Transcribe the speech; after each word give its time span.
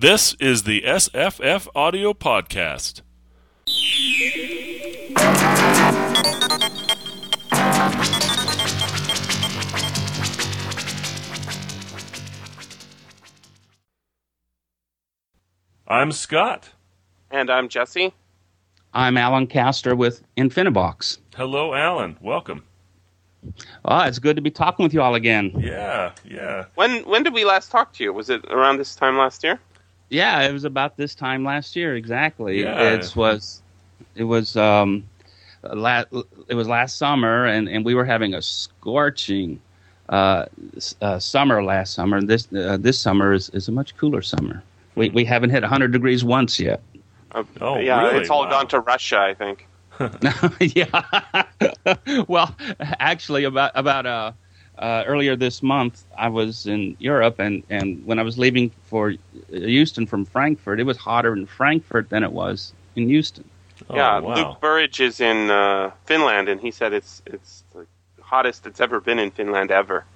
This 0.00 0.32
is 0.40 0.62
the 0.62 0.80
SFF 0.80 1.68
Audio 1.74 2.14
Podcast. 2.14 3.02
I'm 15.86 16.12
Scott. 16.12 16.70
And 17.30 17.50
I'm 17.50 17.68
Jesse. 17.68 18.14
I'm 18.94 19.18
Allan 19.18 19.48
Kaster 19.48 19.94
with 19.94 20.22
Infinivox. 20.38 21.18
Hello, 21.36 21.74
Allan. 21.74 22.16
Welcome. 22.22 22.64
Oh, 23.84 24.00
it's 24.04 24.18
good 24.18 24.36
to 24.36 24.42
be 24.42 24.50
talking 24.50 24.82
with 24.82 24.94
you 24.94 25.02
all 25.02 25.14
again. 25.14 25.52
Yeah, 25.58 26.12
yeah. 26.24 26.64
When 26.76 27.02
when 27.02 27.22
did 27.22 27.34
we 27.34 27.44
last 27.44 27.70
talk 27.70 27.92
to 27.94 28.02
you? 28.02 28.14
Was 28.14 28.30
it 28.30 28.42
around 28.46 28.78
this 28.78 28.96
time 28.96 29.18
last 29.18 29.44
year? 29.44 29.60
Yeah, 30.10 30.42
it 30.42 30.52
was 30.52 30.64
about 30.64 30.96
this 30.96 31.14
time 31.14 31.44
last 31.44 31.76
year 31.76 31.94
exactly. 31.96 32.62
Yeah. 32.62 32.94
It 32.94 33.14
was 33.16 33.62
it 34.16 34.24
was 34.24 34.56
um 34.56 35.04
la- 35.62 36.04
it 36.48 36.54
was 36.54 36.68
last 36.68 36.98
summer 36.98 37.46
and 37.46 37.68
and 37.68 37.84
we 37.84 37.94
were 37.94 38.04
having 38.04 38.34
a 38.34 38.42
scorching 38.42 39.60
uh, 40.08 40.46
uh 41.00 41.18
summer 41.18 41.62
last 41.62 41.94
summer. 41.94 42.20
This 42.20 42.48
uh, 42.52 42.76
this 42.78 42.98
summer 42.98 43.32
is, 43.32 43.48
is 43.50 43.68
a 43.68 43.72
much 43.72 43.96
cooler 43.96 44.22
summer. 44.22 44.62
We 44.96 45.10
we 45.10 45.24
haven't 45.24 45.50
hit 45.50 45.62
100 45.62 45.92
degrees 45.92 46.24
once 46.24 46.58
yet. 46.58 46.82
Uh, 47.32 47.44
Oh, 47.60 47.78
yeah, 47.78 48.02
really? 48.02 48.18
it's 48.20 48.30
all 48.30 48.42
Wow. 48.44 48.50
gone 48.50 48.66
to 48.68 48.80
Russia, 48.80 49.18
I 49.20 49.34
think. 49.34 49.66
yeah. 50.60 51.44
well, 52.28 52.54
actually, 52.80 53.44
about 53.44 53.70
about 53.74 54.06
uh, 54.06 54.32
uh, 54.80 55.04
earlier 55.06 55.36
this 55.36 55.62
month, 55.62 56.02
I 56.16 56.28
was 56.28 56.66
in 56.66 56.96
Europe, 56.98 57.38
and 57.38 57.62
and 57.68 58.04
when 58.06 58.18
I 58.18 58.22
was 58.22 58.38
leaving 58.38 58.70
for 58.86 59.14
Houston 59.50 60.06
from 60.06 60.24
Frankfurt, 60.24 60.80
it 60.80 60.84
was 60.84 60.96
hotter 60.96 61.34
in 61.34 61.46
Frankfurt 61.46 62.08
than 62.08 62.24
it 62.24 62.32
was 62.32 62.72
in 62.96 63.06
Houston. 63.08 63.44
Oh, 63.88 63.96
yeah, 63.96 64.18
wow. 64.18 64.34
Luke 64.34 64.60
Burrage 64.60 65.00
is 65.00 65.20
in 65.20 65.50
uh, 65.50 65.90
Finland, 66.06 66.48
and 66.48 66.60
he 66.60 66.70
said 66.70 66.94
it's 66.94 67.22
it's 67.26 67.62
the 67.74 67.86
hottest 68.22 68.66
it's 68.66 68.80
ever 68.80 69.00
been 69.00 69.18
in 69.18 69.30
Finland 69.30 69.70
ever. 69.70 70.06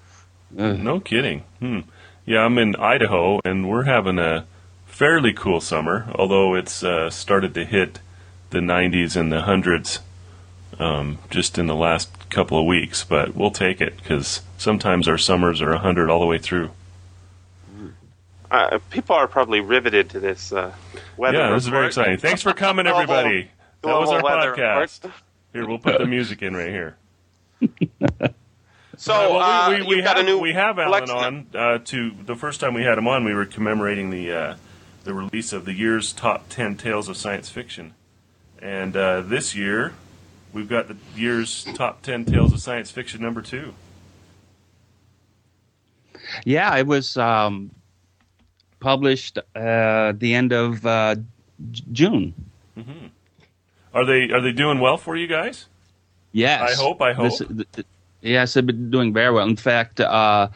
Ugh. 0.58 0.78
No 0.78 0.98
kidding. 0.98 1.44
Hmm. 1.60 1.80
Yeah, 2.24 2.40
I'm 2.40 2.56
in 2.56 2.74
Idaho, 2.76 3.40
and 3.44 3.68
we're 3.68 3.84
having 3.84 4.18
a 4.18 4.46
fairly 4.86 5.34
cool 5.34 5.60
summer, 5.60 6.06
although 6.14 6.54
it's 6.54 6.82
uh, 6.82 7.10
started 7.10 7.52
to 7.54 7.66
hit 7.66 7.98
the 8.48 8.60
90s 8.60 9.14
and 9.14 9.30
the 9.30 9.42
hundreds 9.42 9.98
um, 10.78 11.18
just 11.30 11.58
in 11.58 11.66
the 11.66 11.74
last 11.74 12.28
couple 12.30 12.58
of 12.58 12.66
weeks. 12.66 13.04
But 13.04 13.34
we'll 13.34 13.50
take 13.50 13.80
it 13.80 13.96
because 13.96 14.42
sometimes 14.58 15.08
our 15.08 15.18
summers 15.18 15.60
are 15.62 15.70
100 15.70 16.10
all 16.10 16.20
the 16.20 16.26
way 16.26 16.38
through. 16.38 16.70
Uh, 18.50 18.78
people 18.90 19.16
are 19.16 19.26
probably 19.26 19.60
riveted 19.60 20.10
to 20.10 20.20
this 20.20 20.52
uh, 20.52 20.72
weather. 21.16 21.38
yeah, 21.38 21.50
this 21.52 21.64
is 21.64 21.68
very 21.68 21.86
exciting. 21.88 22.18
Thanks 22.18 22.42
for 22.42 22.52
coming, 22.52 22.84
Global- 22.84 23.00
everybody. 23.00 23.50
That 23.82 23.98
was 23.98 24.10
our 24.10 24.22
podcast. 24.22 25.04
report. 25.04 25.14
Here, 25.52 25.66
we'll 25.66 25.78
put 25.78 25.98
the 25.98 26.06
music 26.06 26.42
in 26.42 26.56
right 26.56 26.70
here. 26.70 26.96
So 28.96 29.12
Uh, 29.12 29.28
well, 29.34 29.38
uh, 29.40 29.70
we, 29.70 29.80
we, 29.82 29.96
we 29.96 30.02
got 30.02 30.18
a 30.18 30.22
new 30.22 30.38
we 30.38 30.52
have 30.52 30.78
Allan 30.78 31.10
on 31.10 31.46
uh, 31.54 31.78
to 31.78 32.12
the 32.24 32.36
first 32.36 32.60
time 32.60 32.74
we 32.74 32.84
had 32.84 32.96
him 32.96 33.08
on. 33.08 33.24
We 33.24 33.34
were 33.34 33.44
commemorating 33.44 34.10
the 34.10 34.32
uh, 34.32 34.56
the 35.02 35.12
release 35.12 35.52
of 35.52 35.64
the 35.64 35.72
year's 35.72 36.12
top 36.12 36.48
ten 36.48 36.76
tales 36.76 37.08
of 37.08 37.16
science 37.16 37.48
fiction, 37.50 37.94
and 38.62 38.96
uh, 38.96 39.20
this 39.22 39.54
year 39.56 39.94
we've 40.54 40.68
got 40.68 40.88
the 40.88 40.96
year's 41.14 41.64
top 41.74 42.00
ten 42.00 42.24
tales 42.24 42.52
of 42.54 42.60
science 42.60 42.90
fiction 42.90 43.20
number 43.20 43.42
two. 43.42 43.74
Yeah, 46.44 46.74
it 46.76 46.86
was 46.86 47.16
um, 47.18 47.70
published 48.80 49.38
uh, 49.54 50.12
the 50.16 50.34
end 50.34 50.52
of 50.52 50.84
uh, 50.86 51.16
J- 51.70 51.84
June. 51.92 52.34
Are 53.92 54.04
they 54.06 54.30
are 54.30 54.40
they 54.40 54.52
doing 54.52 54.80
well 54.80 54.96
for 54.96 55.16
you 55.16 55.26
guys? 55.26 55.66
Yes, 56.32 56.72
I 56.72 56.82
hope, 56.82 57.00
I 57.02 57.12
hope. 57.12 57.24
This- 57.30 57.38
th- 57.48 57.72
th- 57.72 57.86
yes, 58.22 58.54
they've 58.54 58.66
been 58.66 58.90
doing 58.90 59.12
very 59.12 59.32
well. 59.32 59.46
In 59.46 59.54
fact, 59.56 60.00
uh, 60.00 60.48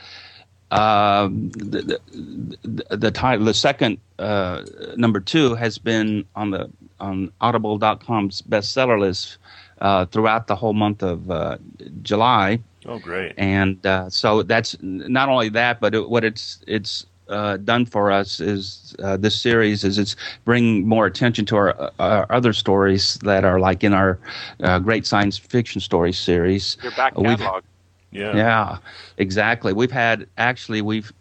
uh, 0.70 1.28
the, 1.28 2.00
the, 2.12 2.96
the 2.96 3.10
title, 3.10 3.44
the 3.44 3.54
second 3.54 3.98
uh, 4.18 4.64
number 4.96 5.20
two, 5.20 5.54
has 5.54 5.78
been 5.78 6.24
on 6.34 6.50
the 6.50 6.68
on 6.98 7.30
Audible.com's 7.40 8.42
bestseller 8.42 8.98
list 8.98 9.36
uh, 9.80 10.06
throughout 10.06 10.46
the 10.46 10.56
whole 10.56 10.72
month 10.74 11.02
of 11.02 11.30
uh, 11.30 11.56
July, 12.02 12.60
Oh, 12.86 12.98
great! 12.98 13.34
and 13.36 13.84
uh, 13.86 14.08
so 14.10 14.42
that's 14.42 14.76
not 14.82 15.28
only 15.28 15.48
that, 15.50 15.80
but 15.80 15.94
it, 15.94 16.08
what 16.08 16.24
it's 16.24 16.60
it's 16.66 17.06
uh, 17.28 17.58
done 17.58 17.84
for 17.84 18.10
us 18.10 18.40
is 18.40 18.94
uh, 19.02 19.16
this 19.16 19.38
series 19.38 19.84
is 19.84 19.98
it's 19.98 20.16
bringing 20.44 20.88
more 20.88 21.04
attention 21.06 21.44
to 21.44 21.56
our, 21.56 21.92
our 21.98 22.26
other 22.30 22.52
stories 22.54 23.18
that 23.22 23.44
are 23.44 23.60
like 23.60 23.84
in 23.84 23.92
our 23.92 24.18
uh, 24.62 24.78
great 24.78 25.06
science 25.06 25.36
fiction 25.36 25.80
stories 25.80 26.18
series. 26.18 26.76
Your 26.82 26.92
back 26.92 27.16
We've- 27.18 27.36
catalog. 27.36 27.64
Yeah, 28.10 28.34
Yeah, 28.34 28.78
exactly. 29.18 29.74
We've 29.74 29.90
had 29.90 30.26
actually 30.38 30.80
we've 30.80 31.12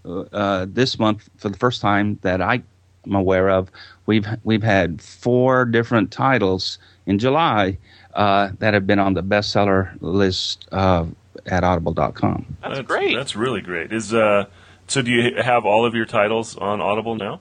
this 0.73 0.97
month 0.97 1.29
for 1.37 1.49
the 1.49 1.57
first 1.57 1.81
time 1.81 2.17
that 2.21 2.41
I 2.41 2.61
am 3.05 3.13
aware 3.15 3.49
of. 3.49 3.69
We've 4.05 4.25
we've 4.45 4.63
had 4.63 5.01
four 5.01 5.65
different 5.65 6.11
titles 6.11 6.79
in 7.05 7.19
July 7.19 7.77
uh, 8.17 8.49
that 8.59 8.73
have 8.73 8.87
been 8.87 8.99
on 8.99 9.13
the 9.13 9.21
bestseller 9.21 9.95
list 10.01 10.67
uh, 10.71 11.05
at 11.45 11.63
Audible.com. 11.63 12.57
That's, 12.61 12.81
great. 12.81 13.15
That's 13.15 13.35
really 13.35 13.61
great. 13.61 13.93
Is 13.93 14.13
uh, 14.13 14.45
so? 14.87 15.01
Do 15.01 15.11
you 15.11 15.35
have 15.41 15.65
all 15.65 15.85
of 15.85 15.93
your 15.93 16.05
titles 16.05 16.57
on 16.57 16.81
Audible 16.81 17.15
now? 17.15 17.39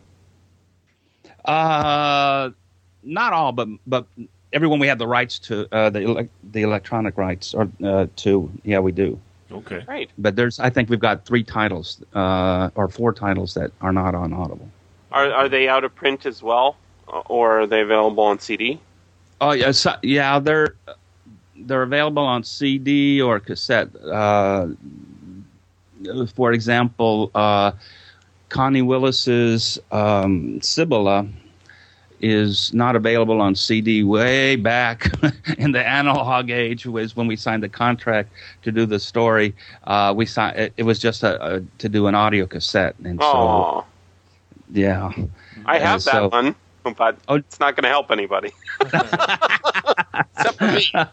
Uh, 1.44 2.50
not 3.02 3.32
all, 3.32 3.52
but 3.52 3.68
but 3.86 4.06
everyone 4.52 4.78
we 4.78 4.86
have 4.88 4.98
the 4.98 5.06
rights 5.06 5.38
to 5.40 5.66
uh, 5.74 5.90
the 5.90 6.00
elec 6.00 6.28
the 6.52 6.62
electronic 6.62 7.16
rights 7.16 7.54
or 7.54 7.68
uh, 7.82 8.06
to. 8.16 8.52
Yeah, 8.62 8.80
we 8.80 8.92
do. 8.92 9.18
Okay. 9.50 9.80
great. 9.80 10.10
But 10.18 10.36
there's 10.36 10.60
I 10.60 10.68
think 10.68 10.90
we've 10.90 11.00
got 11.00 11.24
three 11.24 11.42
titles 11.42 12.02
uh, 12.14 12.68
or 12.74 12.88
four 12.88 13.14
titles 13.14 13.54
that 13.54 13.70
are 13.80 13.92
not 13.92 14.14
on 14.14 14.34
Audible. 14.34 14.68
Are 15.10 15.32
are 15.32 15.48
they 15.48 15.68
out 15.68 15.84
of 15.84 15.94
print 15.94 16.26
as 16.26 16.42
well, 16.42 16.76
or 17.06 17.60
are 17.60 17.66
they 17.66 17.80
available 17.80 18.24
on 18.24 18.40
CD? 18.40 18.78
Oh 19.40 19.52
yeah, 19.52 19.70
so, 19.72 19.94
yeah, 20.02 20.38
they're 20.38 20.74
they're 21.56 21.82
available 21.82 22.24
on 22.24 22.42
CD 22.44 23.20
or 23.20 23.40
cassette. 23.40 23.88
Uh, 24.04 24.68
for 26.34 26.52
example, 26.52 27.30
uh, 27.34 27.72
Connie 28.48 28.82
Willis's 28.82 29.78
um, 29.92 30.60
Cibola 30.62 31.26
is 32.20 32.72
not 32.72 32.96
available 32.96 33.42
on 33.42 33.54
CD 33.54 34.02
way 34.02 34.56
back 34.56 35.10
in 35.58 35.72
the 35.72 35.86
analog 35.86 36.48
age 36.48 36.86
was 36.86 37.14
when 37.14 37.26
we 37.26 37.36
signed 37.36 37.62
the 37.62 37.68
contract 37.68 38.30
to 38.62 38.72
do 38.72 38.86
the 38.86 38.98
story. 38.98 39.54
Uh, 39.84 40.14
we 40.16 40.24
signed 40.24 40.56
it, 40.56 40.72
it 40.78 40.82
was 40.84 40.98
just 40.98 41.22
a, 41.22 41.56
a, 41.56 41.60
to 41.78 41.88
do 41.90 42.06
an 42.06 42.14
audio 42.14 42.46
cassette, 42.46 42.94
and 43.04 43.20
so 43.20 43.26
Oh, 43.26 43.84
yeah. 44.72 45.12
I 45.66 45.78
have 45.78 46.02
that 46.04 46.12
so- 46.12 46.28
one, 46.28 46.54
but 46.94 47.18
Oh. 47.28 47.36
it's 47.36 47.58
not 47.60 47.74
going 47.76 47.84
to 47.84 47.88
help 47.88 48.10
anybody. 48.10 48.52
Except 48.80 50.58
for 50.58 50.72
me. 50.72 50.84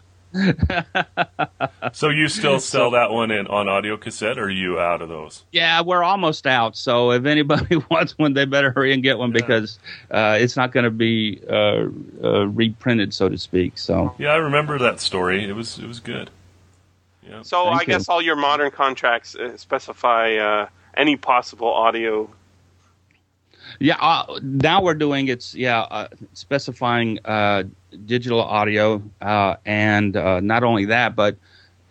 So 1.92 2.08
you 2.08 2.28
still 2.28 2.58
sell 2.58 2.90
that 2.90 3.12
one 3.12 3.30
in 3.30 3.46
on 3.46 3.68
audio 3.68 3.96
cassette, 3.96 4.36
or 4.36 4.44
are 4.46 4.50
you 4.50 4.80
out 4.80 5.00
of 5.00 5.08
those? 5.08 5.44
Yeah, 5.52 5.80
we're 5.82 6.02
almost 6.02 6.44
out. 6.44 6.76
So 6.76 7.12
if 7.12 7.24
anybody 7.24 7.76
wants 7.90 8.18
one, 8.18 8.32
they 8.34 8.44
better 8.46 8.72
hurry 8.72 8.92
and 8.92 9.00
get 9.02 9.16
one 9.16 9.30
Yeah. 9.30 9.40
because 9.40 9.78
uh, 10.10 10.36
it's 10.40 10.56
not 10.56 10.72
going 10.72 10.84
to 10.84 10.90
be 10.90 11.40
uh, 11.48 11.84
uh, 12.22 12.46
reprinted, 12.48 13.14
so 13.14 13.28
to 13.28 13.38
speak. 13.38 13.78
So 13.78 14.12
Yeah, 14.18 14.30
I 14.30 14.36
remember 14.36 14.76
that 14.80 14.98
story. 15.00 15.44
It 15.48 15.54
was 15.54 15.78
it 15.78 15.86
was 15.86 16.00
good. 16.00 16.30
Yeah. 17.22 17.42
So 17.42 17.66
Thank 17.66 17.76
I 17.76 17.80
you. 17.82 17.86
guess 17.86 18.08
all 18.08 18.20
your 18.20 18.36
modern 18.36 18.72
contracts 18.72 19.36
uh, 19.36 19.56
specify 19.56 20.34
uh, 20.34 20.66
any 20.96 21.14
possible 21.16 21.68
audio. 21.72 22.28
Yeah, 23.80 23.96
uh, 24.00 24.38
now 24.42 24.82
we're 24.82 24.94
doing 24.94 25.28
it's 25.28 25.54
yeah 25.54 25.80
uh, 25.82 26.08
specifying 26.32 27.18
uh, 27.24 27.64
digital 28.06 28.40
audio, 28.42 29.02
uh, 29.20 29.56
and 29.66 30.16
uh, 30.16 30.40
not 30.40 30.62
only 30.64 30.84
that, 30.86 31.14
but 31.16 31.36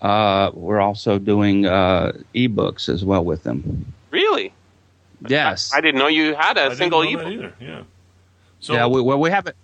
uh, 0.01 0.51
we're 0.53 0.81
also 0.81 1.17
doing 1.19 1.65
uh, 1.65 2.11
ebooks 2.35 2.89
as 2.89 3.03
well 3.05 3.23
with 3.23 3.43
them. 3.43 3.85
Really? 4.11 4.53
Yes, 5.27 5.71
I 5.73 5.79
didn't 5.81 5.99
know 5.99 6.07
you 6.07 6.35
had 6.35 6.57
I 6.57 6.63
a 6.63 6.69
didn't 6.69 6.77
single 6.79 7.03
know 7.03 7.17
that 7.17 7.27
ebook. 7.27 7.33
either. 7.33 7.53
Yeah. 7.59 7.83
So 8.59 8.73
yeah, 8.73 8.87
we, 8.87 9.01
well, 9.01 9.19
we 9.19 9.29
haven't 9.29 9.55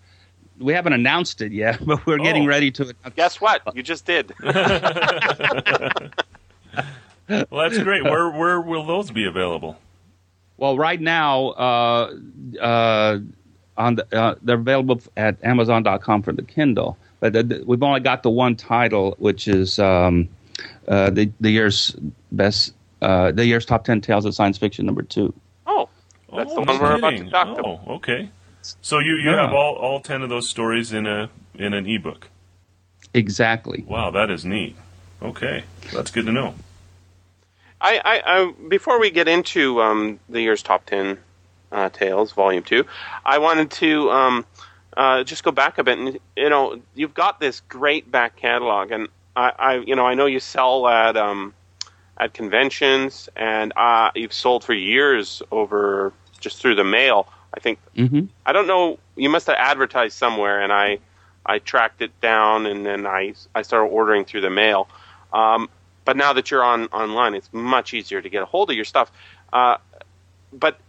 we 0.59 0.73
haven't 0.73 0.93
announced 0.93 1.41
it 1.41 1.51
yet, 1.51 1.79
but 1.85 2.05
we're 2.05 2.17
getting 2.19 2.43
Oh. 2.43 2.47
ready 2.47 2.71
to. 2.71 2.93
Guess 3.15 3.41
what? 3.41 3.61
You 3.75 3.83
just 3.83 4.05
did. 4.05 4.33
well, 4.43 6.09
that's 7.27 7.77
great. 7.79 8.03
Where 8.03 8.29
where 8.31 8.61
will 8.61 8.85
those 8.85 9.11
be 9.11 9.25
available? 9.27 9.77
Well, 10.59 10.77
right 10.77 10.99
now, 10.99 11.47
uh, 11.51 12.13
uh, 12.61 13.19
on 13.77 13.95
the, 13.95 14.05
uh, 14.15 14.35
they're 14.41 14.57
available 14.57 15.01
at 15.15 15.41
Amazon.com 15.41 16.21
for 16.21 16.33
the 16.33 16.41
Kindle, 16.41 16.97
but 17.21 17.31
the, 17.31 17.43
the- 17.43 17.63
we've 17.65 17.81
only 17.81 18.01
got 18.01 18.23
the 18.23 18.29
one 18.29 18.57
title, 18.57 19.15
which 19.19 19.47
is 19.47 19.79
um, 19.79 20.27
uh, 20.89 21.11
the 21.11 21.31
the 21.39 21.49
year's 21.49 21.95
best, 22.33 22.73
uh, 23.01 23.31
the 23.31 23.45
year's 23.45 23.65
top 23.65 23.85
ten 23.85 24.01
tales 24.01 24.25
of 24.25 24.35
science 24.35 24.57
fiction 24.57 24.85
number 24.85 25.01
two. 25.01 25.33
Oh, 25.65 25.87
That's 26.35 26.51
oh, 26.51 26.55
the 26.59 26.65
no 26.65 26.73
one 26.73 26.81
we're 26.81 26.95
about 26.97 27.09
to 27.11 27.15
kidding. 27.15 27.31
talk 27.31 27.47
about. 27.57 27.65
Oh, 27.87 27.93
okay. 27.95 28.29
So 28.81 28.99
you, 28.99 29.13
you 29.15 29.29
Yeah. 29.31 29.45
have 29.45 29.53
all, 29.53 29.75
all 29.75 30.01
ten 30.01 30.21
of 30.23 30.27
those 30.29 30.49
stories 30.49 30.91
in 30.91 31.07
a 31.07 31.29
in 31.55 31.73
an 31.73 31.85
ebook. 31.87 32.27
Exactly. 33.13 33.85
Wow, 33.87 34.11
that 34.11 34.29
is 34.29 34.43
neat. 34.43 34.75
Okay, 35.21 35.63
that's 35.93 36.11
good 36.11 36.25
to 36.25 36.33
know. 36.33 36.53
I, 37.81 38.01
I, 38.03 38.21
I 38.25 38.53
before 38.67 38.99
we 38.99 39.09
get 39.09 39.27
into 39.27 39.81
um, 39.81 40.19
the 40.29 40.41
year's 40.41 40.63
top 40.63 40.85
ten 40.85 41.17
uh, 41.71 41.89
tales, 41.89 42.31
volume 42.31 42.63
two, 42.63 42.85
I 43.25 43.37
wanted 43.37 43.71
to 43.71 44.11
um, 44.11 44.45
uh, 44.97 45.23
just 45.23 45.43
go 45.43 45.51
back 45.51 45.77
a 45.77 45.83
bit, 45.83 45.97
and 45.97 46.19
you 46.35 46.49
know, 46.49 46.81
you've 46.95 47.13
got 47.13 47.39
this 47.39 47.61
great 47.61 48.11
back 48.11 48.35
catalog, 48.35 48.91
and 48.91 49.07
I, 49.35 49.51
I 49.57 49.75
you 49.77 49.95
know, 49.95 50.05
I 50.05 50.13
know 50.13 50.25
you 50.25 50.39
sell 50.39 50.87
at 50.87 51.15
um, 51.15 51.53
at 52.17 52.33
conventions, 52.33 53.29
and 53.35 53.71
uh, 53.75 54.11
you've 54.15 54.33
sold 54.33 54.63
for 54.63 54.73
years 54.73 55.41
over 55.51 56.11
just 56.39 56.61
through 56.61 56.75
the 56.75 56.83
mail. 56.83 57.27
I 57.53 57.59
think 57.59 57.79
hmm 57.95 58.25
I 58.45 58.51
don't 58.51 58.67
know. 58.67 58.99
You 59.15 59.29
must 59.29 59.47
have 59.47 59.55
advertised 59.57 60.17
somewhere, 60.17 60.61
and 60.61 60.71
I 60.71 60.99
I 61.45 61.59
tracked 61.59 62.01
it 62.01 62.19
down, 62.21 62.65
and 62.65 62.85
then 62.85 63.07
I 63.07 63.33
I 63.55 63.61
started 63.61 63.87
ordering 63.87 64.25
through 64.25 64.41
the 64.41 64.49
mail. 64.49 64.87
Um, 65.31 65.69
but 66.09 66.17
now 66.17 66.33
that 66.33 66.49
you're 66.49 66.63
on 66.63 66.85
online, 66.87 67.35
it's 67.35 67.53
much 67.53 67.93
easier 67.93 68.19
to 68.19 68.29
get 68.29 68.41
a 68.41 68.45
hold 68.47 68.71
of 68.71 68.75
your 68.75 68.83
stuff. 68.83 69.11
Uh, 69.53 69.77
but 70.51 70.79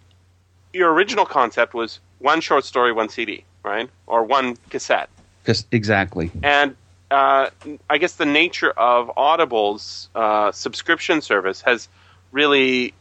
your 0.72 0.90
original 0.94 1.26
concept 1.26 1.74
was 1.74 2.00
one 2.20 2.40
short 2.40 2.64
story, 2.64 2.90
one 2.90 3.10
CD, 3.10 3.44
right, 3.62 3.90
or 4.06 4.24
one 4.24 4.56
cassette, 4.70 5.10
Because 5.42 5.66
exactly. 5.72 6.30
and 6.42 6.74
uh, 7.10 7.50
I 7.90 7.98
guess 7.98 8.14
the 8.14 8.24
nature 8.24 8.70
of 8.70 9.10
Audible's 9.14 10.08
uh, 10.14 10.52
subscription 10.52 11.20
service 11.20 11.60
has 11.60 11.86
really 12.32 12.94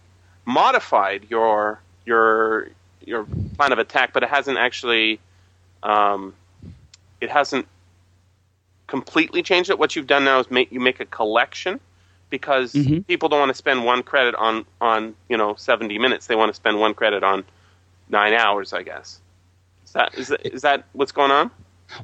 modified 0.44 1.26
your 1.30 1.80
your 2.06 2.68
your 3.06 3.26
plan 3.56 3.72
of 3.72 3.80
attack, 3.80 4.12
but 4.12 4.24
it 4.24 4.30
hasn't 4.30 4.58
actually 4.58 5.22
um, 5.84 6.34
it 7.22 7.30
hasn't 7.30 7.66
completely 8.88 9.42
changed 9.42 9.70
it. 9.70 9.80
What 9.80 9.96
you've 9.96 10.08
done 10.08 10.26
now 10.26 10.42
is 10.42 10.52
make 10.52 10.70
you 10.74 10.82
make 10.82 11.00
a 11.00 11.06
collection 11.06 11.80
because 12.30 12.74
Mhm. 12.74 13.06
people 13.08 13.30
don't 13.30 13.40
want 13.40 13.50
to 13.50 13.56
spend 13.56 13.86
one 13.86 14.04
credit 14.04 14.36
on 14.36 14.66
on 14.82 15.16
you 15.30 15.38
know 15.38 15.56
seventy 15.56 15.98
minutes. 15.98 16.28
They 16.28 16.36
want 16.36 16.50
to 16.50 16.56
spend 16.56 16.80
one 16.80 16.94
credit 16.94 17.24
on 17.24 17.44
nine 18.10 18.34
hours, 18.34 18.74
I 18.74 18.84
guess. 18.84 19.22
Is 19.86 19.94
that 19.94 20.14
is 20.18 20.28
that, 20.30 20.46
is 20.54 20.62
that 20.62 20.86
what's 20.94 21.12
going 21.12 21.32
on? 21.32 21.52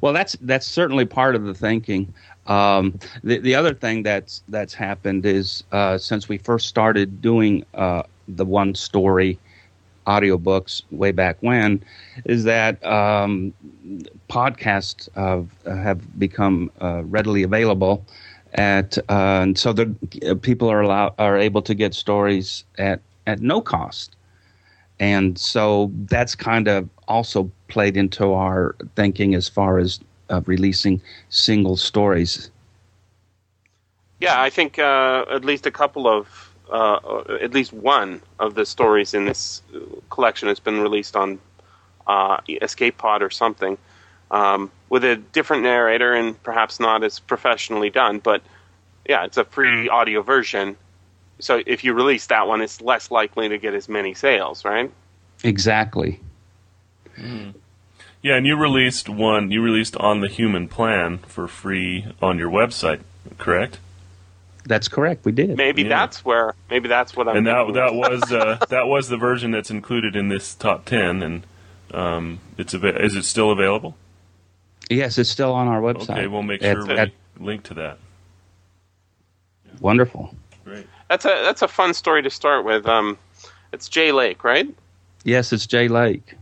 Well, 0.00 0.12
that's 0.12 0.34
that's 0.40 0.66
certainly 0.66 1.04
part 1.04 1.34
of 1.34 1.44
the 1.44 1.54
thinking. 1.54 2.12
Um, 2.46 2.98
the 3.22 3.38
the 3.38 3.54
other 3.54 3.74
thing 3.74 4.02
that's 4.02 4.42
that's 4.48 4.74
happened 4.74 5.24
is 5.26 5.64
uh, 5.72 5.98
since 5.98 6.28
we 6.28 6.38
first 6.38 6.66
started 6.68 7.20
doing 7.20 7.64
uh, 7.74 8.02
the 8.28 8.44
one 8.44 8.74
story 8.74 9.40
audiobooks 10.06 10.82
way 10.90 11.12
back 11.12 11.36
when, 11.40 11.82
is 12.24 12.44
that 12.44 12.84
um, 12.84 13.52
podcasts 14.30 15.08
uh, 15.16 15.42
have 15.70 16.18
become 16.18 16.70
uh, 16.80 17.02
readily 17.04 17.42
available. 17.42 18.06
At 18.56 18.98
uh, 19.10 19.42
and 19.42 19.58
so 19.58 19.72
the 19.72 19.94
uh, 20.26 20.34
people 20.34 20.70
are 20.70 20.80
allow, 20.80 21.14
are 21.18 21.36
able 21.36 21.62
to 21.62 21.74
get 21.74 21.94
stories 21.94 22.64
at 22.78 23.00
at 23.26 23.40
no 23.40 23.60
cost 23.60 24.16
and 24.98 25.38
so 25.38 25.90
that's 26.06 26.34
kind 26.34 26.68
of 26.68 26.88
also 27.08 27.50
played 27.68 27.96
into 27.96 28.32
our 28.32 28.74
thinking 28.94 29.34
as 29.34 29.48
far 29.48 29.78
as 29.78 30.00
uh, 30.30 30.40
releasing 30.46 31.00
single 31.28 31.76
stories. 31.76 32.50
Yeah, 34.20 34.40
I 34.40 34.50
think 34.50 34.78
uh, 34.78 35.26
at 35.30 35.44
least 35.44 35.66
a 35.66 35.70
couple 35.70 36.08
of, 36.08 36.54
uh, 36.72 37.20
at 37.40 37.52
least 37.52 37.72
one 37.72 38.22
of 38.38 38.54
the 38.54 38.64
stories 38.64 39.12
in 39.12 39.26
this 39.26 39.62
collection 40.08 40.48
has 40.48 40.58
been 40.58 40.80
released 40.80 41.14
on 41.14 41.38
uh, 42.06 42.38
Escape 42.48 42.96
Pod 42.96 43.22
or 43.22 43.30
something, 43.30 43.76
um, 44.30 44.70
with 44.88 45.04
a 45.04 45.16
different 45.16 45.62
narrator 45.62 46.12
and 46.12 46.40
perhaps 46.42 46.80
not 46.80 47.02
as 47.04 47.18
professionally 47.20 47.90
done. 47.90 48.18
But 48.18 48.42
yeah, 49.08 49.24
it's 49.24 49.36
a 49.36 49.44
free 49.44 49.88
audio 49.88 50.22
version. 50.22 50.76
So 51.38 51.62
if 51.66 51.84
you 51.84 51.92
release 51.92 52.26
that 52.28 52.46
one, 52.48 52.62
it's 52.62 52.80
less 52.80 53.10
likely 53.10 53.48
to 53.50 53.58
get 53.58 53.74
as 53.74 53.88
many 53.88 54.14
sales, 54.14 54.64
right? 54.64 54.90
Exactly. 55.44 56.20
Yeah, 58.22 58.34
and 58.36 58.46
you 58.46 58.56
released 58.56 59.08
one. 59.08 59.50
You 59.50 59.62
released 59.62 59.96
on 59.96 60.20
the 60.20 60.28
Human 60.28 60.68
Plan 60.68 61.18
for 61.18 61.46
free 61.46 62.06
on 62.20 62.38
your 62.38 62.50
website, 62.50 63.00
correct? 63.38 63.78
That's 64.64 64.88
correct. 64.88 65.24
We 65.24 65.32
did. 65.32 65.56
Maybe 65.56 65.82
Yeah. 65.82 65.90
that's 65.90 66.24
where. 66.24 66.54
Maybe 66.68 66.88
that's 66.88 67.14
what 67.14 67.28
I'm. 67.28 67.36
and 67.36 67.46
that 67.46 67.72
that 67.74 67.94
was 67.94 68.32
uh, 68.32 68.58
that 68.68 68.86
was 68.88 69.08
the 69.08 69.16
version 69.16 69.52
that's 69.52 69.70
included 69.70 70.16
in 70.16 70.28
this 70.28 70.54
top 70.54 70.84
ten. 70.86 71.22
And 71.22 71.46
um, 71.94 72.40
it's 72.58 72.74
ava- 72.74 73.00
is 73.02 73.14
it 73.14 73.24
still 73.24 73.52
available? 73.52 73.96
Yes, 74.90 75.18
it's 75.18 75.30
still 75.30 75.52
on 75.52 75.66
our 75.68 75.80
website. 75.80 76.10
Okay, 76.10 76.26
we'll 76.26 76.42
make 76.42 76.62
At- 76.62 76.76
sure 76.76 76.86
we 76.86 76.94
at- 76.96 77.12
link 77.38 77.64
to 77.64 77.74
that. 77.74 77.98
wonderful. 79.80 80.34
Great. 80.64 80.86
that's 81.08 81.24
a 81.24 81.28
that's 81.28 81.62
a 81.62 81.68
fun 81.68 81.94
story 81.94 82.22
to 82.22 82.30
start 82.30 82.64
with. 82.64 82.86
Um, 82.86 83.18
it's 83.72 83.88
Jay 83.88 84.12
Lake, 84.12 84.42
right? 84.44 84.68
Yes, 85.24 85.52
it's 85.52 85.66
Jay 85.66 85.88
Lake. 85.88 86.34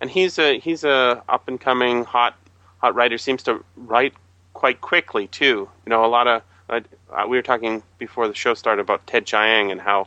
and 0.00 0.10
he's 0.10 0.38
a 0.38 0.58
he's 0.58 0.84
a 0.84 1.22
up 1.28 1.48
and 1.48 1.60
coming 1.60 2.04
hot 2.04 2.34
hot 2.78 2.94
writer. 2.94 3.18
Seems 3.18 3.42
to 3.44 3.64
write 3.76 4.14
quite 4.54 4.80
quickly 4.80 5.26
too. 5.28 5.68
You 5.86 5.90
know, 5.90 6.04
a 6.04 6.08
lot 6.08 6.26
of 6.26 6.42
uh, 6.70 6.80
we 7.28 7.36
were 7.36 7.42
talking 7.42 7.82
before 7.98 8.28
the 8.28 8.34
show 8.34 8.54
started 8.54 8.82
about 8.82 9.06
Ted 9.06 9.26
Chiang 9.26 9.70
and 9.70 9.80
how 9.80 10.06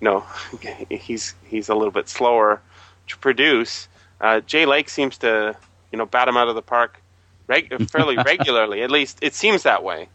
you 0.00 0.06
know 0.06 0.24
he's 0.90 1.34
he's 1.44 1.68
a 1.68 1.74
little 1.74 1.92
bit 1.92 2.08
slower 2.08 2.60
to 3.08 3.18
produce. 3.18 3.88
Uh, 4.20 4.40
Jay 4.40 4.66
Lake 4.66 4.88
seems 4.88 5.18
to 5.18 5.56
you 5.92 5.98
know 5.98 6.06
bat 6.06 6.28
him 6.28 6.36
out 6.36 6.48
of 6.48 6.54
the 6.54 6.62
park 6.62 7.00
reg- 7.46 7.90
fairly 7.90 8.16
regularly. 8.24 8.82
At 8.82 8.90
least 8.90 9.18
it 9.22 9.34
seems 9.34 9.62
that 9.64 9.82
way. 9.82 10.08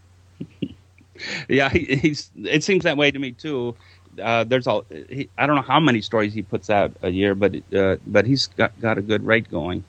Yeah, 1.48 1.70
he, 1.70 1.86
he's. 1.96 2.32
It 2.44 2.64
seems 2.64 2.84
that 2.84 2.98
way 2.98 3.12
to 3.12 3.20
me 3.20 3.32
too. 3.32 3.76
Uh, 4.22 4.44
there's 4.44 4.68
all. 4.68 4.86
He, 5.10 5.30
I 5.38 5.46
don't 5.46 5.56
know 5.56 5.62
how 5.62 5.80
many 5.80 6.02
stories 6.02 6.34
he 6.34 6.42
puts 6.42 6.70
out 6.70 6.92
a 7.02 7.10
year, 7.10 7.36
but 7.36 7.56
uh, 7.76 7.98
but 8.08 8.26
he's 8.26 8.48
got, 8.48 8.80
got 8.82 8.98
a 8.98 9.02
good 9.02 9.26
rate 9.26 9.50
going 9.50 9.84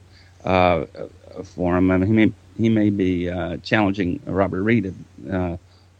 uh, 0.44 0.48
uh, 0.48 1.42
for 1.42 1.76
him. 1.76 1.90
I 1.90 1.98
mean, 1.98 2.06
he 2.06 2.12
may 2.12 2.32
he 2.58 2.68
may 2.68 2.90
be 2.90 3.30
uh, 3.30 3.56
challenging 3.58 4.20
Robert 4.26 4.62
Reed 4.62 4.94
uh, 5.30 5.56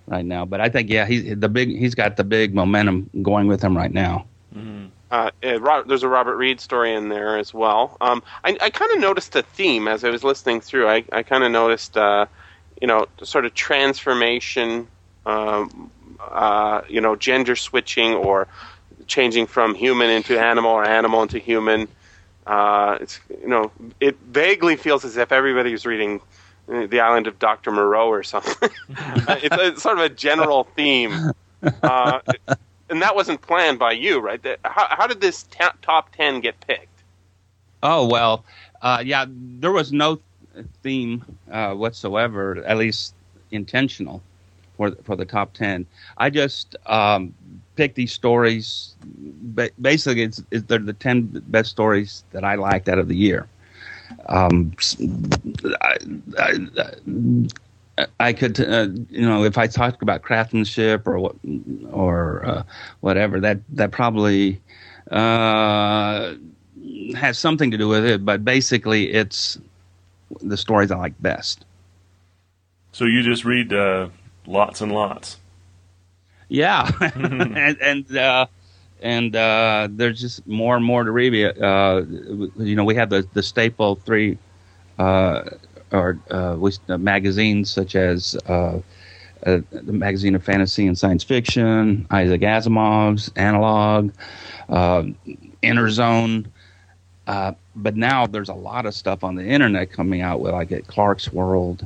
right 0.07 0.25
now, 0.25 0.45
but 0.45 0.61
I 0.61 0.69
think 0.69 0.91
yeah, 0.91 1.07
he's 1.07 1.39
the 1.39 1.49
big. 1.49 1.71
He's 1.71 1.95
got 1.95 2.17
the 2.17 2.25
big 2.25 2.55
momentum 2.55 3.09
going 3.23 3.47
with 3.47 3.63
him 3.63 3.77
right 3.77 3.93
now. 3.93 4.27
Uh, 4.55 5.02
uh, 5.13 5.31
there's 5.43 6.03
a 6.03 6.09
Robert 6.09 6.37
Reed 6.39 6.59
story 6.59 6.95
in 6.95 7.11
there 7.11 7.37
as 7.37 7.53
well. 7.53 7.99
Um, 8.01 8.23
I, 8.43 8.57
I 8.63 8.71
kind 8.71 8.91
of 8.93 9.01
noticed 9.01 9.37
a 9.37 9.43
theme 9.43 9.87
as 9.87 10.05
I 10.05 10.09
was 10.09 10.25
listening 10.25 10.63
through. 10.63 10.89
I, 10.89 11.05
I 11.13 11.23
kind 11.23 11.45
of 11.45 11.53
noticed, 11.53 11.99
uh, 11.99 12.25
you 12.81 12.87
know, 12.89 13.07
sort 13.23 13.45
of 13.45 13.53
transformation, 13.53 14.89
um, 15.27 15.91
uh, 16.19 16.81
you 16.89 17.03
know, 17.03 17.15
gender 17.15 17.57
switching 17.57 18.15
or 18.15 18.49
changing 19.07 19.49
from 19.49 19.75
human 19.75 20.09
into 20.09 20.41
animal 20.41 20.71
or 20.71 20.85
animal 20.85 21.21
into 21.23 21.39
human. 21.39 21.89
Uh, 22.47 22.97
it's 23.03 23.21
you 23.29 23.49
know, 23.49 23.71
it 24.01 24.17
vaguely 24.19 24.77
feels 24.77 25.05
as 25.05 25.19
if 25.19 25.31
everybody 25.31 25.75
everybody's 25.75 25.85
reading 25.85 26.23
uh, 26.73 26.87
The 26.87 27.01
Island 27.01 27.27
of 27.27 27.39
Doctor 27.39 27.71
Moreau 27.71 28.09
or 28.09 28.23
something. 28.23 28.71
it's, 28.89 29.55
a, 29.55 29.67
it's 29.67 29.83
sort 29.83 29.99
of 29.99 30.05
a 30.05 30.09
general 30.09 30.65
theme. 30.75 31.33
And 32.93 33.01
that 33.01 33.17
wasn't 33.17 33.41
planned 33.41 33.79
by 33.79 33.93
you, 33.93 34.21
right? 34.21 34.39
How, 34.65 34.87
how 34.91 35.07
did 35.07 35.23
this 35.23 35.47
top 35.81 36.15
ten 36.15 36.41
get 36.41 36.61
picked? 36.67 37.03
Oh 37.83 38.07
well, 38.07 38.45
uh, 38.83 39.03
yeah. 39.03 39.25
There 39.27 39.73
was 39.73 39.95
no 39.95 40.21
theme 40.83 41.25
uh, 41.51 41.73
whatsoever, 41.73 42.63
at 42.67 42.77
least 42.77 43.15
intentional, 43.51 44.23
for 44.77 44.91
for 45.05 45.17
the 45.17 45.25
top 45.25 45.55
ten. 45.55 45.87
I 46.19 46.29
just 46.29 46.77
um, 46.85 47.33
picked 47.77 47.95
these 47.95 48.13
stories. 48.13 48.95
Ba- 49.03 49.71
basically, 49.81 50.25
it's, 50.25 50.43
it's 50.51 50.67
they're 50.67 50.79
the 50.79 50.93
ten 50.93 51.43
best 51.47 51.71
stories 51.71 52.25
that 52.33 52.45
I 52.45 52.57
liked 52.57 52.91
out 52.91 52.99
of 52.99 53.09
the 53.09 53.17
year. 53.17 53.49
Um, 54.27 54.75
I, 55.81 55.97
I, 56.39 56.53
I 58.19 58.33
could, 58.33 58.59
uh, 58.61 58.89
you 59.11 59.29
know, 59.29 59.45
if 59.45 59.59
I 59.59 59.67
talked 59.67 60.03
about 60.03 60.23
craftsmanship 60.23 61.07
or 61.07 61.19
what, 61.19 61.37
or 61.91 62.45
uh, 62.45 62.63
whatever, 63.01 63.41
that 63.41 63.59
that 63.71 63.91
probably. 63.91 64.61
Uh, 65.11 66.35
has 67.15 67.39
something 67.39 67.71
to 67.71 67.79
do 67.79 67.89
with 67.89 68.05
it, 68.05 68.25
but 68.25 68.45
basically 68.45 69.13
it's 69.13 69.59
the 70.41 70.57
stories 70.57 70.91
I 70.91 70.97
like 70.97 71.21
best. 71.21 71.65
So 72.93 73.05
you 73.05 73.23
just 73.23 73.45
read 73.45 73.73
uh, 73.73 74.09
lots 74.47 74.81
and 74.81 74.93
lots. 74.93 75.39
Yeah, 76.49 76.91
and 77.15 77.79
and 77.81 78.17
uh, 78.17 78.47
and 79.01 79.35
uh, 79.35 79.89
there's 79.91 80.21
just 80.21 80.47
more 80.47 80.77
and 80.77 80.85
more 80.85 81.05
to 81.05 81.11
read. 81.11 81.59
Uh, 81.59 82.03
you 82.59 82.77
know, 82.77 82.85
we 82.85 82.95
have 82.95 83.09
the 83.09 83.27
the 83.33 83.43
staple 83.43 83.97
three 83.97 84.37
uh, 84.99 85.45
or 85.93 86.19
uh, 86.31 86.57
we- 86.59 86.73
uh, 86.89 86.99
magazines 86.99 87.71
such 87.71 87.95
as. 87.95 88.37
Uh, 88.49 88.81
uh, 89.45 89.59
the 89.73 89.93
magazine 89.93 90.37
of 90.37 90.45
fantasy 90.45 90.87
and 90.87 90.97
science 90.97 91.25
fiction, 91.25 92.07
Isaac 92.13 92.43
Asimov's 92.43 93.29
Analog, 93.35 94.13
uh, 94.69 95.03
Interzone, 95.65 96.47
Uh, 97.27 97.51
but 97.75 97.97
now 97.97 98.27
there's 98.29 98.49
a 98.51 98.55
lot 98.55 98.87
of 98.87 98.95
stuff 98.95 99.25
on 99.25 99.35
the 99.35 99.45
internet 99.45 99.91
coming 99.91 100.21
out 100.21 100.39
with 100.41 100.53
like 100.53 100.71
at 100.71 100.85
Clarkesworld. 100.87 101.85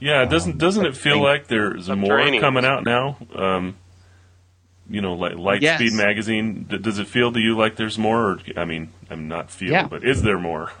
Yeah, 0.00 0.24
doesn't 0.24 0.58
doesn't 0.58 0.86
it 0.86 0.96
feel 0.96 1.22
like 1.22 1.46
there's 1.46 1.88
more 1.88 2.18
coming 2.40 2.64
out 2.64 2.84
now? 2.84 3.16
Um, 3.32 3.76
you 4.90 5.00
know, 5.00 5.14
like 5.14 5.34
Lightspeed 5.34 5.60
Yes. 5.62 5.92
magazine. 5.92 6.66
D- 6.68 6.78
does 6.78 6.98
it 6.98 7.06
feel 7.06 7.30
to 7.32 7.38
you 7.38 7.56
like 7.56 7.76
there's 7.76 7.96
more? 7.98 8.32
Or, 8.32 8.38
I 8.56 8.64
mean, 8.64 8.88
I'm 9.08 9.28
not 9.28 9.52
feel, 9.52 9.70
Yeah. 9.70 9.86
but 9.86 10.02
is 10.02 10.22
there 10.22 10.38
more? 10.40 10.72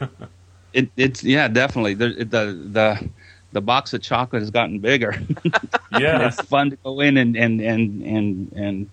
It, 0.72 0.90
it's 0.96 1.24
yeah, 1.24 1.48
definitely. 1.48 1.94
The, 1.94 2.08
the 2.24 2.24
the 2.72 3.10
the 3.52 3.60
box 3.60 3.92
of 3.94 4.02
chocolate 4.02 4.42
has 4.42 4.50
gotten 4.50 4.78
bigger. 4.78 5.14
yeah, 5.98 6.26
it's 6.28 6.40
fun 6.42 6.70
to 6.70 6.76
go 6.84 7.00
in 7.00 7.16
and 7.16 7.36
and 7.36 7.60
and 7.60 8.02
and 8.02 8.52
and 8.54 8.90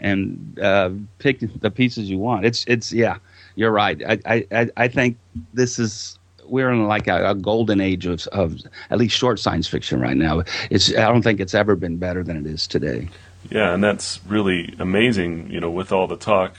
and 0.00 0.58
uh, 0.60 0.90
pick 1.18 1.40
the 1.60 1.70
pieces 1.70 2.08
you 2.10 2.18
want. 2.18 2.46
It's 2.46 2.64
it's 2.66 2.92
yeah, 2.92 3.18
you're 3.56 3.70
right. 3.72 4.00
I 4.26 4.46
I 4.52 4.68
I- 4.76 4.88
think 4.88 5.18
this 5.52 5.78
is 5.78 6.18
we're 6.46 6.70
in 6.70 6.86
like 6.86 7.06
a, 7.08 7.30
a 7.30 7.34
golden 7.34 7.80
age 7.80 8.06
of 8.06 8.26
of 8.28 8.56
at 8.90 8.98
least 8.98 9.14
short 9.16 9.38
science 9.38 9.68
fiction 9.68 10.00
right 10.00 10.16
now. 10.16 10.42
It's 10.70 10.90
I 10.96 11.02
don't 11.12 11.22
think 11.22 11.40
it's 11.40 11.54
ever 11.54 11.76
been 11.76 11.98
better 11.98 12.24
than 12.24 12.36
it 12.38 12.46
is 12.46 12.66
today. 12.66 13.08
yeah, 13.50 13.74
and 13.74 13.84
that's 13.84 14.18
really 14.26 14.74
amazing. 14.78 15.50
You 15.50 15.60
know, 15.60 15.70
with 15.70 15.92
all 15.92 16.06
the 16.06 16.16
talk 16.16 16.54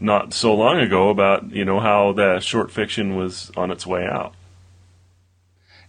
not 0.00 0.32
so 0.32 0.54
long 0.54 0.80
ago 0.80 1.08
about 1.10 1.50
you 1.50 1.64
know 1.64 1.80
how 1.80 2.12
the 2.12 2.40
short 2.40 2.70
fiction 2.70 3.16
was 3.16 3.50
on 3.56 3.70
its 3.70 3.86
way 3.86 4.04
out. 4.06 4.34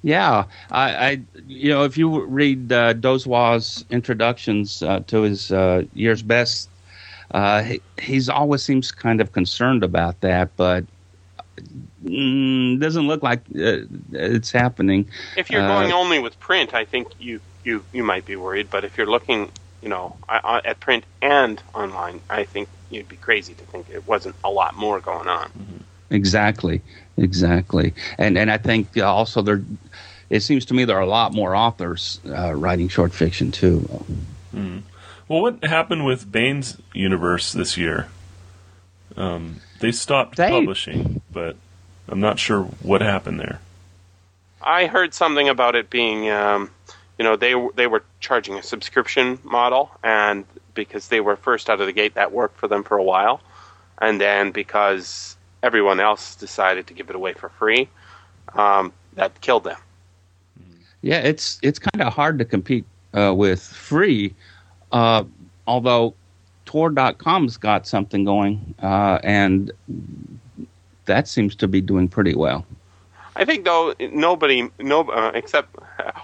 Yeah, 0.01 0.45
I, 0.71 0.95
I 1.09 1.21
you 1.47 1.69
know 1.71 1.83
if 1.83 1.97
you 1.97 2.25
read 2.25 2.71
uh, 2.71 2.93
Dozois's 2.93 3.85
introductions 3.89 4.81
uh, 4.81 5.01
to 5.07 5.21
his 5.23 5.51
uh, 5.51 5.83
year's 5.93 6.21
best, 6.21 6.69
uh, 7.31 7.63
he 7.63 7.81
he's 8.01 8.29
always 8.29 8.63
seems 8.63 8.91
kind 8.91 9.19
of 9.19 9.33
concerned 9.33 9.83
about 9.83 10.21
that, 10.21 10.55
but 10.55 10.85
mm, 12.03 12.79
doesn't 12.79 13.07
look 13.07 13.23
like 13.23 13.41
uh, 13.55 13.83
it's 14.13 14.51
happening. 14.51 15.09
If 15.35 15.51
you're 15.51 15.63
Uh, 15.63 15.67
going 15.67 15.91
only 15.91 16.19
with 16.19 16.39
print, 16.39 16.73
I 16.73 16.85
think 16.85 17.07
you, 17.19 17.41
you, 17.63 17.85
you 17.91 18.03
might 18.03 18.25
be 18.25 18.35
worried. 18.35 18.69
But 18.69 18.83
if 18.83 18.97
you're 18.97 19.07
looking, 19.07 19.51
you 19.81 19.89
know, 19.89 20.17
I- 20.27 20.41
I- 20.43 20.69
at 20.69 20.79
print 20.79 21.05
and 21.21 21.61
online, 21.73 22.21
I 22.29 22.43
think 22.43 22.69
you'd 22.89 23.09
be 23.09 23.15
crazy 23.17 23.53
to 23.53 23.63
think 23.65 23.89
it 23.89 24.07
wasn't 24.07 24.35
a 24.43 24.49
lot 24.49 24.75
more 24.75 24.99
going 24.99 25.27
on. 25.27 25.51
Exactly, 26.09 26.81
exactly, 27.17 27.93
and 28.17 28.37
and 28.37 28.51
I 28.51 28.57
think 28.57 28.97
uh, 28.97 29.03
also 29.11 29.41
there. 29.41 29.61
It 30.29 30.41
seems 30.41 30.65
to 30.65 30.73
me 30.75 30.85
there 30.85 30.97
are 30.97 31.01
a 31.01 31.07
lot 31.07 31.33
more 31.33 31.55
authors 31.55 32.19
uh, 32.27 32.53
writing 32.53 32.87
short 32.87 33.13
fiction 33.13 33.51
too. 33.51 33.87
Well, 34.53 35.41
what 35.41 35.63
happened 35.63 36.05
with 36.05 36.31
Baen's 36.31 36.77
universe 36.93 37.53
this 37.53 37.77
year? 37.77 38.07
Um, 39.15 39.57
they 39.79 39.91
stopped 39.91 40.37
They- 40.37 40.49
publishing, 40.49 41.21
but 41.31 41.55
I'm 42.07 42.19
not 42.19 42.39
sure 42.39 42.63
what 42.81 43.01
happened 43.01 43.39
there. 43.39 43.59
I 44.61 44.87
heard 44.87 45.13
something 45.13 45.47
about 45.47 45.75
it 45.75 45.89
being, 45.89 46.29
um, 46.29 46.69
you 47.17 47.23
know, 47.23 47.35
they 47.35 47.53
they 47.75 47.87
were 47.87 48.03
charging 48.19 48.55
a 48.55 48.63
subscription 48.63 49.39
model, 49.43 49.89
and 50.03 50.45
because 50.85 51.09
they 51.09 51.19
were 51.19 51.35
first 51.35 51.69
out 51.69 51.79
of 51.81 51.87
the 51.87 51.93
gate, 51.93 52.15
that 52.15 52.31
worked 52.31 52.57
for 52.57 52.67
them 52.67 52.83
for 52.83 52.97
a 52.97 53.03
while, 53.03 53.41
and 53.99 54.19
then 54.19 54.51
because 54.51 55.37
everyone 55.61 55.99
else 55.99 56.35
decided 56.35 56.87
to 56.87 56.93
give 56.93 57.09
it 57.09 57.15
away 57.15 57.33
for 57.33 57.49
free, 57.49 57.89
um, 58.53 58.93
that 59.15 59.39
killed 59.41 59.65
them. 59.65 59.77
Yeah, 61.01 61.19
it's 61.19 61.59
it's 61.61 61.79
kind 61.79 62.01
of 62.01 62.13
hard 62.13 62.39
to 62.39 62.45
compete 62.45 62.85
uh, 63.13 63.33
with 63.35 63.61
free, 63.61 64.33
uh, 64.91 65.23
although 65.67 66.13
Tor.com's 66.65 67.57
got 67.57 67.87
something 67.87 68.25
going, 68.25 68.75
uh, 68.81 69.19
and 69.23 69.71
that 71.05 71.27
seems 71.27 71.55
to 71.55 71.67
be 71.67 71.81
doing 71.81 72.07
pretty 72.07 72.35
well. 72.35 72.65
I 73.35 73.45
think 73.45 73.65
though 73.65 73.93
nobody, 73.99 74.69
no, 74.79 75.01
uh, 75.09 75.31
except 75.33 75.75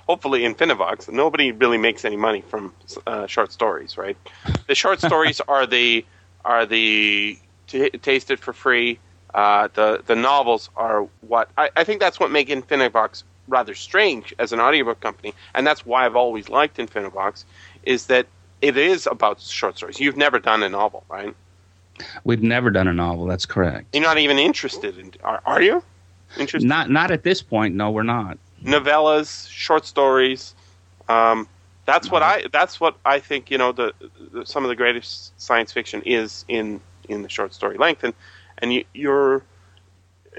hopefully 0.07 0.41
Infinivox, 0.41 1.11
nobody 1.11 1.51
really 1.51 1.77
makes 1.77 2.05
any 2.05 2.15
money 2.17 2.41
from 2.41 2.73
uh, 3.07 3.27
short 3.27 3.51
stories, 3.51 3.97
right? 3.97 4.17
The 4.67 4.75
short 4.75 4.99
stories 5.09 5.41
are 5.47 5.65
the 5.65 6.05
are 6.43 6.65
the 6.65 7.37
t- 7.67 7.89
tasted 7.89 8.39
for 8.39 8.53
free. 8.53 8.99
Uh, 9.33 9.67
the 9.73 10.01
the 10.05 10.15
novels 10.15 10.69
are 10.75 11.07
what 11.21 11.49
I, 11.57 11.69
I 11.75 11.83
think 11.83 11.99
that's 11.99 12.19
what 12.19 12.31
makes 12.31 12.51
Infinivox 12.51 13.23
rather 13.47 13.75
strange 13.75 14.33
as 14.39 14.51
an 14.53 14.59
audiobook 14.59 14.99
company, 15.01 15.33
and 15.53 15.67
that's 15.67 15.85
why 15.85 16.05
I've 16.05 16.15
always 16.15 16.49
liked 16.49 16.77
Infinivox, 16.77 17.43
is 17.83 18.07
that 18.07 18.27
it 18.61 18.77
is 18.77 19.07
about 19.07 19.39
short 19.41 19.77
stories. 19.77 19.99
You've 19.99 20.17
never 20.17 20.39
done 20.39 20.63
a 20.63 20.69
novel, 20.69 21.03
right? 21.09 21.35
We've 22.23 22.41
never 22.41 22.71
done 22.71 22.87
a 22.87 22.93
novel. 22.93 23.25
That's 23.25 23.45
correct. 23.45 23.93
You're 23.93 24.03
not 24.03 24.17
even 24.17 24.37
interested 24.37 24.97
in. 24.97 25.13
Are, 25.23 25.41
are 25.45 25.61
you 25.61 25.83
interested? 26.37 26.67
Not 26.67 26.89
not 26.89 27.11
at 27.11 27.23
this 27.23 27.41
point. 27.41 27.75
No, 27.75 27.91
we're 27.91 28.03
not. 28.03 28.37
novellas, 28.63 29.49
short 29.49 29.85
stories. 29.85 30.55
Um, 31.07 31.47
that's 31.85 32.09
what 32.09 32.23
I. 32.23 32.45
That's 32.51 32.79
what 32.79 32.97
I 33.05 33.19
think. 33.19 33.51
You 33.51 33.57
know, 33.57 33.71
the, 33.71 33.93
the 34.31 34.45
some 34.45 34.63
of 34.63 34.69
the 34.69 34.75
greatest 34.75 35.39
science 35.39 35.71
fiction 35.71 36.01
is 36.03 36.45
in 36.47 36.81
in 37.07 37.21
the 37.21 37.29
short 37.29 37.53
story 37.53 37.77
length, 37.77 38.03
and 38.03 38.13
and 38.57 38.73
you, 38.73 38.83
you're 38.93 39.43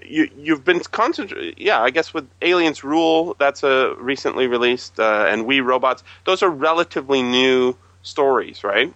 you 0.05 0.29
you've 0.37 0.65
been 0.65 0.81
concentrating. 0.81 1.55
Yeah, 1.57 1.81
I 1.81 1.91
guess 1.91 2.13
with 2.13 2.29
Aliens 2.43 2.83
Rule, 2.85 3.37
that's 3.39 3.63
a 3.63 3.95
recently 3.99 4.47
released, 4.47 4.99
uh, 4.99 5.27
and 5.29 5.47
We 5.47 5.61
Robots. 5.61 6.03
Those 6.25 6.43
are 6.43 6.51
relatively 6.51 7.23
new 7.23 7.77
stories, 8.03 8.65
right? 8.65 8.93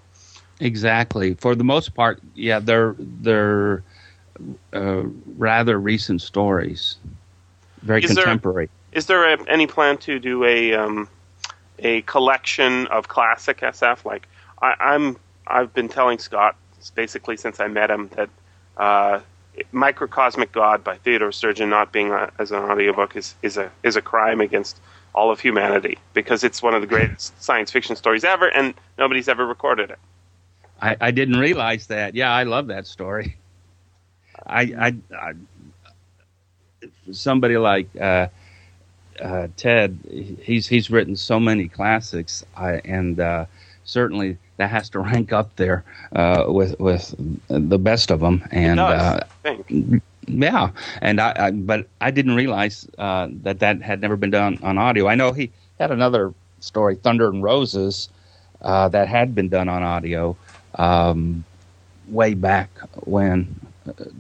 Exactly. 0.61 1.35
For 1.35 1.55
the 1.55 1.65
most 1.65 1.95
part, 1.95 2.21
yeah, 2.35 2.59
they're 2.59 2.95
they're 2.99 3.83
uh, 4.73 5.03
rather 5.37 5.79
recent 5.79 6.23
stories, 6.23 6.97
very 7.83 8.03
Is 8.03 8.15
contemporary. 8.15 8.69
Is 8.93 9.07
there 9.07 9.33
a, 9.33 9.49
any 9.49 9.67
plan 9.67 9.99
to 9.99 10.19
do 10.19 10.45
a 10.45 10.75
um, 10.75 11.09
a 11.79 12.03
collection 12.03 12.87
of 12.89 13.09
classic 13.09 13.61
SF? 13.61 14.05
Like 14.05 14.29
I, 14.61 14.75
I'm, 14.79 15.17
I've 15.47 15.73
been 15.73 15.89
telling 15.89 16.19
Scott 16.19 16.57
basically 16.95 17.37
since 17.37 17.61
I 17.61 17.69
met 17.69 17.91
him 17.91 18.11
that 18.17 18.31
uh, 18.77 19.21
Microcosmic 19.73 20.53
God 20.53 20.83
by 20.83 20.97
Theodore 20.97 21.33
Sturgeon 21.33 21.69
not 21.69 21.93
being 21.93 22.11
a, 22.11 22.31
as 22.39 22.51
an 22.51 22.59
audiobook 22.59 23.17
is, 23.17 23.35
is 23.43 23.57
a 23.57 23.71
is 23.83 23.97
a 23.97 24.03
crime 24.03 24.41
against 24.41 24.81
all 25.15 25.31
of 25.31 25.41
humanity 25.41 25.99
because 26.15 26.45
it's 26.45 26.63
one 26.63 26.75
of 26.75 26.81
the 26.81 26.87
greatest 26.87 27.41
science 27.43 27.71
fiction 27.71 27.97
stories 27.97 28.25
ever, 28.25 28.49
and 28.49 28.75
nobody's 28.99 29.29
ever 29.29 29.47
recorded 29.47 29.91
it. 29.91 29.99
I, 30.81 30.97
I 31.01 31.11
didn't 31.11 31.39
realize 31.39 31.89
that. 31.89 32.15
Yeah, 32.15 32.33
I 32.33 32.45
love 32.45 32.69
that 32.69 32.87
story. 32.87 33.37
I, 34.47 34.63
I, 34.63 34.95
I 35.15 35.33
somebody 37.13 37.57
like 37.57 37.89
uh, 38.01 38.29
uh, 39.21 39.49
Ted, 39.57 39.99
he's 40.43 40.67
he's 40.67 40.91
written 40.91 41.17
so 41.17 41.39
many 41.39 41.69
classics, 41.69 42.45
I, 42.57 42.81
and 42.85 43.21
uh, 43.21 43.47
certainly 43.85 44.39
that 44.57 44.71
has 44.71 44.89
to 44.91 44.99
rank 45.11 45.33
up 45.33 45.55
there 45.57 45.85
uh, 46.15 46.45
with 46.49 46.79
with 46.81 47.15
the 47.49 47.79
best 47.79 48.11
of 48.11 48.21
them. 48.21 48.47
And 48.51 48.77
does, 48.79 49.23
uh, 49.45 49.65
yeah, 50.27 50.71
and 51.03 51.21
I, 51.21 51.35
I 51.37 51.51
but 51.51 51.87
I 52.01 52.11
didn't 52.11 52.37
realize 52.37 52.89
uh, 52.99 53.29
that 53.43 53.61
that 53.61 53.83
had 53.83 54.01
never 54.01 54.17
been 54.17 54.31
done 54.31 54.59
on 54.63 54.79
audio. 54.79 55.07
I 55.09 55.15
know 55.15 55.33
he 55.33 55.51
had 55.79 55.91
another 55.91 56.33
story, 56.61 56.97
Thunder 56.97 57.29
and 57.29 57.43
Roses, 57.43 58.09
uh, 58.63 58.89
that 58.89 59.09
had 59.09 59.35
been 59.35 59.49
done 59.49 59.69
on 59.69 59.83
audio 59.83 60.37
um, 60.75 61.45
way 62.09 62.35
back 62.35 62.71
when 63.05 63.55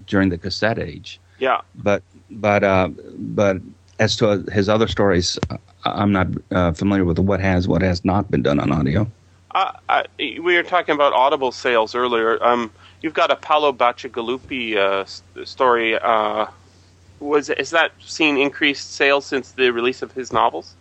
during 0.06 0.28
the 0.28 0.38
cassette 0.38 0.78
age. 0.78 1.20
Yeah. 1.38 1.60
But 1.76 2.02
but 2.30 2.64
uh, 2.64 2.88
but 3.18 3.58
as 3.98 4.16
to 4.16 4.44
his 4.52 4.68
other 4.68 4.88
stories, 4.88 5.38
uh, 5.50 5.56
I'm 5.84 6.12
not 6.12 6.28
uh, 6.50 6.72
familiar 6.72 7.04
with 7.04 7.18
what 7.18 7.40
has 7.40 7.68
what 7.68 7.82
has 7.82 8.04
not 8.04 8.30
been 8.30 8.42
done 8.42 8.60
on 8.60 8.72
audio. 8.72 9.10
Uh, 9.52 9.72
I, 9.88 10.04
we 10.18 10.54
were 10.54 10.62
talking 10.62 10.94
about 10.94 11.12
Audible 11.12 11.50
sales 11.50 11.94
earlier. 11.94 12.42
Um, 12.44 12.70
you've 13.02 13.14
got 13.14 13.30
a 13.30 13.36
Paolo 13.36 13.72
Bacigalupi 13.72 14.76
uh, 14.76 15.44
story. 15.44 15.98
Uh, 15.98 16.46
was 17.18 17.48
has 17.48 17.70
that 17.70 17.92
seen 18.00 18.36
increased 18.36 18.92
sales 18.92 19.26
since 19.26 19.52
the 19.52 19.70
release 19.70 20.02
of 20.02 20.12
his 20.12 20.32
novels? 20.32 20.74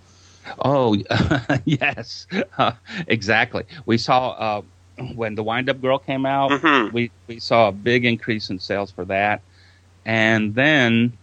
Oh, 0.59 0.95
yes, 1.65 2.27
uh, 2.57 2.71
exactly. 3.07 3.63
We 3.85 3.97
saw 3.97 4.31
uh, 4.31 4.61
when 5.15 5.35
the 5.35 5.43
Wind 5.43 5.69
Up 5.69 5.81
Girl 5.81 5.99
came 5.99 6.25
out, 6.25 6.51
Mhm. 6.51 6.91
we, 6.91 7.11
we 7.27 7.39
saw 7.39 7.69
a 7.69 7.71
big 7.71 8.05
increase 8.05 8.49
in 8.49 8.59
sales 8.59 8.91
for 8.91 9.05
that. 9.05 9.41
And 10.05 10.55
then 10.55 11.13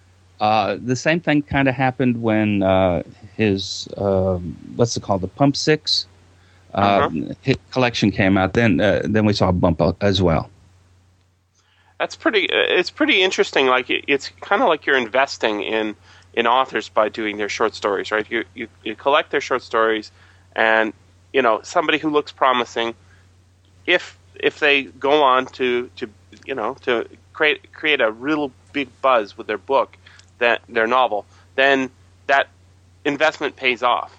uh, 0.40 0.76
the 0.80 0.96
same 0.96 1.20
thing 1.20 1.42
kind 1.42 1.68
of 1.68 1.74
happened 1.74 2.22
when 2.22 2.62
uh, 2.62 3.02
his, 3.36 3.88
um 3.96 4.56
what's 4.76 4.96
it 4.96 5.02
called, 5.02 5.22
the 5.22 5.28
Pump 5.28 5.56
Six 5.56 6.06
uh, 6.74 7.08
hit 7.42 7.58
collection 7.70 8.10
came 8.10 8.36
out. 8.36 8.52
Then, 8.52 8.80
uh, 8.80 9.02
then 9.04 9.24
we 9.24 9.32
saw 9.32 9.48
a 9.48 9.52
bump 9.52 9.80
as 10.02 10.20
well. 10.20 10.50
That's 11.98 12.16
pretty. 12.16 12.50
uh, 12.50 12.56
It's 12.78 12.90
pretty 12.90 13.22
interesting. 13.22 13.66
Like 13.66 13.88
it, 13.88 14.04
it's 14.06 14.30
kind 14.40 14.62
of 14.62 14.68
like 14.68 14.84
you're 14.86 14.98
investing 14.98 15.62
in 15.62 15.96
in 16.34 16.46
authors 16.46 16.90
by 16.90 17.08
doing 17.08 17.38
their 17.38 17.48
short 17.48 17.74
stories, 17.74 18.12
right? 18.12 18.26
You, 18.30 18.44
you 18.54 18.68
you 18.84 18.94
collect 18.94 19.30
their 19.30 19.40
short 19.40 19.62
stories, 19.62 20.12
and 20.54 20.92
you 21.32 21.40
know 21.40 21.60
somebody 21.62 21.98
who 21.98 22.10
looks 22.10 22.32
promising. 22.32 22.94
If 23.86 24.18
if 24.34 24.58
they 24.60 24.84
go 24.84 25.22
on 25.22 25.46
to 25.46 25.88
to 25.96 26.08
you 26.44 26.54
know 26.54 26.74
to 26.82 27.06
create 27.32 27.72
create 27.72 28.00
a 28.00 28.10
real 28.10 28.50
big 28.72 28.88
buzz 29.00 29.36
with 29.36 29.46
their 29.46 29.58
book, 29.58 29.96
that 30.38 30.62
their 30.68 30.86
novel, 30.86 31.24
then 31.54 31.90
that 32.26 32.48
investment 33.04 33.56
pays 33.56 33.82
off. 33.82 34.16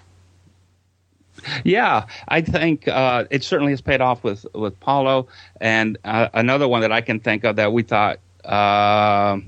Yeah, 1.64 2.06
I 2.28 2.40
think 2.40 2.88
uh, 2.88 3.24
it 3.30 3.44
certainly 3.44 3.72
has 3.72 3.80
paid 3.80 4.00
off 4.00 4.24
with 4.24 4.44
with 4.54 4.78
Paolo, 4.80 5.28
and 5.60 5.96
uh, 6.04 6.28
another 6.34 6.66
one 6.66 6.80
that 6.80 6.92
I 6.92 7.00
can 7.00 7.20
think 7.20 7.44
of 7.44 7.56
that 7.56 7.72
we 7.72 7.82
thought 7.82 8.18
uh, 8.44 9.38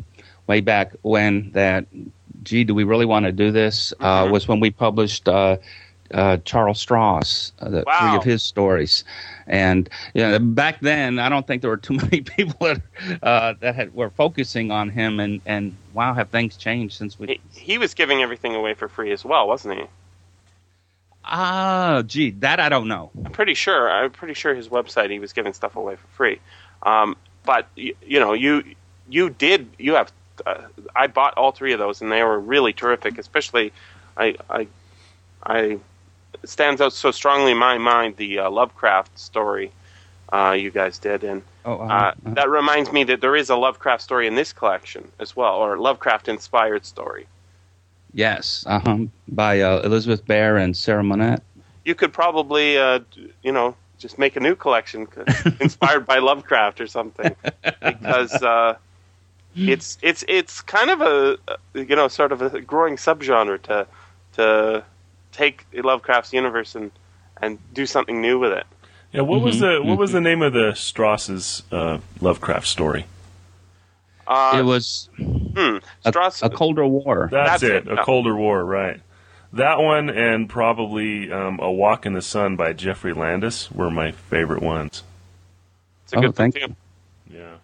way 0.46 0.60
back 0.60 0.92
when 1.02 1.50
that, 1.52 1.86
gee, 2.44 2.64
do 2.64 2.74
we 2.74 2.84
really 2.84 3.06
want 3.06 3.26
to 3.26 3.32
do 3.32 3.50
this? 3.50 3.92
Uh, 4.00 4.24
Mhm. 4.24 4.30
was 4.30 4.46
when 4.46 4.60
we 4.60 4.70
published 4.70 5.28
uh, 6.12 6.38
Charles 6.44 6.84
Stross, 6.84 7.52
uh, 7.60 7.68
the 7.68 7.82
three 7.82 8.16
of 8.16 8.24
his 8.24 8.42
stories, 8.42 9.04
and 9.46 9.88
you 10.14 10.22
know, 10.22 10.38
back 10.38 10.80
then 10.80 11.18
I 11.18 11.28
don't 11.28 11.46
think 11.46 11.62
there 11.62 11.70
were 11.70 11.76
too 11.76 11.94
many 12.10 12.22
people 12.22 12.66
that 12.66 12.82
uh, 13.22 13.54
that 13.60 13.74
had, 13.74 13.94
were 13.94 14.10
focusing 14.10 14.70
on 14.70 14.88
him, 14.88 15.20
and 15.20 15.40
and 15.46 15.76
wow, 15.94 16.14
have 16.14 16.30
things 16.30 16.56
changed 16.56 16.96
since 16.96 17.18
we 17.18 17.26
He, 17.26 17.40
he 17.60 17.78
was 17.78 17.94
giving 17.94 18.22
everything 18.22 18.54
away 18.54 18.74
for 18.74 18.88
free 18.88 19.12
as 19.12 19.24
well, 19.24 19.46
wasn't 19.46 19.78
he? 19.78 19.84
ah, 21.24 22.02
gee, 22.06 22.30
that 22.30 22.60
I 22.60 22.68
don't 22.68 22.88
know. 22.88 23.10
I'm 23.24 23.32
pretty 23.32 23.54
sure. 23.54 23.90
I'm 23.90 24.10
pretty 24.10 24.34
sure 24.34 24.54
his 24.54 24.68
website 24.68 25.10
he 25.10 25.18
was 25.18 25.32
giving 25.32 25.52
stuff 25.52 25.76
away 25.76 25.96
for 25.96 26.06
free. 26.08 26.40
Um, 26.82 27.16
but 27.44 27.68
you, 27.76 27.94
you 28.06 28.20
know, 28.20 28.32
you 28.32 28.64
you 29.08 29.30
did 29.30 29.68
you 29.78 29.94
have. 29.94 30.12
Uh, 30.46 30.62
I 30.96 31.06
bought 31.06 31.34
all 31.36 31.52
three 31.52 31.72
of 31.72 31.78
those, 31.78 32.00
and 32.00 32.10
they 32.10 32.22
were 32.22 32.38
really 32.38 32.72
terrific. 32.72 33.18
Especially, 33.18 33.72
I 34.16 34.36
I, 34.48 34.66
I 35.44 35.78
stands 36.44 36.80
out 36.80 36.92
so 36.92 37.10
strongly 37.10 37.52
in 37.52 37.58
my 37.58 37.78
mind 37.78 38.16
the 38.16 38.38
uh, 38.40 38.50
Lovecraft 38.50 39.18
story 39.18 39.70
uh, 40.32 40.52
you 40.58 40.70
guys 40.70 40.98
did, 40.98 41.24
and 41.24 41.42
Oh, 41.64 41.78
uh, 41.80 42.12
that 42.24 42.48
reminds 42.48 42.90
me 42.92 43.04
that 43.04 43.20
there 43.20 43.36
is 43.36 43.50
a 43.50 43.56
Lovecraft 43.56 44.02
story 44.02 44.26
in 44.26 44.34
this 44.34 44.52
collection 44.52 45.10
as 45.18 45.36
well, 45.36 45.56
or 45.56 45.76
Lovecraft 45.76 46.28
inspired 46.28 46.86
story. 46.86 47.26
yes, 48.12 48.64
uh-huh, 48.66 48.98
by 49.28 49.60
uh, 49.60 49.80
Elizabeth 49.84 50.24
Bear 50.26 50.56
and 50.56 50.76
Sarah 50.76 51.02
Monette. 51.04 51.42
you 51.84 51.94
could 51.94 52.12
probably, 52.12 52.78
uh, 52.78 53.00
you 53.42 53.52
know, 53.52 53.74
just 53.98 54.18
make 54.18 54.36
a 54.36 54.40
new 54.40 54.54
collection 54.54 55.06
inspired 55.60 56.06
by 56.06 56.18
Lovecraft 56.18 56.80
or 56.80 56.86
something, 56.86 57.34
because 57.84 58.32
uh, 58.42 58.76
it's 59.66 59.98
it's 60.02 60.24
it's 60.28 60.62
kind 60.62 60.90
of 60.90 61.00
a 61.02 61.38
you 61.74 61.96
know 61.96 62.08
sort 62.08 62.32
of 62.32 62.40
a 62.40 62.60
growing 62.60 62.96
subgenre 62.96 63.60
to 63.62 63.86
to 64.34 64.84
take 65.40 65.66
Lovecraft's 65.72 66.32
universe 66.32 66.74
and 66.74 66.90
and 67.42 67.58
do 67.72 67.86
something 67.86 68.20
new 68.20 68.38
with 68.38 68.52
it. 68.52 68.66
Yeah, 69.12 69.22
what 69.22 69.40
was 69.40 69.56
Mhm, 69.56 69.60
the 69.60 69.82
what 69.82 69.98
was 69.98 70.12
the 70.12 70.20
name 70.20 70.42
of 70.42 70.52
the 70.52 70.72
Stross's 70.74 71.62
uh, 71.72 71.98
Lovecraft 72.20 72.66
story? 72.66 73.06
Uh, 74.26 74.60
it 74.60 74.62
was 74.62 75.08
hmm, 75.56 75.78
a, 76.04 76.08
Strauss, 76.08 76.42
a 76.42 76.50
colder 76.50 76.86
war. 76.86 77.28
That's, 77.30 77.60
That's 77.60 77.62
it, 77.62 77.88
it, 77.88 77.98
A. 77.98 78.04
Colder 78.04 78.36
War, 78.36 78.64
right? 78.64 79.00
That 79.52 79.78
one 79.80 80.08
and 80.10 80.48
probably 80.48 81.32
um, 81.32 81.58
A 81.60 81.70
Walk 81.70 82.06
in 82.06 82.12
the 82.12 82.22
Sun 82.22 82.56
by 82.56 82.72
Geoffrey 82.72 83.12
Landis 83.12 83.70
were 83.72 83.90
my 83.90 84.12
favorite 84.12 84.62
ones. 84.62 85.02
it's 86.04 86.12
a 86.12 86.16
Oh, 86.16 86.20
good 86.20 86.34
one 86.36 86.48
thank 86.52 86.54
too. 86.54 86.76
Yeah. 87.28 87.56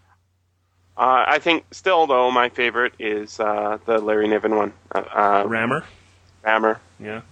Uh, 0.97 1.25
I 1.29 1.39
think 1.39 1.65
still 1.73 2.07
though 2.07 2.31
my 2.31 2.49
favorite 2.49 2.95
is 2.99 3.39
uh, 3.39 3.79
the 3.85 3.99
Larry 3.99 4.29
Niven 4.29 4.57
one, 4.57 4.73
uh, 4.95 4.99
uh, 5.01 5.47
Rammer. 5.47 5.85
Rammer. 6.43 6.81
Yeah. 6.99 7.23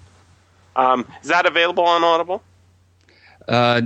Um, 0.77 1.07
is 1.23 1.29
that 1.29 1.47
available 1.47 1.85
on 1.85 2.03
Audible? 2.05 2.43
Uh, 3.49 3.83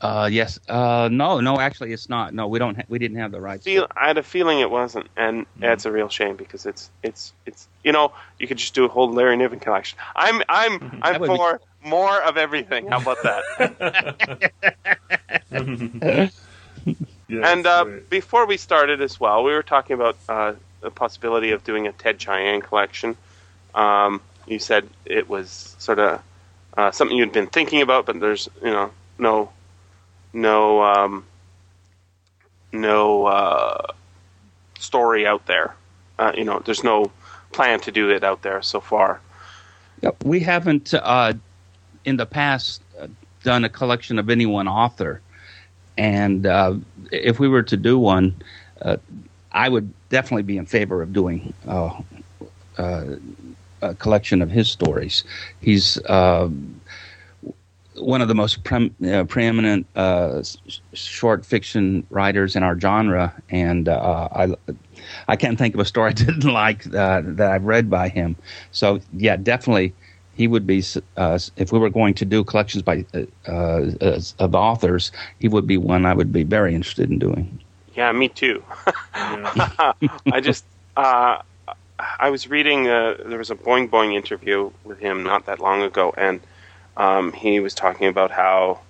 uh, 0.00 0.28
yes. 0.30 0.58
Uh, 0.68 1.08
no, 1.10 1.40
no. 1.40 1.58
Actually, 1.58 1.92
it's 1.92 2.08
not. 2.08 2.32
No, 2.34 2.46
we 2.48 2.58
don't. 2.58 2.76
Ha- 2.76 2.84
we 2.88 2.98
didn't 2.98 3.18
have 3.18 3.32
the 3.32 3.40
rights. 3.40 3.64
feel 3.64 3.86
I 3.96 4.06
had 4.08 4.18
a 4.18 4.22
feeling 4.22 4.60
it 4.60 4.70
wasn't, 4.70 5.08
and 5.16 5.46
it's 5.60 5.84
a 5.86 5.92
real 5.92 6.08
shame 6.08 6.36
because 6.36 6.66
it's 6.66 6.90
it's 7.02 7.32
it's 7.46 7.66
you 7.84 7.92
know 7.92 8.12
you 8.38 8.46
could 8.46 8.58
just 8.58 8.74
do 8.74 8.84
a 8.84 8.88
whole 8.88 9.12
Larry 9.12 9.36
Niven 9.36 9.58
collection. 9.58 9.98
I'm 10.14 10.42
I'm 10.48 10.98
I'm 11.02 11.20
would 11.20 11.30
be- 11.30 11.36
for 11.36 11.60
more 11.84 12.22
of 12.22 12.36
everything. 12.36 12.86
How 12.88 13.00
about 13.00 13.18
that? 13.22 14.52
Yeah, 17.28 17.52
and 17.52 17.66
uh, 17.66 17.84
before 18.08 18.46
we 18.46 18.56
started 18.56 19.02
as 19.02 19.20
well, 19.20 19.44
we 19.44 19.52
were 19.52 19.62
talking 19.62 19.92
about 19.94 20.16
uh, 20.28 20.54
the 20.80 20.90
possibility 20.90 21.50
of 21.50 21.62
doing 21.62 21.86
a 21.86 21.92
Ted 21.92 22.18
Chiang 22.18 22.62
collection. 22.62 23.16
Um, 23.74 24.22
you 24.50 24.58
said 24.58 24.88
it 25.04 25.28
was 25.28 25.76
sort 25.78 25.98
of 25.98 26.22
uh, 26.76 26.90
something 26.90 27.16
you'd 27.16 27.32
been 27.32 27.46
thinking 27.46 27.82
about, 27.82 28.06
but 28.06 28.20
there's 28.20 28.48
you 28.62 28.70
know 28.70 28.90
no 29.18 29.50
no 30.32 30.82
um, 30.82 31.24
no 32.72 33.26
uh, 33.26 33.86
story 34.78 35.26
out 35.26 35.46
there. 35.46 35.74
Uh, 36.18 36.32
you 36.36 36.44
know, 36.44 36.60
there's 36.64 36.84
no 36.84 37.10
plan 37.52 37.80
to 37.80 37.92
do 37.92 38.10
it 38.10 38.24
out 38.24 38.42
there 38.42 38.62
so 38.62 38.80
far. 38.80 39.20
Yep, 40.02 40.24
we 40.24 40.40
haven't 40.40 40.94
uh, 40.94 41.32
in 42.04 42.16
the 42.16 42.26
past 42.26 42.82
uh, 43.00 43.08
done 43.42 43.64
a 43.64 43.68
collection 43.68 44.18
of 44.18 44.30
any 44.30 44.46
one 44.46 44.68
author, 44.68 45.20
and 45.96 46.46
uh, 46.46 46.74
if 47.10 47.40
we 47.40 47.48
were 47.48 47.64
to 47.64 47.76
do 47.76 47.98
one, 47.98 48.34
I 49.50 49.68
would 49.68 49.92
definitely 50.10 50.44
be 50.44 50.56
in 50.56 50.66
favor 50.66 51.02
of 51.02 51.12
doing 51.12 51.52
a 53.82 53.94
collection 53.94 54.42
of 54.42 54.50
his 54.50 54.70
stories. 54.70 55.24
He's 55.60 55.98
uh, 56.06 56.48
one 57.96 58.22
of 58.22 58.28
the 58.28 58.34
most 58.34 58.64
pre- 58.64 58.92
uh, 59.10 59.24
preeminent 59.24 59.86
uh, 59.96 60.38
s- 60.38 60.56
short 60.92 61.44
fiction 61.44 62.06
writers 62.10 62.54
in 62.56 62.62
our 62.62 62.78
genre, 62.78 63.32
and 63.50 63.88
uh, 63.88 64.28
I 64.32 64.54
I 65.26 65.36
can't 65.36 65.58
think 65.58 65.74
of 65.74 65.80
a 65.80 65.84
story 65.84 66.10
I 66.10 66.12
didn't 66.12 66.44
like 66.44 66.86
uh, 66.94 67.22
that 67.24 67.50
I've 67.50 67.64
read 67.64 67.90
by 67.90 68.08
him. 68.08 68.36
So 68.70 69.00
yeah, 69.12 69.36
definitely 69.36 69.94
he 70.34 70.46
would 70.46 70.66
be. 70.66 70.82
Uh, 71.16 71.38
if 71.56 71.72
we 71.72 71.78
were 71.78 71.90
going 71.90 72.14
to 72.14 72.24
do 72.24 72.44
collections 72.44 72.82
by 72.82 73.04
uh, 73.14 73.50
uh, 73.50 74.20
of 74.38 74.54
authors, 74.54 75.10
he 75.40 75.48
would 75.48 75.66
be 75.66 75.76
one 75.76 76.06
I 76.06 76.14
would 76.14 76.32
be 76.32 76.44
very 76.44 76.74
interested 76.74 77.10
in 77.10 77.18
doing. 77.18 77.62
Yeah, 77.94 78.12
me 78.12 78.28
too. 78.28 78.62
Yeah. 79.14 79.92
I 80.30 80.40
just 80.40 80.64
uh, 80.96 81.38
I 81.98 82.30
was 82.30 82.48
reading 82.48 82.88
uh, 82.88 83.16
there 83.26 83.38
was 83.38 83.50
a 83.50 83.56
Boing 83.56 83.90
Boing 83.90 84.14
interview 84.14 84.70
with 84.84 84.98
him 84.98 85.24
not 85.24 85.46
that 85.46 85.58
long 85.58 85.82
ago, 85.82 86.14
and 86.16 86.40
um, 86.96 87.32
he 87.32 87.60
was 87.60 87.74
talking 87.74 88.06
about 88.06 88.30
how 88.30 88.80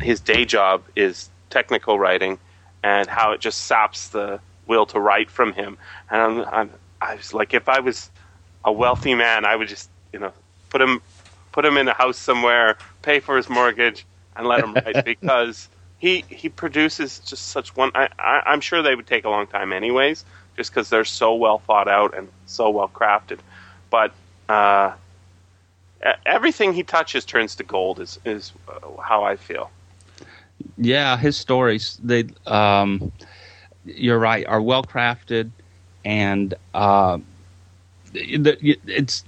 his 0.00 0.20
day 0.20 0.44
job 0.44 0.82
is 0.94 1.30
technical 1.50 1.98
writing, 1.98 2.38
and 2.82 3.08
how 3.08 3.32
it 3.32 3.40
just 3.40 3.62
saps 3.62 4.08
the 4.08 4.40
will 4.66 4.86
to 4.86 5.00
write 5.00 5.30
from 5.30 5.52
him. 5.52 5.78
And 6.10 6.20
I'm, 6.20 6.40
I'm 6.52 6.70
I 7.00 7.14
was 7.14 7.32
like, 7.32 7.54
if 7.54 7.68
I 7.68 7.80
was 7.80 8.10
a 8.64 8.72
wealthy 8.72 9.14
man, 9.14 9.44
I 9.44 9.56
would 9.56 9.68
just 9.68 9.88
you 10.12 10.18
know 10.18 10.32
put 10.68 10.82
him 10.82 11.00
put 11.52 11.64
him 11.64 11.78
in 11.78 11.88
a 11.88 11.94
house 11.94 12.18
somewhere, 12.18 12.76
pay 13.02 13.20
for 13.20 13.36
his 13.36 13.48
mortgage, 13.48 14.04
and 14.36 14.46
let 14.46 14.62
him 14.62 14.74
write 14.74 15.04
because 15.04 15.68
he 15.98 16.24
he 16.28 16.50
produces 16.50 17.18
just 17.20 17.46
such 17.46 17.74
one. 17.76 17.92
I, 17.94 18.08
I 18.18 18.42
I'm 18.44 18.60
sure 18.60 18.82
they 18.82 18.94
would 18.94 19.06
take 19.06 19.24
a 19.24 19.30
long 19.30 19.46
time 19.46 19.72
anyways, 19.72 20.24
just 20.58 20.70
because 20.70 20.90
they're 20.90 21.04
so 21.06 21.34
well 21.34 21.60
thought 21.60 21.88
out 21.88 22.18
and 22.18 22.28
so 22.46 22.68
well 22.68 22.88
crafted. 22.88 23.38
But 23.90 24.12
uh, 24.48 24.92
everything 26.26 26.74
he 26.74 26.82
touches 26.82 27.24
turns 27.24 27.54
to 27.56 27.62
gold. 27.62 28.00
Is 28.00 28.18
is 28.26 28.52
uh, 28.68 29.00
how 29.00 29.24
I 29.24 29.36
feel. 29.36 29.70
Yeah, 30.76 31.16
his 31.16 31.38
stories 31.38 31.98
they 32.02 32.24
um, 32.46 33.10
you're 33.86 34.18
right 34.18 34.46
are 34.46 34.60
well 34.60 34.82
crafted, 34.82 35.50
and 36.04 36.52
uh, 36.74 37.18
it's 38.12 39.24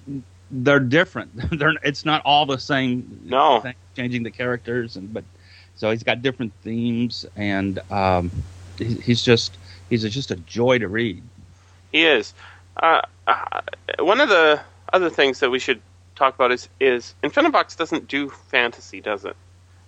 they're 0.51 0.81
different. 0.81 1.31
they're 1.59 1.75
it's 1.85 2.05
not 2.05 2.21
all 2.27 2.45
the 2.45 2.59
same. 2.59 3.21
No. 3.25 3.61
thing, 3.61 3.75
changing 3.97 4.23
the 4.25 4.31
characters 4.31 4.97
and 4.97 5.13
but 5.13 5.25
so 5.77 5.91
he's 5.91 6.03
got 6.03 6.23
different 6.23 6.53
themes 6.63 7.27
and 7.37 7.79
um, 7.91 8.31
he, 8.79 8.95
he's 8.95 9.23
just 9.23 9.57
he's 9.91 10.03
just 10.15 10.31
a 10.31 10.37
joy 10.37 10.79
to 10.79 10.89
read. 10.89 11.23
He 11.93 12.07
is. 12.07 12.33
Uh, 12.83 13.03
uh, 13.27 13.61
one 13.99 14.21
of 14.21 14.29
the 14.29 14.61
other 14.93 15.11
things 15.11 15.41
that 15.41 15.51
we 15.51 15.59
should 15.59 15.81
talk 16.17 16.35
about 16.35 16.53
is 16.53 16.69
is 16.81 17.15
Infinivox 17.23 17.77
doesn't 17.77 18.09
do 18.09 18.31
fantasy, 18.31 19.01
does 19.01 19.25
it? 19.25 19.37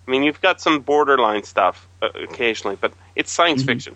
I 0.07 0.11
mean, 0.11 0.23
you've 0.23 0.41
got 0.41 0.59
some 0.61 0.81
borderline 0.81 1.43
stuff 1.43 1.87
uh, 2.01 2.09
occasionally, 2.29 2.77
but 2.79 2.93
it's 3.15 3.31
science 3.31 3.63
Mhm. 3.63 3.67
fiction. 3.67 3.95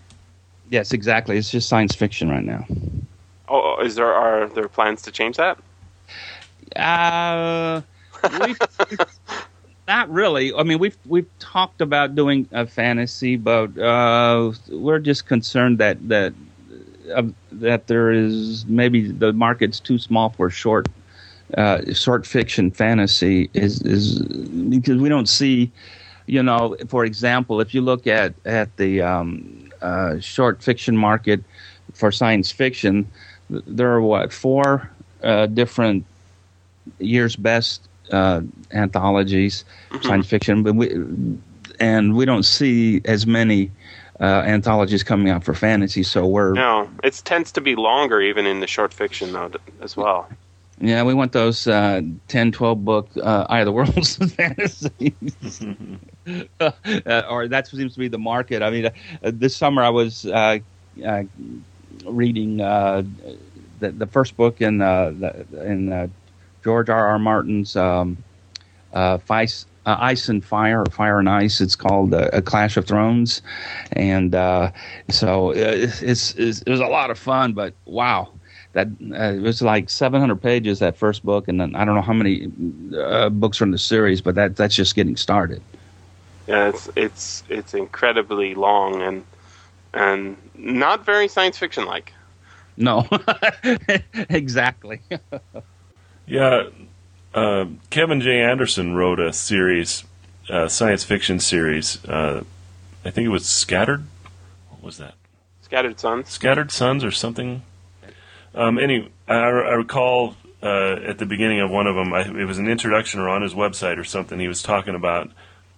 Yes, 0.70 0.94
exactly. 0.94 1.38
It's 1.38 1.52
just 1.52 1.70
science 1.70 1.96
fiction 1.96 2.30
right 2.30 2.44
now. 2.44 2.66
Oh, 3.50 3.82
is 3.82 3.96
there 3.96 4.14
are 4.14 4.48
there 4.48 4.68
plans 4.68 5.02
to 5.04 5.12
change 5.12 5.38
that? 5.38 5.58
Uh, 6.76 7.82
not 9.88 10.10
really. 10.12 10.54
I 10.54 10.64
mean, 10.64 10.80
we've 10.80 10.98
we've 11.06 11.30
talked 11.40 11.82
about 11.82 12.16
doing 12.16 12.48
a 12.52 12.68
fantasy, 12.68 13.38
but 13.38 13.78
uh, 13.78 14.52
we're 14.70 15.00
just 15.00 15.26
concerned 15.28 15.78
that 15.78 16.08
that 16.10 16.34
uh, 17.16 17.24
that 17.54 17.88
there 17.88 18.12
is 18.12 18.66
maybe 18.66 19.12
the 19.12 19.32
market's 19.34 19.80
too 19.80 19.98
small 19.98 20.30
for 20.30 20.50
short 20.50 20.88
uh, 21.58 21.94
short 21.94 22.26
fiction 22.26 22.70
fantasy 22.72 23.50
is 23.54 23.82
is 23.84 24.22
because 24.22 25.00
we 25.02 25.08
don't 25.08 25.30
see, 25.30 25.72
you 26.26 26.44
know, 26.44 26.76
for 26.90 27.06
example, 27.06 27.62
if 27.62 27.74
you 27.74 27.82
look 27.82 28.08
at 28.08 28.34
at 28.46 28.76
the 28.78 29.02
um, 29.02 29.70
uh, 29.82 30.20
short 30.20 30.62
fiction 30.62 30.98
market 30.98 31.42
for 31.94 32.12
science 32.12 32.52
fiction, 32.52 33.10
there 33.50 33.92
are 33.92 34.02
what 34.02 34.34
four 34.34 34.92
uh, 35.24 35.46
different 35.46 36.06
year's 37.00 37.36
best 37.38 37.87
uh, 38.12 38.42
anthologies, 38.72 39.66
science 40.02 40.28
fiction, 40.28 40.64
but 40.64 40.76
we 40.76 40.90
and 41.80 42.16
we 42.16 42.26
don't 42.26 42.44
see 42.44 43.02
as 43.06 43.28
many 43.28 43.72
uh, 44.20 44.44
anthologies 44.46 45.04
coming 45.04 45.30
out 45.30 45.44
for 45.44 45.54
fantasy. 45.54 46.04
So 46.04 46.26
we're 46.26 46.54
No, 46.54 46.90
it 47.04 47.22
tends 47.24 47.52
to 47.54 47.62
be 47.62 47.76
longer 47.76 48.22
even 48.22 48.46
in 48.46 48.60
the 48.60 48.68
short 48.68 48.94
fiction 48.94 49.34
though 49.34 49.52
as 49.82 49.96
well. 49.96 50.28
yeah, 50.80 51.04
we 51.04 51.14
want 51.14 51.32
those 51.32 51.68
uh, 51.68 52.02
10, 52.28 52.52
12 52.52 52.86
book 52.86 53.10
uh, 53.22 53.46
Eye 53.50 53.60
of 53.60 53.66
the 53.66 53.72
Worlds 53.72 54.16
fantasies. 54.36 55.62
uh, 56.60 57.24
or 57.30 57.48
that 57.48 57.68
seems 57.68 57.94
to 57.94 58.00
be 58.00 58.08
the 58.08 58.20
market. 58.20 58.62
I 58.62 58.70
mean, 58.70 58.86
uh, 58.88 58.92
this 59.24 59.56
summer 59.56 59.84
I 59.84 59.90
was 59.90 60.26
uh, 60.26 60.60
uh, 61.06 61.24
reading 62.06 62.62
uh, 62.62 63.04
the, 63.80 63.92
the 63.92 64.08
first 64.08 64.36
book 64.36 64.62
in 64.62 64.82
uh, 64.82 65.12
the, 65.12 65.46
in 65.64 65.92
uh, 65.92 66.08
George 66.68 66.90
R. 66.90 67.08
R. 67.08 67.18
Martin's 67.18 67.78
um, 67.78 68.18
uh, 68.92 69.20
Fice, 69.20 69.66
uh, 69.86 69.96
Ice 70.02 70.28
and 70.28 70.44
Fire, 70.44 70.82
or 70.82 70.86
Fire 70.88 71.18
and 71.18 71.30
Ice. 71.30 71.62
It's 71.62 71.78
called 71.78 72.14
uh, 72.14 72.30
A 72.34 72.42
Clash 72.42 72.76
of 72.76 72.86
Thrones, 72.86 73.42
and 73.94 74.36
uh, 74.36 74.72
so 75.08 75.52
uh, 75.52 75.54
it's, 75.54 76.02
it's, 76.02 76.36
it's 76.36 76.62
it 76.64 76.70
was 76.70 76.82
a 76.82 76.88
lot 76.88 77.10
of 77.10 77.18
fun. 77.18 77.54
But 77.54 77.74
wow, 77.86 78.34
that 78.74 78.88
uh, 78.88 79.32
it 79.32 79.42
was 79.42 79.62
like 79.62 79.90
700 79.90 80.36
pages 80.42 80.80
that 80.80 80.98
first 80.98 81.24
book, 81.24 81.48
and 81.48 81.62
then 81.62 81.74
I 81.74 81.86
don't 81.86 81.96
know 81.96 82.02
how 82.02 82.12
many 82.12 82.52
uh, 83.00 83.30
books 83.30 83.62
are 83.62 83.64
in 83.64 83.72
the 83.72 83.78
series, 83.78 84.20
but 84.20 84.36
that 84.36 84.58
that's 84.58 84.76
just 84.76 84.94
getting 84.94 85.16
started. 85.16 85.62
Yeah, 86.48 86.68
it's 86.68 86.90
it's 86.98 87.44
it's 87.48 87.74
incredibly 87.76 88.56
long 88.56 89.02
and 89.02 89.24
and 89.94 90.36
not 90.58 91.06
very 91.06 91.30
science 91.30 91.58
fiction 91.58 91.86
like. 91.86 92.12
No, 92.76 93.08
exactly. 94.30 95.00
Yeah, 96.28 96.64
uh, 97.34 97.66
Kevin 97.90 98.20
J. 98.20 98.42
Anderson 98.42 98.96
wrote 98.96 99.20
a 99.20 99.32
series, 99.32 100.04
uh, 100.50 100.68
science 100.68 101.06
fiction 101.06 101.40
series. 101.40 102.04
Uh, 102.04 102.44
I 103.06 103.12
think 103.12 103.26
it 103.26 103.30
was 103.30 103.46
Scattered. 103.46 104.04
What 104.70 104.84
was 104.84 104.98
that? 104.98 105.14
Scattered 105.62 106.00
Suns. 106.00 106.30
Scattered 106.30 106.72
Suns 106.72 107.06
or 107.06 107.12
something. 107.12 107.62
Um, 108.54 108.78
anyway, 108.78 109.10
I, 109.28 109.36
I 109.36 109.74
recall 109.74 110.36
uh, 110.62 110.98
at 111.06 111.18
the 111.18 111.26
beginning 111.26 111.62
of 111.62 111.72
one 111.72 111.88
of 111.88 111.96
them, 111.96 112.14
I, 112.14 112.22
it 112.22 112.46
was 112.46 112.58
an 112.58 112.68
introduction 112.68 113.22
or 113.22 113.30
on 113.30 113.42
his 113.42 113.54
website 113.54 113.98
or 113.98 114.04
something. 114.04 114.40
He 114.40 114.48
was 114.50 114.62
talking 114.62 114.96
about 114.96 115.32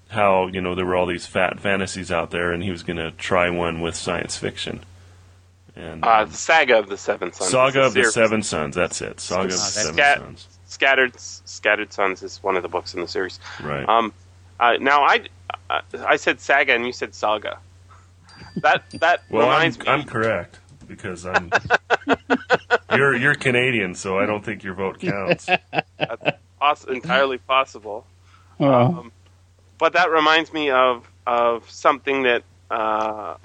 how 0.10 0.48
you 0.48 0.62
know 0.62 0.74
there 0.74 0.86
were 0.86 0.96
all 0.96 1.06
these 1.06 1.28
fat 1.28 1.60
fantasies 1.60 2.12
out 2.12 2.32
there, 2.32 2.52
and 2.52 2.64
he 2.64 2.72
was 2.72 2.82
going 2.82 2.98
to 2.98 3.12
try 3.12 3.50
one 3.52 3.82
with 3.82 3.96
science 3.96 4.36
fiction. 4.36 4.82
And 5.80 6.04
Uh, 6.04 6.26
the 6.26 6.36
Saga 6.36 6.78
of 6.78 6.90
the 6.90 6.98
Seven 6.98 7.32
Suns. 7.32 7.52
Saga 7.52 7.84
of 7.84 7.94
the. 7.94 8.04
Seven 8.06 8.44
Suns. 8.44 8.76
That's 8.76 9.02
it. 9.02 9.20
Saga 9.20 9.46
of 9.46 9.52
the 9.52 9.58
Seven 9.58 9.94
Scat- 9.94 10.18
Suns. 10.18 10.48
Scattered 10.66 11.20
Scattered 11.20 11.94
Suns 11.94 12.22
is 12.22 12.44
one 12.44 12.56
of 12.56 12.64
the 12.64 12.70
books 12.70 12.94
in 12.94 13.02
the 13.02 13.08
series. 13.08 13.40
Right. 13.64 13.88
Um, 13.88 14.14
uh, 14.60 14.74
now 14.80 15.02
I 15.04 15.22
uh, 15.70 15.82
I 16.06 16.18
said 16.18 16.40
Saga 16.42 16.74
and 16.76 16.86
you 16.86 16.92
said 16.94 17.16
Saga. 17.16 17.60
That 18.58 18.84
that 19.00 19.24
well, 19.30 19.48
I'm, 19.48 19.54
reminds 19.56 19.80
me. 19.80 19.86
I'm 19.88 20.04
correct 20.04 20.60
because 20.88 21.26
I'm. 21.26 21.50
you're 22.96 23.16
you're 23.16 23.36
Canadian, 23.36 23.96
so 23.96 24.20
I 24.20 24.26
don't 24.26 24.44
think 24.44 24.64
your 24.64 24.74
vote 24.76 25.00
counts. 25.00 25.48
poss- 26.60 26.86
entirely 26.86 27.38
possible. 27.40 28.06
Um, 28.60 29.12
but 29.78 29.94
that 29.94 30.12
reminds 30.12 30.52
me 30.54 30.70
of 30.70 31.10
of 31.26 31.70
something 31.72 32.24
that 32.24 32.44
uh, 32.70 33.36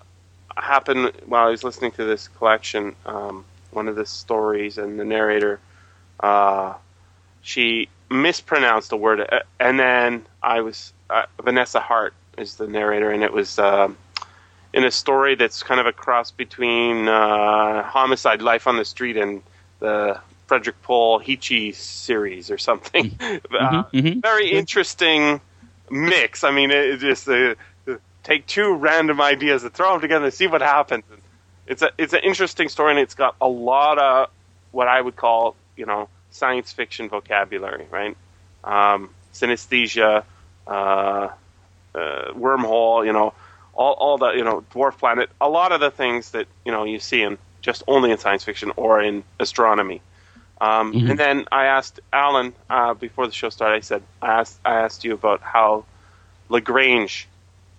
happened 0.57 1.13
while 1.27 1.47
I 1.47 1.51
was 1.51 1.65
listening 1.65 1.93
to 1.93 2.05
this 2.05 2.29
collection. 2.29 2.95
Um, 3.07 3.45
one 3.73 3.89
of 3.89 3.97
the 3.97 4.07
stories 4.07 4.79
and 4.79 4.99
the 5.01 5.05
narrator, 5.05 5.59
uh, 6.21 6.75
she 7.43 7.89
mispronounced 8.11 8.93
a 8.93 8.97
word, 8.97 9.21
uh, 9.21 9.41
and 9.59 9.79
then 9.79 10.27
I 10.43 10.61
was 10.61 10.93
uh, 11.11 11.25
Vanessa 11.43 11.81
Hart 11.81 12.15
is 12.39 12.57
the 12.57 12.67
narrator, 12.69 13.11
and 13.11 13.23
it 13.23 13.33
was. 13.33 13.59
um 13.59 13.97
in 14.73 14.83
a 14.85 14.91
story 14.91 15.37
that's 15.37 15.63
kind 15.63 15.79
of 15.79 15.87
a 15.87 15.93
cross 15.93 16.33
between 16.33 17.07
uh, 17.07 17.85
Homicide: 17.85 18.43
Life 18.43 18.67
on 18.67 18.77
the 18.77 18.85
Street 18.85 19.17
and 19.17 19.41
the 19.79 20.19
Frederik 20.49 20.83
Pohl 20.83 21.21
Heechee 21.21 21.73
series 21.75 22.51
or 22.51 22.59
something. 22.59 23.17
Uh, 23.55 23.85
mhm. 23.93 24.21
Very 24.21 24.51
interesting 24.51 25.41
mix. 25.91 26.43
I 26.43 26.51
mean, 26.51 26.73
it, 26.73 26.99
just 26.99 27.29
uh, 27.29 27.55
take 28.25 28.47
two 28.47 28.75
random 28.75 29.21
ideas 29.21 29.63
and 29.65 29.73
throw 29.73 29.93
them 29.93 30.01
together 30.01 30.25
and 30.25 30.35
see 30.35 30.49
what 30.49 30.63
happens. 30.63 31.05
It's 31.67 31.83
a 31.83 31.91
it's 31.97 32.13
an 32.13 32.21
interesting 32.25 32.69
story, 32.69 32.93
and 32.93 33.01
it's 33.01 33.15
got 33.15 33.37
a 33.41 33.49
lot 33.49 33.99
of 33.99 34.31
what 34.73 34.89
I 34.89 35.01
would 35.01 35.17
call 35.17 35.57
you 35.77 35.87
know 35.87 36.09
science 36.31 36.73
fiction 36.73 37.09
vocabulary, 37.09 37.87
right? 37.91 38.17
Um, 38.65 39.11
synesthesia, 39.33 40.25
uh, 40.67 40.71
uh, 40.71 41.29
wormhole, 42.33 43.07
you 43.07 43.13
know, 43.13 43.33
all, 43.75 43.93
all 43.95 44.19
the 44.19 44.31
you 44.33 44.45
know 44.45 44.65
dwarf 44.75 44.99
planet, 44.99 45.31
a 45.41 45.49
lot 45.49 45.73
of 45.73 45.81
the 45.81 45.91
things 45.91 46.33
that 46.33 46.47
you 46.65 46.73
know 46.73 46.85
you 46.85 46.99
see 46.99 47.23
in 47.23 47.39
just 47.63 47.83
only 47.89 48.11
in 48.11 48.19
science 48.19 48.45
fiction 48.45 48.73
or 48.77 49.01
in 49.03 49.25
astronomy. 49.41 50.03
Um, 50.61 50.93
Mhm. 50.93 51.11
And 51.11 51.19
then 51.19 51.47
I 51.51 51.67
asked 51.67 52.01
Allan 52.13 52.55
uh, 52.71 52.95
before 52.95 53.27
the 53.27 53.33
show 53.33 53.49
started. 53.51 53.77
I 53.77 53.81
said 53.81 54.03
I 54.23 54.41
asked 54.41 54.61
I 54.65 54.75
asked 54.83 55.05
you 55.05 55.15
about 55.15 55.41
how 55.43 55.85
Lagrange 56.49 57.29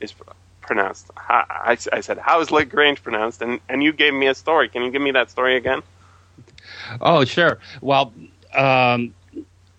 is 0.05 0.15
pronounced. 0.61 1.11
I, 1.17 1.43
I, 1.49 1.77
I 1.93 2.01
said 2.01 2.17
how 2.17 2.39
is 2.41 2.51
Lagrange 2.51 3.03
pronounced, 3.03 3.41
and 3.41 3.59
and 3.69 3.83
you 3.83 3.93
gave 3.93 4.13
me 4.13 4.27
a 4.27 4.35
story. 4.35 4.69
Can 4.69 4.83
you 4.83 4.91
give 4.91 5.01
me 5.01 5.11
that 5.11 5.29
story 5.29 5.55
again? 5.57 5.81
Oh, 7.01 7.25
sure. 7.25 7.59
Well, 7.81 8.13
um, 8.53 9.13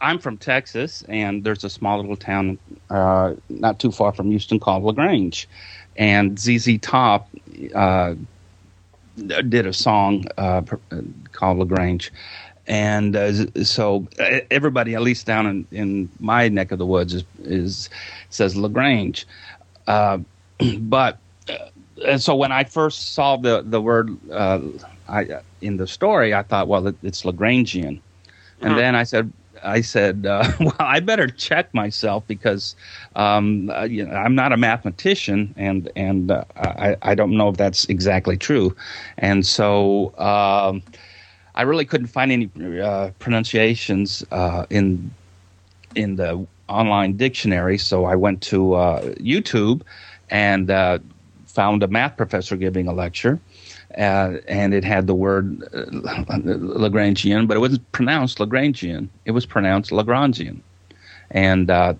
I'm 0.00 0.18
from 0.18 0.36
Texas, 0.36 1.02
and 1.08 1.44
there's 1.44 1.64
a 1.64 1.70
small 1.70 1.98
little 2.00 2.16
town 2.16 2.58
uh, 2.90 3.34
not 3.48 3.78
too 3.78 3.90
far 3.90 4.12
from 4.12 4.30
Houston 4.30 4.60
called 4.60 4.84
Lagrange, 4.84 5.48
and 5.96 6.38
ZZ 6.38 6.78
Top 6.80 7.28
uh, 7.74 8.14
did 9.16 9.66
a 9.66 9.72
song 9.72 10.24
uh, 10.36 10.62
called 11.32 11.58
Lagrange. 11.58 12.12
And 12.68 13.14
uh, 13.14 13.64
so 13.64 14.08
everybody, 14.50 14.94
at 14.96 15.02
least 15.02 15.24
down 15.24 15.46
in, 15.46 15.66
in 15.70 16.10
my 16.18 16.48
neck 16.48 16.72
of 16.72 16.78
the 16.78 16.86
woods, 16.86 17.14
is, 17.14 17.24
is 17.44 17.90
says 18.30 18.56
Lagrange. 18.56 19.26
Uh, 19.86 20.18
but 20.80 21.18
uh, 21.48 21.54
and 22.06 22.20
so 22.20 22.34
when 22.34 22.52
I 22.52 22.64
first 22.64 23.14
saw 23.14 23.36
the 23.36 23.62
the 23.62 23.80
word 23.80 24.10
uh, 24.30 24.60
I, 25.08 25.26
in 25.60 25.76
the 25.76 25.86
story, 25.86 26.34
I 26.34 26.42
thought, 26.42 26.68
well, 26.68 26.86
it, 26.86 26.96
it's 27.02 27.22
Lagrangian, 27.22 28.00
and 28.62 28.76
Hmm. 28.76 28.78
then 28.78 28.94
I 28.94 29.02
said, 29.04 29.32
I 29.62 29.80
said, 29.80 30.26
uh, 30.26 30.50
well, 30.60 30.74
I 30.78 31.00
better 31.00 31.28
check 31.28 31.72
myself 31.74 32.26
because 32.26 32.74
um, 33.16 33.70
uh, 33.70 33.84
you 33.84 34.04
know, 34.06 34.12
I'm 34.14 34.34
not 34.34 34.52
a 34.52 34.56
mathematician, 34.56 35.54
and 35.56 35.90
and 35.96 36.30
uh, 36.30 36.44
I 36.56 36.96
I 37.02 37.14
don't 37.14 37.36
know 37.36 37.48
if 37.48 37.56
that's 37.56 37.84
exactly 37.86 38.36
true, 38.36 38.74
and 39.18 39.44
so. 39.46 40.16
Um, 40.18 40.82
I 41.54 41.62
really 41.62 41.84
couldn't 41.86 42.08
find 42.08 42.30
any 42.30 42.50
uh, 42.80 43.10
pronunciations 43.18 44.24
uh, 44.30 44.66
in 44.70 45.14
in 45.94 46.16
the 46.16 46.46
online 46.68 47.16
dictionary, 47.16 47.78
so 47.78 48.04
I 48.04 48.16
went 48.16 48.42
to 48.42 48.74
uh, 48.74 49.02
YouTube 49.14 49.82
and 50.30 50.70
uh, 50.70 50.98
found 51.46 51.82
a 51.82 51.88
math 51.88 52.16
professor 52.16 52.56
giving 52.56 52.88
a 52.88 52.92
lecture, 52.92 53.38
uh, 53.96 54.34
and 54.48 54.74
it 54.74 54.84
had 54.84 55.06
the 55.06 55.14
word 55.14 55.62
uh, 55.72 55.84
Lagrangian, 56.82 57.46
but 57.46 57.56
it 57.56 57.60
wasn't 57.60 57.92
pronounced 57.92 58.38
Lagrangian; 58.38 59.08
it 59.24 59.30
was 59.30 59.46
pronounced 59.46 59.90
Lagrangian, 59.90 60.60
and 61.30 61.70
uh, 61.70 61.94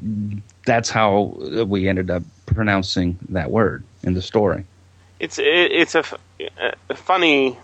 that's 0.67 0.91
how 0.91 1.37
we 1.67 1.89
ended 1.89 2.11
up 2.11 2.23
pronouncing 2.47 3.19
that 3.29 3.51
word 3.51 3.85
in 4.03 4.15
the 4.15 4.23
story. 4.23 4.65
It's 5.21 5.39
it, 5.39 5.73
it's 5.73 5.95
a, 5.95 6.05
a 6.91 6.95
funny, 6.95 7.57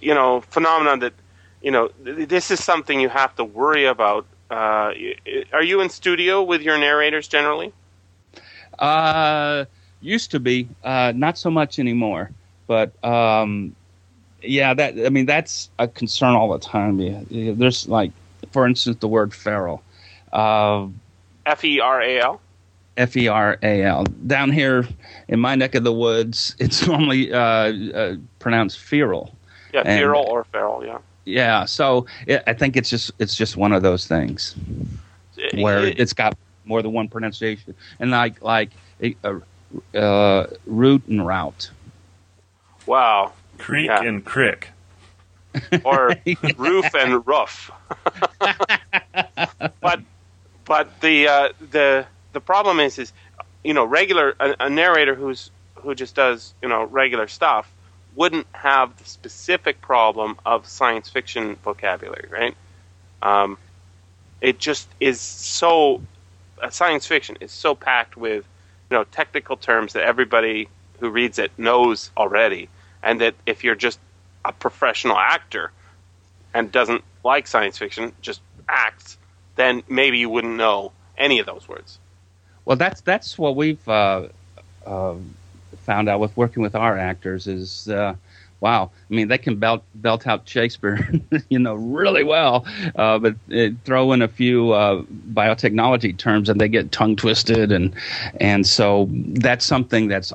you 0.00 0.14
know, 0.14 0.42
phenomenon 0.42 1.00
that 1.00 1.14
you 1.62 1.70
know 1.70 1.88
th- 2.04 2.28
this 2.28 2.50
is 2.50 2.62
something 2.62 3.00
you 3.00 3.08
have 3.08 3.34
to 3.36 3.44
worry 3.44 3.86
about. 3.86 4.26
Uh, 4.50 4.92
are 5.52 5.62
you 5.62 5.80
in 5.80 5.88
studio 5.90 6.42
with 6.42 6.62
your 6.62 6.78
narrators 6.78 7.28
generally? 7.28 7.72
Uh, 8.78 9.64
used 10.00 10.30
to 10.30 10.40
be, 10.40 10.68
uh, 10.84 11.12
not 11.14 11.36
so 11.36 11.50
much 11.50 11.78
anymore. 11.78 12.30
But 12.66 12.92
um, 13.04 13.74
yeah, 14.42 14.74
that 14.74 14.94
I 15.04 15.08
mean 15.08 15.26
that's 15.26 15.70
a 15.78 15.88
concern 15.88 16.34
all 16.34 16.52
the 16.52 16.58
time. 16.58 17.00
Yeah, 17.00 17.52
there's 17.56 17.88
like, 17.88 18.12
for 18.52 18.66
instance, 18.66 18.98
the 19.00 19.08
word 19.08 19.32
feral, 19.34 19.82
uh, 20.32 20.86
F 21.46 21.64
e 21.64 21.80
r 21.80 22.02
a 22.02 22.20
l. 22.20 22.40
F 22.98 23.16
e 23.16 23.26
r 23.28 23.58
a 23.62 23.82
l. 23.82 24.04
Down 24.04 24.50
here 24.50 24.86
in 25.28 25.40
my 25.40 25.54
neck 25.54 25.74
of 25.74 25.84
the 25.84 25.92
woods, 25.92 26.54
it's 26.58 26.86
normally 26.86 27.32
uh, 27.32 27.38
uh, 27.40 28.16
pronounced 28.38 28.78
feral. 28.78 29.34
Yeah, 29.72 29.80
And- 29.86 29.98
feral 29.98 30.24
or 30.24 30.44
feral. 30.44 30.84
Yeah. 30.84 30.98
Yeah, 31.28 31.66
so 31.66 32.06
it, 32.26 32.42
I 32.46 32.54
think 32.54 32.76
it's 32.76 32.88
just 32.88 33.12
it's 33.18 33.34
just 33.36 33.56
one 33.56 33.72
of 33.72 33.82
those 33.82 34.06
things 34.06 34.56
where 35.54 35.84
It- 35.84 36.00
it's 36.00 36.14
got 36.14 36.34
more 36.64 36.82
than 36.82 36.92
one 36.92 37.08
pronunciation, 37.08 37.74
and 38.00 38.10
like 38.10 38.40
like 38.42 38.70
uh, 39.24 39.34
uh, 39.94 40.46
root 40.66 41.02
and 41.08 41.26
route. 41.26 41.70
wow. 42.86 43.32
Creek 43.58 43.86
Yeah. 43.88 44.02
and 44.02 44.24
crick. 44.24 44.70
or 45.84 46.14
roof 46.56 46.94
and 46.94 47.26
roof. 47.26 47.70
but 49.80 50.00
but 50.64 51.00
the 51.00 51.28
uh, 51.28 51.48
the 51.70 52.06
the 52.32 52.40
problem 52.40 52.80
is 52.80 52.98
is 52.98 53.12
you 53.64 53.74
know 53.74 53.84
regular 53.84 54.34
a, 54.40 54.54
a 54.60 54.70
narrator 54.70 55.14
who's 55.14 55.50
who 55.82 55.94
just 55.94 56.14
does 56.14 56.54
you 56.62 56.68
know 56.68 56.84
regular 56.84 57.26
stuff 57.28 57.70
wouldn't 58.18 58.48
have 58.52 58.98
the 58.98 59.04
specific 59.04 59.80
problem 59.80 60.36
of 60.44 60.66
science 60.66 61.08
fiction 61.08 61.54
vocabulary, 61.62 62.28
right? 62.28 62.54
Um, 63.22 63.56
it 64.40 64.58
just 64.58 64.88
is 64.98 65.20
so 65.20 66.02
uh, 66.60 66.68
science 66.68 67.06
fiction 67.06 67.38
is 67.40 67.52
so 67.52 67.76
packed 67.76 68.16
with 68.16 68.44
you 68.90 68.96
know 68.96 69.04
technical 69.04 69.56
terms 69.56 69.92
that 69.92 70.02
everybody 70.02 70.68
who 70.98 71.10
reads 71.10 71.38
it 71.38 71.52
knows 71.56 72.10
already, 72.16 72.68
and 73.04 73.20
that 73.20 73.34
if 73.46 73.62
you're 73.62 73.76
just 73.76 74.00
a 74.44 74.52
professional 74.52 75.16
actor 75.16 75.70
and 76.52 76.72
doesn't 76.72 77.04
like 77.24 77.46
science 77.46 77.78
fiction, 77.78 78.12
just 78.20 78.40
acts, 78.68 79.16
then 79.54 79.84
maybe 79.88 80.18
you 80.18 80.28
wouldn't 80.28 80.56
know 80.56 80.90
any 81.16 81.38
of 81.38 81.46
those 81.46 81.68
words. 81.68 82.00
Well, 82.64 82.76
that's 82.76 83.00
that's 83.00 83.38
what 83.38 83.54
we've 83.54 83.88
uh, 83.88 84.26
uh, 84.84 85.14
found 85.88 86.06
out 86.08 86.20
with 86.20 86.36
working 86.36 86.62
with 86.62 86.74
our 86.76 86.96
actors 86.98 87.46
is. 87.48 87.88
Uh, 87.88 88.14
wow, 88.60 88.90
I 89.10 89.14
mean 89.14 89.28
they 89.28 89.38
can 89.38 89.56
belt 89.56 89.82
belt 89.96 90.26
out 90.26 90.48
Shakespeare, 90.48 90.98
you 91.48 91.58
know, 91.58 91.74
really 91.74 92.24
well, 92.24 92.66
uh, 92.96 93.18
but 93.18 93.36
it, 93.48 93.74
throw 93.84 94.12
in 94.12 94.20
a 94.20 94.28
few 94.28 94.72
uh, 94.72 95.02
biotechnology 95.32 96.16
terms 96.16 96.48
and 96.48 96.60
they 96.60 96.68
get 96.68 96.92
tongue 96.92 97.16
twisted, 97.16 97.72
and 97.72 97.94
and 98.40 98.66
so 98.66 99.08
that's 99.10 99.64
something 99.64 100.08
that's 100.08 100.32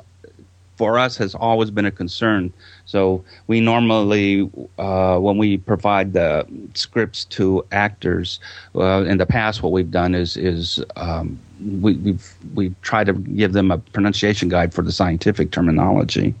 for 0.76 0.98
us 0.98 1.16
has 1.16 1.34
always 1.34 1.70
been 1.70 1.86
a 1.86 1.90
concern. 1.90 2.52
So 2.84 3.24
we 3.46 3.60
normally, 3.60 4.50
uh, 4.78 5.18
when 5.18 5.38
we 5.38 5.58
provide 5.58 6.12
the 6.12 6.46
scripts 6.74 7.24
to 7.26 7.64
actors, 7.70 8.40
uh, 8.74 9.04
in 9.04 9.18
the 9.18 9.26
past, 9.26 9.62
what 9.62 9.72
we've 9.72 9.90
done 9.90 10.14
is 10.14 10.36
is 10.36 10.82
um, 10.96 11.38
we, 11.64 11.94
we've 11.94 12.34
we 12.54 12.74
try 12.82 13.04
to 13.04 13.12
give 13.12 13.52
them 13.52 13.70
a 13.70 13.78
pronunciation 13.78 14.48
guide 14.48 14.74
for 14.74 14.82
the 14.82 14.92
scientific 14.92 15.50
terminology. 15.50 16.34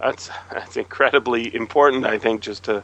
That's 0.00 0.30
that's 0.50 0.76
incredibly 0.76 1.54
important. 1.54 2.06
I 2.06 2.18
think 2.18 2.40
just 2.40 2.64
to 2.64 2.82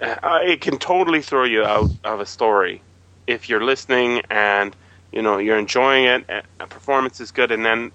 uh, 0.00 0.40
it 0.42 0.60
can 0.60 0.78
totally 0.78 1.22
throw 1.22 1.44
you 1.44 1.64
out 1.64 1.90
of 2.04 2.20
a 2.20 2.26
story 2.26 2.80
if 3.26 3.48
you're 3.48 3.64
listening 3.64 4.22
and 4.30 4.74
you 5.12 5.22
know 5.22 5.38
you're 5.38 5.58
enjoying 5.58 6.04
it. 6.04 6.44
A 6.60 6.66
performance 6.66 7.20
is 7.20 7.30
good, 7.30 7.50
and 7.50 7.64
then 7.64 7.90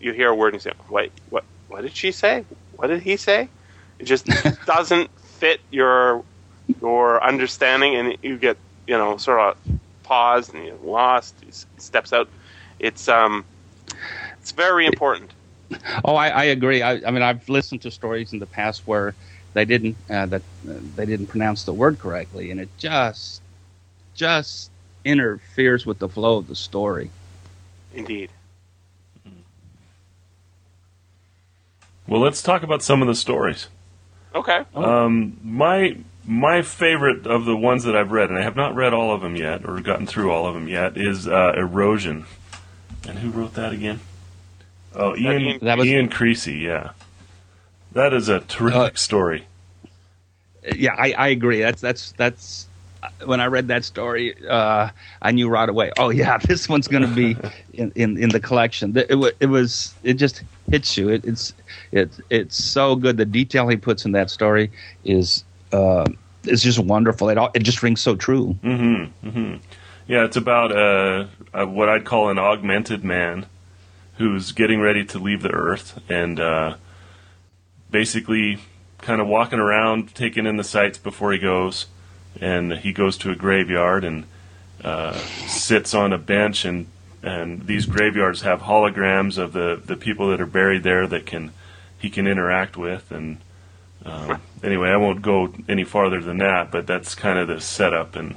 you 0.00 0.12
hear 0.12 0.30
a 0.30 0.34
word 0.34 0.54
and 0.54 0.64
you 0.64 0.70
say, 0.70 0.76
"Wait, 0.90 1.12
what? 1.30 1.44
What 1.68 1.82
did 1.82 1.94
she 1.94 2.12
say? 2.12 2.44
What 2.76 2.88
did 2.88 3.02
he 3.02 3.16
say?" 3.16 3.48
It 3.98 4.04
just 4.04 4.26
doesn't 4.66 5.10
fit 5.20 5.60
your 5.70 6.22
your 6.80 7.22
understanding, 7.22 7.94
and 7.94 8.16
you 8.22 8.36
get 8.36 8.56
you 8.86 8.96
know 8.96 9.16
sort 9.16 9.40
of 9.40 9.56
paused 10.04 10.54
and 10.54 10.64
you're 10.64 10.76
lost. 10.76 11.34
He 11.44 11.50
steps 11.78 12.12
out. 12.12 12.28
It's 12.78 13.08
um, 13.08 13.44
it's 14.40 14.52
very 14.52 14.86
important. 14.86 15.32
Oh, 16.04 16.14
I, 16.14 16.28
I 16.28 16.44
agree. 16.44 16.82
I, 16.82 16.92
I, 17.06 17.10
mean, 17.10 17.22
I've 17.22 17.48
listened 17.48 17.82
to 17.82 17.90
stories 17.90 18.32
in 18.32 18.38
the 18.38 18.46
past 18.46 18.86
where 18.86 19.14
they 19.54 19.64
didn't 19.64 19.96
uh, 20.10 20.26
that 20.26 20.42
uh, 20.68 20.74
they 20.94 21.06
didn't 21.06 21.26
pronounce 21.26 21.64
the 21.64 21.72
word 21.72 21.98
correctly, 21.98 22.50
and 22.50 22.60
it 22.60 22.68
just 22.78 23.40
just 24.14 24.70
interferes 25.04 25.84
with 25.84 25.98
the 25.98 26.08
flow 26.08 26.38
of 26.38 26.48
the 26.48 26.54
story. 26.54 27.10
Indeed. 27.92 28.30
Well, 32.06 32.20
let's 32.20 32.42
talk 32.42 32.62
about 32.62 32.82
some 32.82 33.00
of 33.00 33.08
the 33.08 33.14
stories. 33.14 33.68
Okay. 34.34 34.64
Um, 34.74 35.38
my 35.42 35.96
my 36.26 36.62
favorite 36.62 37.26
of 37.26 37.44
the 37.44 37.56
ones 37.56 37.84
that 37.84 37.94
I've 37.94 38.10
read, 38.10 38.30
and 38.30 38.38
I 38.38 38.42
have 38.42 38.56
not 38.56 38.74
read 38.74 38.94
all 38.94 39.12
of 39.12 39.20
them 39.20 39.36
yet, 39.36 39.64
or 39.68 39.80
gotten 39.80 40.06
through 40.06 40.30
all 40.30 40.46
of 40.46 40.54
them 40.54 40.68
yet, 40.68 40.96
is 40.96 41.28
uh, 41.28 41.52
Erosion. 41.56 42.24
And 43.06 43.18
who 43.18 43.30
wrote 43.30 43.54
that 43.54 43.72
again? 43.72 44.00
Oh, 44.94 45.16
Ian 45.16 45.58
that 45.62 45.76
was, 45.76 45.86
Ian 45.86 46.08
Creasey. 46.08 46.62
Yeah, 46.62 46.90
that 47.92 48.14
is 48.14 48.28
a 48.28 48.40
terrific 48.40 48.94
uh, 48.94 48.96
story. 48.96 49.46
Yeah, 50.74 50.94
I, 50.96 51.12
I 51.12 51.28
agree. 51.28 51.60
That's 51.60 51.80
that's 51.80 52.12
that's 52.12 52.68
when 53.24 53.40
I 53.40 53.46
read 53.46 53.68
that 53.68 53.84
story, 53.84 54.34
uh, 54.48 54.88
I 55.22 55.32
knew 55.32 55.48
right 55.48 55.68
away. 55.68 55.92
Oh 55.98 56.10
yeah, 56.10 56.38
this 56.48 56.68
one's 56.68 56.88
going 56.88 57.02
to 57.02 57.14
be 57.14 57.36
in, 57.72 57.92
in, 57.94 58.16
in 58.16 58.28
the 58.30 58.40
collection. 58.40 58.96
It, 58.96 59.10
it, 59.10 59.36
it, 59.40 59.46
was 59.46 59.94
it 60.02 60.14
just 60.14 60.42
hits 60.70 60.96
you. 60.96 61.08
It, 61.08 61.24
it's 61.24 61.52
it 61.92 62.10
it's 62.30 62.56
so 62.56 62.96
good. 62.96 63.16
The 63.16 63.24
detail 63.24 63.68
he 63.68 63.76
puts 63.76 64.04
in 64.04 64.12
that 64.12 64.30
story 64.30 64.70
is 65.04 65.44
uh, 65.74 66.06
is 66.44 66.62
just 66.62 66.78
wonderful. 66.78 67.28
It 67.28 67.38
all, 67.38 67.50
it 67.54 67.62
just 67.62 67.82
rings 67.82 68.00
so 68.00 68.16
true. 68.16 68.56
Mm-hmm. 68.62 69.28
Mm-hmm. 69.28 69.56
Yeah, 70.06 70.24
it's 70.24 70.36
about 70.36 70.72
a, 70.72 71.28
what 71.66 71.88
I'd 71.88 72.04
call 72.04 72.28
an 72.28 72.38
augmented 72.38 73.04
man 73.04 73.46
who's 74.18 74.52
getting 74.52 74.80
ready 74.80 75.04
to 75.06 75.18
leave 75.18 75.42
the 75.42 75.50
earth 75.50 76.00
and 76.08 76.38
uh, 76.38 76.76
basically 77.90 78.60
kind 78.98 79.20
of 79.20 79.26
walking 79.26 79.58
around, 79.58 80.14
taking 80.14 80.46
in 80.46 80.56
the 80.56 80.64
sights 80.64 80.98
before 80.98 81.32
he 81.32 81.38
goes 81.38 81.86
and 82.40 82.72
he 82.74 82.92
goes 82.92 83.16
to 83.18 83.30
a 83.30 83.36
graveyard 83.36 84.04
and 84.04 84.24
uh, 84.82 85.12
sits 85.46 85.94
on 85.94 86.12
a 86.12 86.18
bench 86.18 86.64
and 86.64 86.86
and 87.22 87.66
these 87.66 87.86
graveyards 87.86 88.42
have 88.42 88.60
holograms 88.60 89.38
of 89.38 89.54
the, 89.54 89.80
the 89.82 89.96
people 89.96 90.28
that 90.28 90.42
are 90.42 90.46
buried 90.46 90.82
there 90.82 91.06
that 91.06 91.24
can 91.24 91.52
he 91.98 92.10
can 92.10 92.26
interact 92.26 92.76
with 92.76 93.10
and 93.10 93.38
um, 94.04 94.40
anyway 94.62 94.90
I 94.90 94.96
won't 94.96 95.22
go 95.22 95.52
any 95.68 95.84
farther 95.84 96.20
than 96.20 96.38
that 96.38 96.70
but 96.70 96.86
that's 96.86 97.14
kind 97.14 97.38
of 97.38 97.48
the 97.48 97.60
setup 97.60 98.16
and 98.16 98.36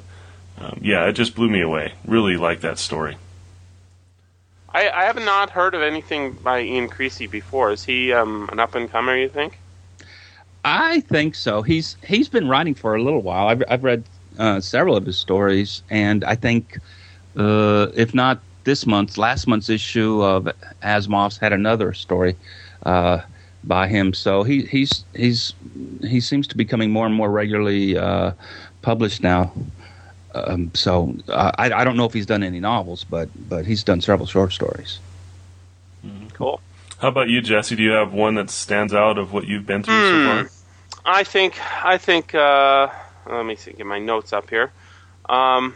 um, 0.58 0.80
yeah 0.82 1.06
it 1.08 1.14
just 1.14 1.36
blew 1.36 1.50
me 1.50 1.62
away. 1.62 1.94
Really 2.06 2.38
like 2.38 2.62
that 2.62 2.80
story. 2.80 3.18
I, 4.70 4.90
I 4.90 5.06
have 5.06 5.16
not 5.16 5.50
heard 5.50 5.74
of 5.74 5.82
anything 5.82 6.34
by 6.34 6.62
Ian 6.62 6.90
Creasey 6.90 7.30
before. 7.30 7.72
Is 7.72 7.84
he 7.84 8.14
um, 8.14 8.48
an 8.52 8.60
up 8.60 8.76
and 8.76 8.92
comer 8.92 9.18
you 9.18 9.30
think? 9.30 9.58
I 10.64 11.00
think 11.02 11.36
so. 11.36 11.62
He's 11.62 11.96
he's 12.06 12.30
been 12.30 12.48
writing 12.48 12.76
for 12.76 12.96
a 12.96 13.02
little 13.02 13.22
while. 13.22 13.48
I've 13.48 13.64
I've 13.70 13.84
read 13.84 14.04
uh, 14.38 14.60
several 14.60 14.98
of 14.98 15.06
his 15.06 15.18
stories, 15.18 15.82
and 15.90 16.24
I 16.26 16.36
think 16.36 16.78
uh, 17.38 17.88
if 17.96 18.14
not 18.14 18.40
this 18.66 18.86
month's, 18.86 19.18
last 19.18 19.48
month's 19.48 19.70
issue 19.70 20.22
of 20.22 20.50
Asimov's 20.84 21.38
had 21.38 21.54
another 21.54 21.94
story. 21.94 22.36
Uh, 22.84 23.22
by 23.68 23.88
him. 23.88 24.14
So 24.14 24.44
he 24.44 24.64
he's 24.64 25.04
he's 25.14 25.54
he 26.02 26.20
seems 26.20 26.48
to 26.48 26.58
be 26.58 26.66
coming 26.66 26.92
more 26.92 27.06
and 27.06 27.16
more 27.16 27.30
regularly 27.30 27.98
uh, 27.98 28.32
published 28.82 29.22
now. 29.22 29.52
Um, 30.34 30.72
so 30.74 31.16
uh, 31.30 31.52
I 31.58 31.72
I 31.72 31.84
don't 31.84 31.98
know 31.98 32.06
if 32.06 32.14
he's 32.14 32.26
done 32.26 32.44
any 32.44 32.60
novels, 32.60 33.04
but 33.04 33.30
but 33.50 33.66
he's 33.66 33.84
done 33.84 34.02
several 34.02 34.28
short 34.28 34.54
stories. 34.54 35.00
Mm-hmm. 36.06 36.28
Cool. 36.30 36.62
How 37.00 37.10
about 37.10 37.30
you, 37.30 37.42
Jesse? 37.42 37.76
Do 37.76 37.84
you 37.84 37.92
have 37.92 38.14
one 38.14 38.36
that 38.36 38.50
stands 38.50 38.94
out 38.94 39.18
of 39.18 39.32
what 39.32 39.48
you've 39.48 39.66
been 39.66 39.84
through 39.84 39.94
mm. 39.94 40.44
so 40.44 40.44
far? 40.44 40.52
I 41.06 41.24
think 41.24 41.60
I 41.86 41.98
think 41.98 42.34
uh, 42.34 42.90
let 43.30 43.46
me 43.46 43.56
see, 43.56 43.74
get 43.74 43.86
my 43.86 44.00
notes 44.00 44.34
up 44.34 44.50
here. 44.50 44.72
Um, 45.30 45.76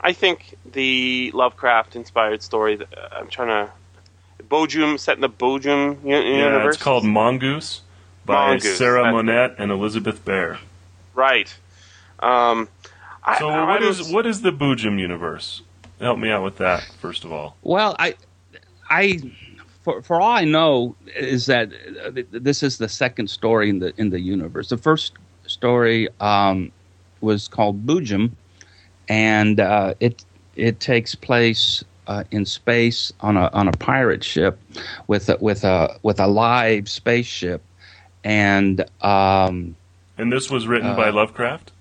I 0.00 0.12
think 0.12 0.56
the 0.64 1.30
Lovecraft 1.34 1.96
inspired 1.96 2.42
story. 2.42 2.78
I'm 3.12 3.28
trying 3.28 3.48
to 3.48 3.72
Boojum 4.48 4.98
set 4.98 5.16
in 5.16 5.20
the 5.20 5.28
Boojum 5.28 5.98
yeah, 6.04 6.20
universe. 6.20 6.74
It's 6.74 6.82
called 6.82 7.04
Mongoose 7.04 7.82
by 8.24 8.48
Mongoose, 8.48 8.78
Sarah 8.78 9.12
Monette 9.12 9.56
and 9.58 9.70
Elizabeth 9.70 10.24
Bear. 10.24 10.58
Right. 11.14 11.54
Um, 12.20 12.68
so 13.38 13.48
I, 13.48 13.64
what 13.64 13.82
I 13.82 13.86
is, 13.86 14.12
what 14.12 14.26
is 14.26 14.42
the 14.42 14.52
Boojum 14.52 14.98
universe? 14.98 15.62
Help 16.00 16.18
me 16.18 16.30
out 16.30 16.44
with 16.44 16.56
that 16.58 16.82
first 17.00 17.24
of 17.24 17.32
all. 17.32 17.56
Well, 17.62 17.96
I 17.98 18.14
I 18.88 19.20
for 19.82 20.02
for 20.02 20.20
all 20.20 20.32
I 20.32 20.44
know, 20.44 20.96
is 21.14 21.46
that 21.46 21.70
uh, 22.04 22.22
this 22.32 22.62
is 22.62 22.78
the 22.78 22.88
second 22.88 23.30
story 23.30 23.70
in 23.70 23.78
the 23.78 23.92
in 23.96 24.10
the 24.10 24.20
universe. 24.20 24.68
The 24.68 24.76
first 24.76 25.12
story 25.46 26.08
um, 26.20 26.72
was 27.20 27.46
called 27.48 27.86
Boojum, 27.86 28.32
and 29.08 29.60
uh, 29.60 29.94
it 30.00 30.24
it 30.56 30.80
takes 30.80 31.14
place 31.14 31.84
uh, 32.06 32.24
in 32.30 32.44
space 32.44 33.12
on 33.20 33.36
a 33.36 33.48
on 33.52 33.68
a 33.68 33.72
pirate 33.72 34.24
ship 34.24 34.58
with 35.06 35.28
a, 35.28 35.36
with 35.40 35.64
a 35.64 35.98
with 36.02 36.20
a 36.20 36.26
live 36.26 36.88
spaceship, 36.88 37.62
and 38.24 38.84
um, 39.02 39.76
and 40.18 40.32
this 40.32 40.50
was 40.50 40.66
written 40.66 40.94
by 40.96 41.08
uh, 41.08 41.12
Lovecraft. 41.12 41.72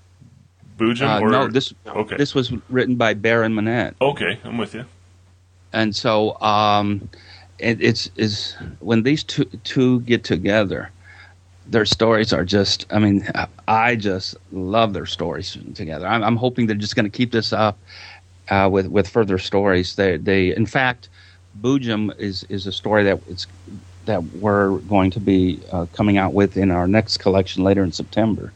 Boojum, 0.77 1.07
uh, 1.07 1.21
or 1.21 1.29
no, 1.29 1.47
this 1.47 1.73
okay. 1.87 2.17
this 2.17 2.35
was 2.35 2.51
written 2.69 2.95
by 2.95 3.13
Bear 3.13 3.43
and 3.43 3.55
Monette. 3.55 3.95
Okay, 4.01 4.39
I'm 4.43 4.57
with 4.57 4.73
you. 4.73 4.85
And 5.71 5.95
so 5.95 6.39
um, 6.41 7.09
it, 7.59 7.81
it's 7.81 8.09
is 8.15 8.55
when 8.79 9.03
these 9.03 9.23
two 9.23 9.45
two 9.63 10.01
get 10.01 10.23
together 10.23 10.91
their 11.67 11.85
stories 11.85 12.31
are 12.31 12.45
just 12.45 12.85
i 12.91 12.99
mean 12.99 13.27
i 13.67 13.95
just 13.95 14.35
love 14.51 14.93
their 14.93 15.05
stories 15.05 15.57
together 15.73 16.05
i'm, 16.05 16.23
I'm 16.23 16.35
hoping 16.35 16.67
they're 16.67 16.75
just 16.75 16.95
going 16.95 17.09
to 17.09 17.15
keep 17.15 17.31
this 17.31 17.53
up 17.53 17.77
uh, 18.49 18.69
with 18.71 18.87
with 18.87 19.07
further 19.07 19.37
stories 19.37 19.95
they 19.95 20.17
they 20.17 20.55
in 20.55 20.65
fact 20.65 21.09
Boojum 21.61 22.11
is 22.19 22.43
is 22.49 22.67
a 22.67 22.71
story 22.71 23.03
that 23.03 23.19
it's 23.29 23.47
that 24.05 24.23
we're 24.35 24.77
going 24.79 25.09
to 25.11 25.19
be 25.19 25.59
uh, 25.71 25.85
coming 25.93 26.17
out 26.17 26.33
with 26.33 26.57
in 26.57 26.69
our 26.71 26.87
next 26.87 27.17
collection 27.17 27.63
later 27.63 27.83
in 27.83 27.91
september 27.91 28.51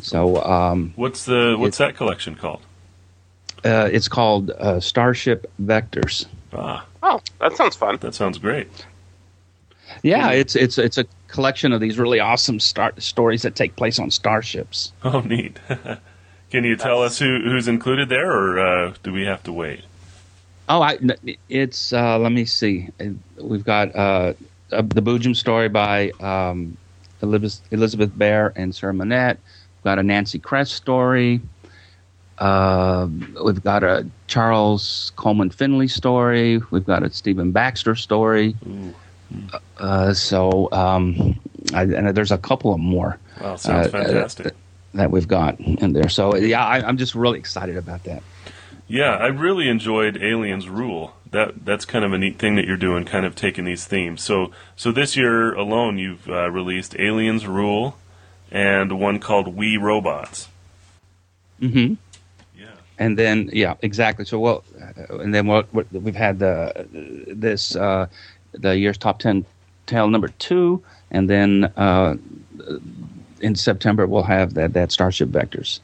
So 0.00 0.42
um, 0.44 0.92
What's 0.96 1.24
the 1.24 1.56
what's 1.58 1.78
that 1.78 1.96
collection 1.96 2.34
called? 2.36 2.60
uh, 3.64 3.88
it's 3.90 4.08
called 4.08 4.50
uh, 4.50 4.78
Starship 4.80 5.50
Vectors. 5.62 6.26
Ah, 6.52 6.84
Oh, 7.02 7.20
that 7.40 7.56
sounds 7.56 7.76
fun. 7.76 7.96
that 8.00 8.14
sounds 8.14 8.38
great. 8.38 8.68
Yeah, 10.02 10.30
it's 10.32 10.54
it's 10.56 10.76
it's 10.78 10.98
a 10.98 11.04
collection 11.28 11.72
of 11.72 11.80
these 11.80 11.98
really 11.98 12.20
awesome 12.20 12.60
star- 12.60 12.92
stories 12.98 13.42
that 13.42 13.54
take 13.54 13.74
place 13.76 13.98
on 13.98 14.10
starships. 14.10 14.92
Oh, 15.02 15.20
neat. 15.20 15.58
Can 16.54 16.62
you 16.62 16.76
tell 16.76 17.02
us 17.02 17.18
who, 17.18 17.40
who's 17.42 17.66
included 17.66 18.08
there, 18.08 18.30
or 18.30 18.60
uh, 18.60 18.94
do 19.02 19.12
we 19.12 19.24
have 19.26 19.42
to 19.42 19.52
wait? 19.52 19.80
Oh, 20.68 20.82
I, 20.82 20.98
it's 21.48 21.92
uh, 21.92 22.16
let 22.16 22.30
me 22.30 22.44
see. 22.44 22.90
We've 23.36 23.64
got 23.64 23.92
uh, 23.96 24.34
uh, 24.70 24.82
the 24.82 25.02
Boojum 25.02 25.34
story 25.34 25.68
by 25.68 26.10
um, 26.20 26.76
Elizabeth, 27.22 27.60
Elizabeth 27.72 28.16
Bear 28.16 28.52
and 28.54 28.72
Sarah 28.72 28.94
Monette. 28.94 29.40
We've 29.78 29.82
got 29.82 29.98
a 29.98 30.04
Nancy 30.04 30.38
Kress 30.38 30.70
story. 30.70 31.40
Uh, 32.38 33.08
we've 33.44 33.64
got 33.64 33.82
a 33.82 34.06
Charles 34.28 35.10
Coleman 35.16 35.50
Finlay 35.50 35.88
story. 35.88 36.60
We've 36.70 36.86
got 36.86 37.02
a 37.02 37.10
Stephen 37.10 37.50
Baxter 37.50 37.96
story. 37.96 38.54
Uh, 39.78 40.14
so, 40.14 40.68
um, 40.70 41.36
I, 41.74 41.82
and 41.82 42.16
there's 42.16 42.30
a 42.30 42.38
couple 42.38 42.72
of 42.72 42.78
more 42.78 43.18
Wow, 43.40 43.56
sounds 43.56 43.88
Uh, 43.88 43.90
fantastic. 43.90 44.54
That 44.94 45.10
we've 45.10 45.28
got 45.28 45.60
in 45.60 45.92
there. 45.92 46.08
So, 46.08 46.36
yeah, 46.36 46.64
I, 46.64 46.86
I'm 46.86 46.96
just 46.96 47.14
really 47.14 47.38
excited 47.38 47.76
about 47.76 48.04
that. 48.04 48.22
Yeah, 48.86 49.16
I 49.16 49.26
really 49.26 49.68
enjoyed 49.68 50.22
Aliens 50.22 50.68
Rule. 50.68 51.14
That 51.30 51.64
that's 51.64 51.84
kind 51.84 52.04
of 52.04 52.12
a 52.12 52.18
neat 52.18 52.38
thing 52.38 52.54
that 52.56 52.66
you're 52.66 52.76
doing, 52.76 53.04
kind 53.04 53.24
of 53.26 53.34
taking 53.34 53.64
these 53.64 53.86
themes. 53.86 54.22
So 54.22 54.52
so 54.76 54.92
this 54.92 55.16
year 55.16 55.54
alone, 55.54 55.98
you've 55.98 56.28
uh, 56.28 56.50
released 56.50 56.94
Aliens 56.98 57.46
Rule, 57.46 57.96
and 58.52 59.00
one 59.00 59.18
called 59.20 59.48
We 59.56 59.76
Robots. 59.78 60.48
Mm-hmm. 61.60 61.94
Yeah. 62.58 62.66
and 62.98 63.18
then 63.18 63.48
yeah 63.52 63.74
exactly 63.80 64.24
so 64.24 64.38
well 64.40 64.64
uh, 64.80 65.18
and 65.18 65.32
then 65.34 65.46
what, 65.46 65.72
what 65.72 65.90
we've 65.92 66.16
had 66.16 66.40
the 66.40 66.86
this 67.28 67.76
uh 67.76 68.06
the 68.52 68.76
year's 68.76 68.98
top 68.98 69.20
10 69.20 69.46
tale 69.86 70.08
number 70.08 70.28
two 70.28 70.82
and 71.12 71.30
then 71.30 71.72
uh 71.76 72.16
in 73.44 73.54
september 73.54 74.06
we'll 74.06 74.22
have 74.22 74.54
that 74.54 74.72
that 74.72 74.90
starship 74.90 75.28
vectors. 75.28 75.80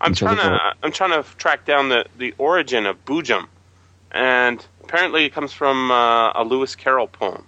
I'm 0.00 0.14
trying 0.14 0.36
to 0.36 0.42
goal- 0.42 0.72
I'm 0.82 0.92
trying 0.92 1.22
to 1.22 1.28
track 1.36 1.64
down 1.64 1.88
the, 1.88 2.06
the 2.18 2.34
origin 2.38 2.86
of 2.86 3.04
Boojum, 3.04 3.46
and 4.10 4.64
apparently 4.82 5.24
it 5.26 5.32
comes 5.32 5.52
from 5.52 5.92
uh, 5.92 6.32
a 6.32 6.42
Lewis 6.42 6.74
Carroll 6.74 7.06
poem. 7.06 7.44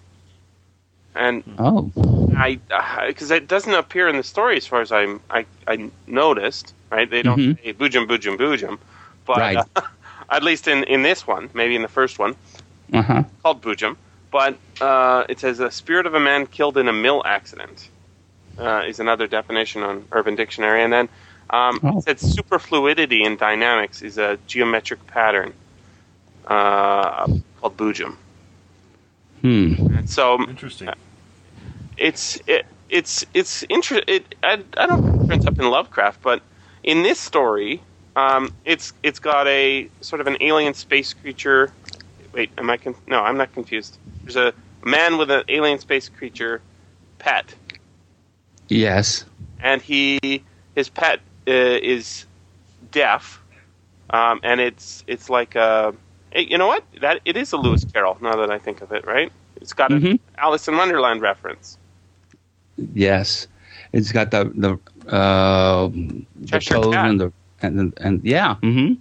And 1.16 1.42
oh. 1.59 1.90
I 2.37 2.61
because 3.09 3.31
it 3.31 3.48
doesn't 3.48 3.74
appear 3.74 4.09
in 4.09 4.16
the 4.16 4.22
story 4.22 4.57
as 4.57 4.66
far 4.66 4.81
as 4.81 4.92
I'm 4.92 5.20
I, 5.31 5.46
I 5.66 5.90
noticed 6.07 6.74
right? 6.90 7.11
They 7.11 7.22
don't 7.22 7.38
Mhm. 7.38 7.62
say 7.62 7.72
boojum 7.72 8.07
boojum 8.07 8.37
boojum. 8.38 8.79
But 9.27 9.38
Right. 9.38 9.57
uh, 9.57 9.81
at 10.31 10.42
least 10.42 10.68
in 10.68 10.85
in 10.85 11.03
this 11.03 11.27
one 11.27 11.50
maybe 11.55 11.74
in 11.74 11.83
the 11.83 11.94
first 12.00 12.18
one 12.18 12.37
uh-huh. 12.92 13.24
called 13.42 13.62
boojum. 13.62 13.96
But 14.31 14.59
uh, 14.81 15.24
it 15.29 15.38
says 15.40 15.61
a 15.61 15.70
spirit 15.70 16.07
of 16.07 16.14
a 16.14 16.20
man 16.20 16.46
killed 16.46 16.77
in 16.77 16.88
a 16.88 16.92
mill 16.92 17.22
accident 17.24 17.88
uh, 18.58 18.82
is 18.86 19.00
another 19.00 19.26
definition 19.26 19.82
on 19.82 20.04
Urban 20.12 20.34
Dictionary 20.34 20.82
and 20.82 20.92
then 20.92 21.08
um, 21.50 21.80
Oh. 21.82 21.98
it 21.98 22.02
said 22.02 22.16
superfluidity 22.18 23.24
in 23.24 23.36
dynamics 23.36 24.02
is 24.02 24.18
a 24.18 24.38
geometric 24.46 25.06
pattern 25.06 25.52
uh, 26.46 27.26
called 27.60 27.76
boojum 27.76 28.16
hmm 29.42 29.74
and 29.96 30.08
so 30.08 30.38
Interesting. 30.48 30.88
it's 31.96 32.38
it, 32.46 32.66
it's 32.88 33.24
it's 33.34 33.62
inter- 33.64 34.02
it 34.06 34.34
I, 34.42 34.54
I 34.76 34.86
don't 34.86 34.88
know 35.02 35.08
if 35.08 35.14
it 35.14 35.28
turns 35.28 35.46
up 35.46 35.58
in 35.58 35.68
Lovecraft, 35.70 36.22
but 36.22 36.42
in 36.82 37.02
this 37.02 37.18
story, 37.20 37.82
um, 38.16 38.52
it's 38.64 38.92
it's 39.02 39.18
got 39.18 39.46
a 39.46 39.88
sort 40.00 40.20
of 40.20 40.26
an 40.26 40.36
alien 40.40 40.74
space 40.74 41.12
creature. 41.14 41.72
Wait, 42.32 42.50
am 42.58 42.70
I 42.70 42.76
con- 42.76 42.96
no? 43.06 43.20
I'm 43.22 43.36
not 43.36 43.52
confused. 43.52 43.98
There's 44.24 44.36
a 44.36 44.52
man 44.84 45.18
with 45.18 45.30
an 45.30 45.44
alien 45.48 45.78
space 45.78 46.08
creature 46.08 46.60
pet, 47.18 47.54
yes 48.68 49.24
and 49.61 49.83
he 49.83 50.18
his 50.74 50.88
pet 50.88 51.20
uh, 51.48 51.53
is 51.53 52.27
deaf, 52.90 53.42
um, 54.11 54.40
and 54.42 54.61
it's 54.61 55.05
it's 55.07 55.29
like 55.31 55.55
a 55.55 55.94
hey, 56.31 56.46
you 56.48 56.59
know 56.59 56.66
what 56.66 56.85
that 57.00 57.20
it 57.24 57.37
is 57.37 57.53
a 57.53 57.57
Lewis 57.57 57.85
Carroll. 57.85 58.16
Now 58.20 58.37
that 58.37 58.50
I 58.50 58.59
think 58.59 58.81
of 58.83 58.92
it, 58.92 59.07
right? 59.07 59.33
It's 59.57 59.72
got 59.72 59.92
an 59.92 60.03
Mhm. 60.03 60.18
Alice 60.38 60.68
in 60.68 60.77
Wonderland 60.77 61.20
reference. 61.22 61.79
yes 62.94 63.46
it's 63.92 64.12
got 64.12 64.31
the 64.31 64.44
the 64.55 65.11
uh 65.11 65.88
the 66.37 66.61
toad 66.61 67.05
and 67.05 67.20
the 67.20 67.33
and 67.62 67.92
and 67.98 68.24
yeah 68.24 68.55
hmm 68.57 68.92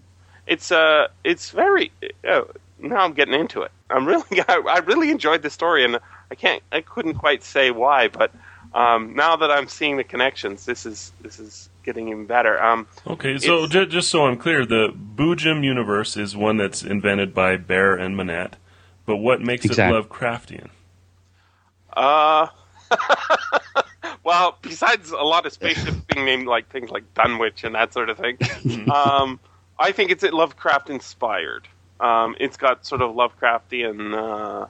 it's 0.47 0.71
uh 0.71 1.07
it's 1.23 1.51
very 1.51 1.91
uh, 2.27 2.41
now 2.79 2.97
i'm 2.97 3.13
getting 3.13 3.33
into 3.33 3.61
it 3.61 3.71
i'm 3.89 4.05
really 4.05 4.23
I, 4.47 4.61
I 4.67 4.79
really 4.79 5.09
enjoyed 5.11 5.41
the 5.41 5.49
story 5.49 5.83
and 5.83 5.99
i 6.31 6.35
can't 6.35 6.61
i 6.71 6.81
couldn't 6.81 7.15
quite 7.15 7.43
say 7.43 7.71
why 7.71 8.07
but 8.07 8.31
um 8.73 9.15
now 9.15 9.35
that 9.35 9.51
i'm 9.51 9.67
seeing 9.67 9.97
the 9.97 10.03
connections 10.03 10.65
this 10.65 10.85
is 10.85 11.11
this 11.21 11.39
is 11.39 11.69
getting 11.83 12.07
even 12.09 12.25
better 12.25 12.61
um 12.61 12.87
Okay, 13.05 13.37
so 13.37 13.67
j- 13.67 13.85
just 13.85 14.09
so 14.09 14.25
I'm 14.25 14.37
clear, 14.37 14.65
the 14.65 14.87
Boojum 14.89 15.63
universe 15.63 16.15
is 16.17 16.35
one 16.35 16.57
that's 16.57 16.81
invented 16.81 17.33
by 17.33 17.57
Bear 17.57 17.93
and 17.95 18.15
Monette, 18.15 18.55
but 19.05 19.17
what 19.17 19.41
makes 19.41 19.65
Exactly. 19.65 19.97
it 19.97 20.09
Lovecraftian? 20.09 20.69
uh 21.95 22.47
well 24.23 24.57
besides 24.61 25.11
a 25.11 25.17
lot 25.17 25.45
of 25.45 25.53
spaceships 25.53 25.97
being 26.07 26.25
named 26.25 26.47
like 26.47 26.69
things 26.69 26.89
like 26.89 27.03
dunwich 27.13 27.63
and 27.63 27.75
that 27.75 27.93
sort 27.93 28.09
of 28.09 28.17
thing 28.17 28.37
um 28.89 29.39
i 29.77 29.91
think 29.91 30.09
it's 30.11 30.23
lovecraft 30.23 30.89
inspired 30.89 31.67
um 31.99 32.35
it's 32.39 32.57
got 32.57 32.85
sort 32.85 33.01
of 33.01 33.11
lovecraftian 33.15 34.15
uh 34.15 34.65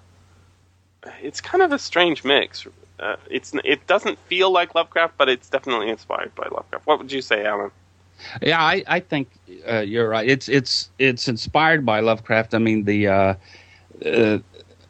it's 1.22 1.42
kind 1.42 1.62
of 1.62 1.74
a 1.74 1.80
strange 1.80 2.24
mix. 2.24 2.66
Uh, 3.04 3.18
it's 3.30 3.54
it 3.66 3.86
doesn't 3.86 4.18
feel 4.18 4.50
like 4.50 4.74
Lovecraft, 4.76 5.18
but 5.18 5.28
it's 5.28 5.50
definitely 5.50 5.89
inspired 5.89 6.34
by 6.36 6.48
Lovecraft. 6.50 6.88
What 6.88 7.00
would 7.00 7.12
you 7.12 7.22
say, 7.22 7.46
Allan? 7.46 7.72
Yeah, 8.42 8.62
I, 8.62 8.84
I 8.88 9.00
think 9.02 9.28
uh, 9.70 9.80
you're 9.80 10.08
right. 10.08 10.28
It's 10.28 10.48
it's 10.48 10.89
it's 11.00 11.28
inspired 11.28 11.86
by 11.86 12.00
Lovecraft. 12.00 12.54
I 12.54 12.60
mean 12.60 12.86
the 12.86 13.08
uh, 13.08 13.34
uh, 14.06 14.39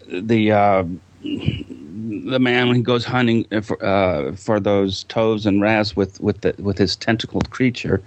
the 0.08 0.52
uh, 0.52 0.84
the 1.24 2.40
man 2.40 2.68
when 2.68 2.76
he 2.76 2.84
goes 2.84 3.04
hunting 3.04 3.46
for 3.64 3.84
uh, 3.84 4.36
for 4.36 4.60
those 4.60 5.06
toads 5.06 5.48
and 5.48 5.60
rats 5.60 5.96
with 5.96 6.22
with 6.22 6.42
the 6.42 6.54
with 6.60 6.78
his 6.78 6.96
tentacled 6.96 7.50
creature, 7.50 8.04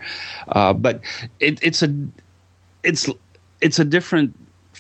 but 0.55 1.01
it, 1.41 1.59
it's 1.63 1.83
a 1.83 1.93
it's 2.85 3.09
it's 3.61 3.81
a 3.81 3.85
different 3.85 4.37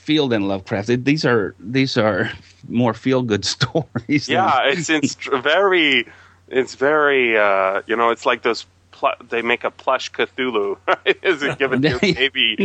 feel 0.07 0.29
than 0.29 0.47
Lovecraft. 0.49 0.89
It, 0.91 1.05
these 1.05 1.25
are 1.27 1.55
these 1.59 1.99
are 1.99 2.31
more 2.69 2.95
feel 2.95 3.23
good 3.23 3.45
stories. 3.55 4.27
than- 4.27 4.35
Yeah, 4.39 4.71
it's 4.71 4.89
it's 4.89 5.15
very 5.55 6.07
it's 6.49 6.75
very 6.77 7.37
uh, 7.37 7.83
you 7.87 7.97
know 7.97 8.11
it's 8.11 8.25
like 8.27 8.43
those. 8.43 8.65
Pl- 8.93 9.21
they 9.29 9.43
make 9.43 9.65
a 9.65 9.71
plush 9.71 10.11
Cthulhu. 10.13 10.79
Right? 10.89 11.19
Is 11.23 11.43
it 11.43 11.59
given 11.59 11.83
to 11.83 11.89
your 11.91 11.99
baby? 12.01 12.57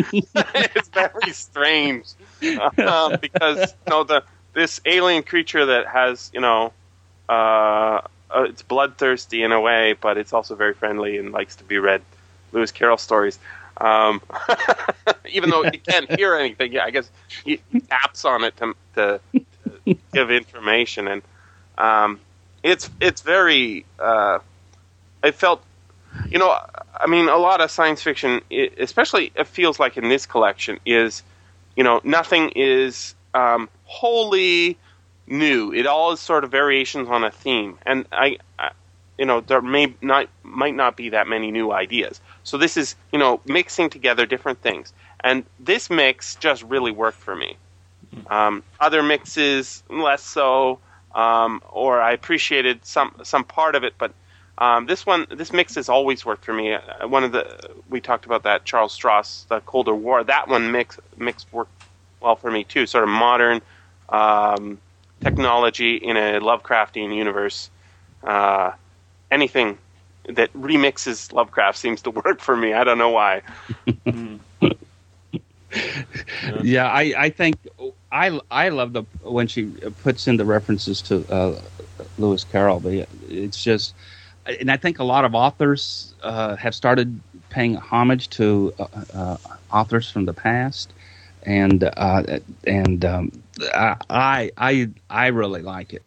it's 0.71 0.87
very 0.89 1.33
strange 1.33 2.05
um, 2.77 3.17
because 3.19 3.59
you 3.85 3.89
know 3.89 4.03
the 4.05 4.23
this 4.53 4.79
alien 4.85 5.23
creature 5.23 5.65
that 5.65 5.87
has 5.87 6.31
you 6.33 6.39
know 6.39 6.71
uh, 7.27 7.99
uh, 8.31 8.43
it's 8.47 8.61
bloodthirsty 8.61 9.43
in 9.43 9.51
a 9.51 9.59
way, 9.59 9.93
but 9.99 10.17
it's 10.17 10.31
also 10.31 10.55
very 10.55 10.73
friendly 10.73 11.17
and 11.17 11.33
likes 11.33 11.57
to 11.57 11.65
be 11.65 11.79
read 11.79 12.01
Lewis 12.53 12.71
Carroll 12.71 12.97
stories. 12.97 13.37
Um, 13.81 14.21
even 15.31 15.49
though 15.49 15.63
he 15.63 15.77
can't 15.89 16.09
hear 16.11 16.35
anything, 16.35 16.71
yeah, 16.71 16.85
I 16.85 16.91
guess 16.91 17.09
he 17.43 17.59
taps 17.89 18.25
on 18.25 18.43
it 18.43 18.55
to, 18.57 18.75
to, 18.95 19.19
to 19.85 19.97
give 20.13 20.29
information, 20.29 21.07
and 21.07 21.21
um, 21.77 22.19
it's 22.63 22.89
it's 22.99 23.21
very. 23.21 23.85
Uh, 23.99 24.39
I 25.23 25.31
felt, 25.31 25.63
you 26.29 26.39
know, 26.39 26.55
I 26.95 27.07
mean, 27.07 27.27
a 27.27 27.37
lot 27.37 27.61
of 27.61 27.69
science 27.69 28.01
fiction, 28.01 28.41
especially 28.77 29.31
it 29.35 29.47
feels 29.47 29.79
like 29.79 29.97
in 29.97 30.09
this 30.09 30.25
collection, 30.25 30.79
is, 30.83 31.21
you 31.75 31.83
know, 31.83 32.01
nothing 32.03 32.53
is 32.55 33.13
um, 33.35 33.69
wholly 33.83 34.77
new. 35.27 35.71
It 35.73 35.85
all 35.85 36.11
is 36.11 36.19
sort 36.19 36.43
of 36.43 36.49
variations 36.49 37.07
on 37.07 37.23
a 37.23 37.29
theme, 37.29 37.77
and 37.85 38.07
I, 38.11 38.37
I, 38.57 38.71
you 39.21 39.27
know, 39.27 39.39
there 39.39 39.61
may 39.61 39.93
not 40.01 40.27
might 40.41 40.75
not 40.75 40.97
be 40.97 41.09
that 41.09 41.27
many 41.27 41.51
new 41.51 41.71
ideas. 41.71 42.19
So 42.43 42.57
this 42.57 42.75
is, 42.75 42.95
you 43.13 43.19
know, 43.19 43.39
mixing 43.45 43.87
together 43.91 44.25
different 44.25 44.59
things, 44.63 44.93
and 45.23 45.45
this 45.59 45.91
mix 45.91 46.35
just 46.37 46.63
really 46.63 46.89
worked 46.91 47.19
for 47.19 47.35
me. 47.35 47.55
Um, 48.31 48.63
other 48.79 49.03
mixes 49.03 49.83
less 49.89 50.23
so, 50.23 50.79
um, 51.13 51.61
or 51.69 52.01
I 52.01 52.13
appreciated 52.13 52.83
some 52.83 53.13
some 53.21 53.43
part 53.43 53.75
of 53.75 53.83
it, 53.83 53.93
but 53.99 54.11
um, 54.57 54.87
this 54.87 55.05
one, 55.05 55.27
this 55.29 55.53
mix 55.53 55.75
has 55.75 55.87
always 55.87 56.25
worked 56.25 56.43
for 56.43 56.53
me. 56.53 56.73
Uh, 56.73 57.07
One 57.07 57.23
of 57.23 57.31
the 57.31 57.45
we 57.91 58.01
talked 58.01 58.25
about 58.25 58.41
that 58.49 58.65
Charles 58.65 58.97
Stross, 58.97 59.47
the 59.49 59.59
Colder 59.59 59.93
War. 59.93 60.23
That 60.23 60.47
one 60.47 60.71
mix 60.71 60.99
mix 61.15 61.45
worked 61.51 61.71
well 62.21 62.37
for 62.37 62.49
me 62.49 62.63
too. 62.63 62.87
Sort 62.87 63.03
of 63.03 63.09
modern 63.11 63.61
um, 64.09 64.79
technology 65.19 65.97
in 65.97 66.17
a 66.17 66.39
Lovecraftian 66.39 67.15
universe. 67.15 67.69
Uh, 68.23 68.71
anything, 69.31 69.77
that 70.27 70.53
remixes 70.53 71.33
Lovecraft 71.33 71.77
seems 71.77 72.01
to 72.03 72.11
work 72.25 72.39
for 72.39 72.55
me. 72.55 72.73
I 72.73 72.83
don't 72.83 72.97
know 72.97 73.09
why. 73.09 73.41
yeah, 76.61 76.87
I, 76.87 77.13
I 77.17 77.29
think 77.29 77.55
I 78.11 78.39
I 78.51 78.69
love 78.69 78.93
the 78.93 79.03
when 79.23 79.47
she 79.47 79.65
puts 80.03 80.27
in 80.27 80.37
the 80.37 80.45
references 80.45 81.01
to 81.03 81.25
uh, 81.31 81.61
Lewis 82.17 82.43
Carroll. 82.43 82.79
But 82.79 83.07
it's 83.29 83.61
just, 83.61 83.93
and 84.45 84.71
I 84.71 84.77
think 84.77 84.99
a 84.99 85.03
lot 85.03 85.25
of 85.25 85.33
authors 85.33 86.13
uh, 86.23 86.55
have 86.57 86.75
started 86.75 87.19
paying 87.49 87.75
homage 87.75 88.29
to 88.31 88.73
uh, 88.79 88.85
uh 89.13 89.37
authors 89.71 90.09
from 90.09 90.25
the 90.25 90.33
past, 90.33 90.93
and 91.43 91.89
uh, 91.97 92.39
and 92.65 93.05
um, 93.05 93.31
I 94.09 94.51
I 94.57 94.89
I 95.09 95.27
really 95.27 95.61
like 95.61 95.93
it. 95.93 96.03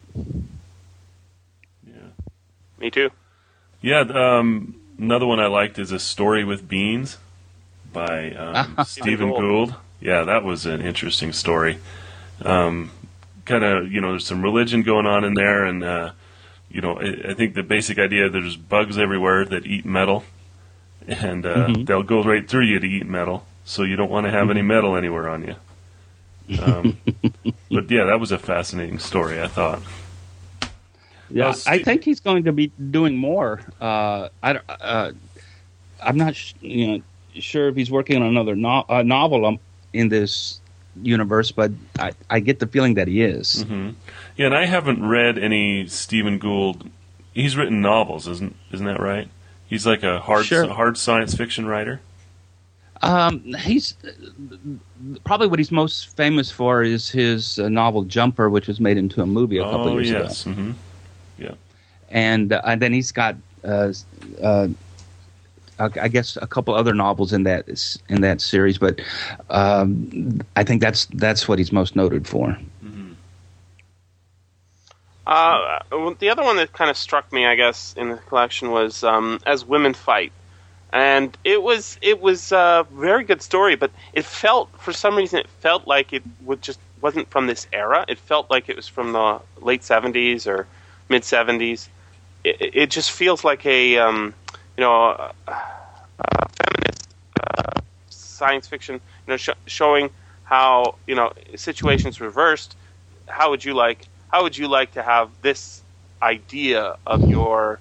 Yeah, 2.85 2.87
me 2.87 2.91
too. 2.91 3.09
Yeah, 3.81 4.01
um, 4.01 4.75
another 4.99 5.25
one 5.25 5.39
I 5.39 5.47
liked 5.47 5.79
is 5.79 5.91
a 5.91 5.99
story 5.99 6.43
with 6.43 6.67
beans 6.67 7.17
by 7.91 8.31
um, 8.31 8.77
Stephen 8.85 9.29
Gould. 9.29 9.75
Yeah, 9.99 10.23
that 10.23 10.43
was 10.43 10.65
an 10.65 10.81
interesting 10.81 11.33
story. 11.33 11.79
Um, 12.41 12.91
kind 13.45 13.63
of, 13.63 13.91
you 13.91 14.01
know, 14.01 14.11
there's 14.11 14.27
some 14.27 14.43
religion 14.43 14.83
going 14.83 15.07
on 15.07 15.23
in 15.23 15.33
there, 15.33 15.65
and 15.65 15.83
uh, 15.83 16.11
you 16.69 16.81
know, 16.81 16.99
I, 16.99 17.31
I, 17.31 17.33
think 17.33 17.55
the 17.55 17.63
basic 17.63 17.97
idea 17.97 18.29
there's 18.29 18.55
bugs 18.55 18.97
everywhere 18.97 19.45
that 19.45 19.65
eat 19.65 19.85
metal, 19.85 20.23
and 21.07 21.45
uh, 21.45 21.67
mm-hmm. 21.67 21.83
they'll 21.85 22.03
go 22.03 22.23
right 22.23 22.47
through 22.47 22.65
you 22.65 22.79
to 22.79 22.87
eat 22.87 23.07
metal. 23.07 23.47
So 23.63 23.81
you 23.83 23.95
don't 23.95 24.11
want 24.11 24.25
to 24.25 24.31
have 24.31 24.51
any 24.51 24.59
mm-hmm. 24.59 24.67
metal 24.67 24.95
anywhere 24.95 25.27
on 25.29 25.47
you. 25.47 26.61
Um, 26.61 26.97
but 27.71 27.89
yeah, 27.89 28.03
that 28.05 28.19
was 28.19 28.31
a 28.31 28.37
fascinating 28.37 28.99
story. 28.99 29.41
I 29.41 29.47
thought. 29.47 29.81
Yeah, 31.29 31.53
I 31.65 31.79
think 31.79 32.03
he's 32.03 32.19
going 32.19 32.43
to 32.43 32.51
be 32.51 32.67
doing 32.91 33.17
more. 33.17 33.61
Uh, 33.81 34.29
I, 34.43 34.59
uh, 34.69 35.11
I'm 36.01 36.17
not, 36.17 36.35
sh- 36.35 36.53
you 36.61 36.87
know, 36.87 37.03
sure 37.33 37.67
if 37.67 37.75
he's 37.75 37.89
working 37.89 38.21
on 38.21 38.27
another 38.27 38.55
no- 38.55 38.85
uh, 38.87 39.01
novel 39.01 39.45
um, 39.45 39.59
in 39.93 40.09
this 40.09 40.59
universe, 41.01 41.51
but 41.51 41.71
I, 41.99 42.13
I 42.29 42.39
get 42.39 42.59
the 42.59 42.67
feeling 42.67 42.93
that 42.95 43.07
he 43.07 43.21
is. 43.21 43.63
Mm-hmm. 43.63 43.91
Yeah, 44.37 44.47
and 44.47 44.55
I 44.55 44.65
haven't 44.65 45.05
read 45.07 45.37
any 45.37 45.87
Stephen 45.87 46.37
Gould. 46.37 46.89
He's 47.33 47.57
written 47.57 47.81
novels, 47.81 48.27
isn't 48.27 48.55
isn't 48.71 48.85
that 48.85 48.99
right? 48.99 49.27
He's 49.67 49.85
like 49.85 50.03
a 50.03 50.19
hard 50.19 50.45
sure. 50.45 50.67
hard 50.67 50.97
science 50.97 51.35
fiction 51.35 51.65
writer. 51.65 52.01
Um, 53.01 53.41
he's 53.55 53.95
probably 55.25 55.47
what 55.47 55.59
he's 55.59 55.71
most 55.71 56.15
famous 56.15 56.49
for 56.49 56.81
is 56.81 57.09
his 57.09 57.59
uh, 57.59 57.67
novel 57.67 58.03
Jumper, 58.03 58.49
which 58.49 58.67
was 58.67 58.79
made 58.79 58.97
into 58.97 59.21
a 59.21 59.25
movie 59.25 59.57
a 59.57 59.63
couple 59.63 59.89
oh, 59.89 59.97
years 59.97 60.09
yes. 60.09 60.45
ago. 60.45 60.55
Mm-hmm. 60.55 60.71
And 62.09 62.53
uh, 62.53 62.61
and 62.65 62.81
then 62.81 62.93
he's 62.93 63.11
got 63.11 63.35
uh, 63.63 63.93
uh 64.41 64.67
I 65.77 66.07
guess 66.07 66.37
a 66.41 66.47
couple 66.47 66.73
other 66.73 66.93
novels 66.93 67.33
in 67.33 67.43
that 67.43 67.67
in 68.07 68.21
that 68.21 68.39
series, 68.39 68.77
but 68.77 69.01
um, 69.49 70.41
I 70.55 70.63
think 70.63 70.81
that's 70.81 71.05
that's 71.07 71.47
what 71.49 71.59
he's 71.59 71.71
most 71.73 71.95
noted 71.97 72.27
for. 72.27 72.57
Mm-hmm. 72.83 73.11
Uh, 75.27 76.13
the 76.19 76.29
other 76.29 76.43
one 76.43 76.55
that 76.57 76.71
kind 76.71 76.89
of 76.89 76.95
struck 76.95 77.31
me, 77.33 77.45
I 77.45 77.55
guess, 77.55 77.93
in 77.97 78.09
the 78.09 78.17
collection 78.17 78.71
was 78.71 79.03
um, 79.03 79.41
"As 79.45 79.65
Women 79.65 79.93
Fight," 79.93 80.31
and 80.93 81.37
it 81.43 81.61
was 81.61 81.99
it 82.01 82.21
was 82.21 82.53
a 82.53 82.87
very 82.93 83.25
good 83.25 83.41
story, 83.41 83.75
but 83.75 83.91
it 84.13 84.23
felt 84.23 84.69
for 84.79 84.93
some 84.93 85.17
reason 85.17 85.39
it 85.39 85.49
felt 85.59 85.87
like 85.87 86.13
it 86.13 86.23
would 86.45 86.61
just 86.61 86.79
wasn't 87.01 87.29
from 87.29 87.47
this 87.47 87.67
era. 87.73 88.05
It 88.07 88.17
felt 88.17 88.49
like 88.49 88.69
it 88.69 88.77
was 88.77 88.87
from 88.87 89.11
the 89.11 89.41
late 89.59 89.81
'70s 89.81 90.47
or 90.47 90.67
mid 91.09 91.23
'70s. 91.23 91.89
It, 92.45 92.71
it 92.75 92.89
just 92.91 93.11
feels 93.11 93.43
like 93.43 93.65
a 93.65 93.97
um, 93.97 94.33
you 94.77 94.81
know, 94.81 94.93
uh, 94.93 95.31
uh, 95.47 96.45
feminist 96.63 97.07
uh, 97.39 97.81
science 98.09 98.67
fiction, 98.67 98.95
you 98.95 99.31
know, 99.31 99.37
sh- 99.37 99.49
showing 99.65 100.09
how 100.43 100.95
you 101.07 101.15
know 101.15 101.33
situations 101.55 102.21
reversed. 102.21 102.75
How 103.27 103.49
would 103.49 103.65
you 103.65 103.73
like? 103.73 104.05
How 104.31 104.43
would 104.43 104.57
you 104.57 104.67
like 104.67 104.91
to 104.93 105.03
have 105.03 105.29
this 105.41 105.81
idea 106.21 106.95
of 107.07 107.29
your 107.29 107.79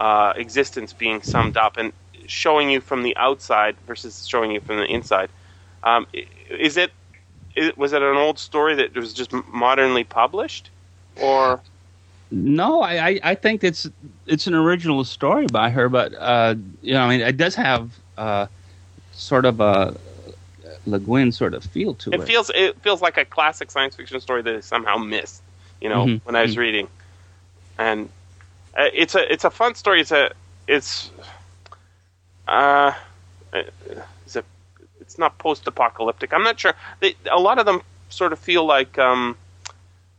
uh, 0.00 0.32
existence 0.36 0.92
being 0.92 1.22
summed 1.22 1.56
up 1.56 1.76
and 1.76 1.92
showing 2.26 2.70
you 2.70 2.80
from 2.80 3.02
the 3.02 3.16
outside 3.16 3.76
versus 3.86 4.26
showing 4.26 4.50
you 4.52 4.60
from 4.60 4.76
the 4.76 4.86
inside? 4.86 5.28
Um, 5.82 6.06
is 6.50 6.76
it? 6.76 6.92
Is, 7.56 7.76
was 7.76 7.92
it 7.92 8.02
an 8.02 8.16
old 8.16 8.38
story 8.38 8.74
that 8.76 8.94
was 8.96 9.12
just 9.12 9.32
modernly 9.52 10.04
published, 10.04 10.70
or? 11.20 11.60
No, 12.30 12.82
I, 12.82 13.08
I, 13.08 13.20
I, 13.22 13.34
think 13.34 13.64
it's 13.64 13.88
it's 14.26 14.46
an 14.46 14.54
original 14.54 15.02
story 15.04 15.46
by 15.46 15.70
her, 15.70 15.88
but 15.88 16.12
uh, 16.14 16.56
you 16.82 16.92
know, 16.92 17.02
I 17.02 17.08
mean, 17.08 17.26
it 17.26 17.38
does 17.38 17.54
have 17.54 17.90
uh, 18.18 18.46
sort 19.12 19.46
of 19.46 19.60
a 19.60 19.96
Le 20.86 20.98
Guin 20.98 21.32
sort 21.32 21.54
of 21.54 21.64
feel 21.64 21.94
to 21.94 22.10
it. 22.10 22.20
It 22.20 22.26
feels 22.26 22.50
it 22.54 22.80
feels 22.82 23.00
like 23.00 23.16
a 23.16 23.24
classic 23.24 23.70
science 23.70 23.96
fiction 23.96 24.20
story 24.20 24.42
that 24.42 24.54
is 24.54 24.64
somehow 24.66 24.96
missed. 24.96 25.42
You 25.80 25.88
know, 25.88 26.06
mm-hmm. 26.06 26.26
when 26.26 26.36
I 26.36 26.42
was 26.42 26.52
mm-hmm. 26.52 26.60
reading, 26.60 26.88
and 27.78 28.08
uh, 28.76 28.88
it's 28.92 29.14
a 29.14 29.32
it's 29.32 29.44
a 29.44 29.50
fun 29.50 29.74
story. 29.74 30.00
It's 30.00 30.12
a 30.12 30.32
it's 30.66 31.10
uh, 32.46 32.92
it's 33.52 34.36
a 34.36 34.44
it's 35.00 35.18
not 35.18 35.38
post 35.38 35.66
apocalyptic. 35.66 36.32
I'm 36.34 36.42
not 36.42 36.60
sure. 36.60 36.74
They, 37.00 37.14
a 37.30 37.40
lot 37.40 37.58
of 37.58 37.66
them 37.66 37.82
sort 38.10 38.32
of 38.32 38.38
feel 38.38 38.64
like 38.64 38.98
um, 38.98 39.36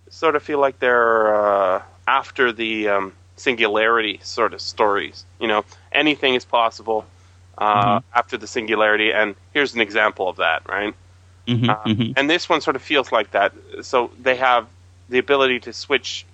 sort 0.10 0.36
of 0.36 0.44
feel 0.44 0.60
like 0.60 0.80
they're 0.80 1.36
uh, 1.36 1.82
after 2.10 2.52
the 2.52 2.88
um, 2.88 3.14
singularity 3.36 4.20
sort 4.24 4.54
of 4.56 4.62
stories. 4.62 5.26
You 5.40 5.48
know, 5.48 5.64
anything 5.92 6.34
is 6.34 6.44
possible 6.44 7.06
uh, 7.58 8.00
mm-hmm. 8.00 8.18
after 8.18 8.36
the 8.38 8.48
singularity, 8.48 9.12
and 9.12 9.36
here's 9.54 9.76
an 9.76 9.82
example 9.82 10.28
of 10.28 10.38
that, 10.38 10.68
right? 10.68 10.96
Mm-hmm, 11.48 11.70
uh, 11.70 11.76
mm-hmm. 11.76 12.12
And 12.18 12.30
this 12.30 12.50
one 12.50 12.62
sort 12.62 12.76
of 12.76 12.82
feels 12.82 13.12
like 13.12 13.32
that. 13.32 13.54
So 13.82 14.10
they 14.20 14.36
have 14.38 14.68
the 15.08 15.20
ability 15.20 15.60
to 15.62 15.74
switch 15.74 16.26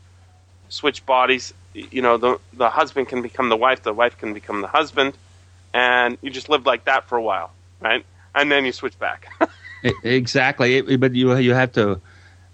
switch 0.70 1.06
bodies. 1.06 1.54
You 1.74 2.02
know, 2.02 2.16
the 2.18 2.40
the 2.54 2.70
husband 2.70 3.10
can 3.10 3.22
become 3.22 3.50
the 3.50 3.58
wife, 3.58 3.84
the 3.84 3.94
wife 3.94 4.18
can 4.18 4.34
become 4.34 4.62
the 4.62 4.72
husband, 4.80 5.14
and 5.74 6.18
you 6.22 6.30
just 6.30 6.48
live 6.48 6.66
like 6.66 6.86
that 6.86 7.10
for 7.10 7.18
a 7.18 7.22
while, 7.22 7.52
right? 7.82 8.06
And 8.34 8.50
then 8.52 8.66
you 8.66 8.72
switch 8.72 8.98
back. 8.98 9.28
exactly, 10.04 10.78
it, 10.78 11.00
but 11.00 11.14
you 11.14 11.36
you 11.36 11.54
have 11.54 11.74
to 11.74 12.00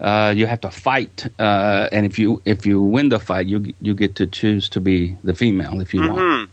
uh, 0.02 0.34
you 0.36 0.46
have 0.46 0.60
to 0.60 0.70
fight, 0.70 1.26
uh, 1.38 1.88
and 1.92 2.04
if 2.04 2.18
you 2.18 2.42
if 2.44 2.66
you 2.66 2.82
win 2.82 3.08
the 3.08 3.20
fight, 3.20 3.46
you 3.46 3.72
you 3.80 3.94
get 3.94 4.16
to 4.16 4.26
choose 4.26 4.68
to 4.70 4.80
be 4.80 5.16
the 5.22 5.32
female 5.32 5.80
if 5.80 5.94
you 5.94 6.00
mm-hmm. 6.00 6.14
want. 6.14 6.50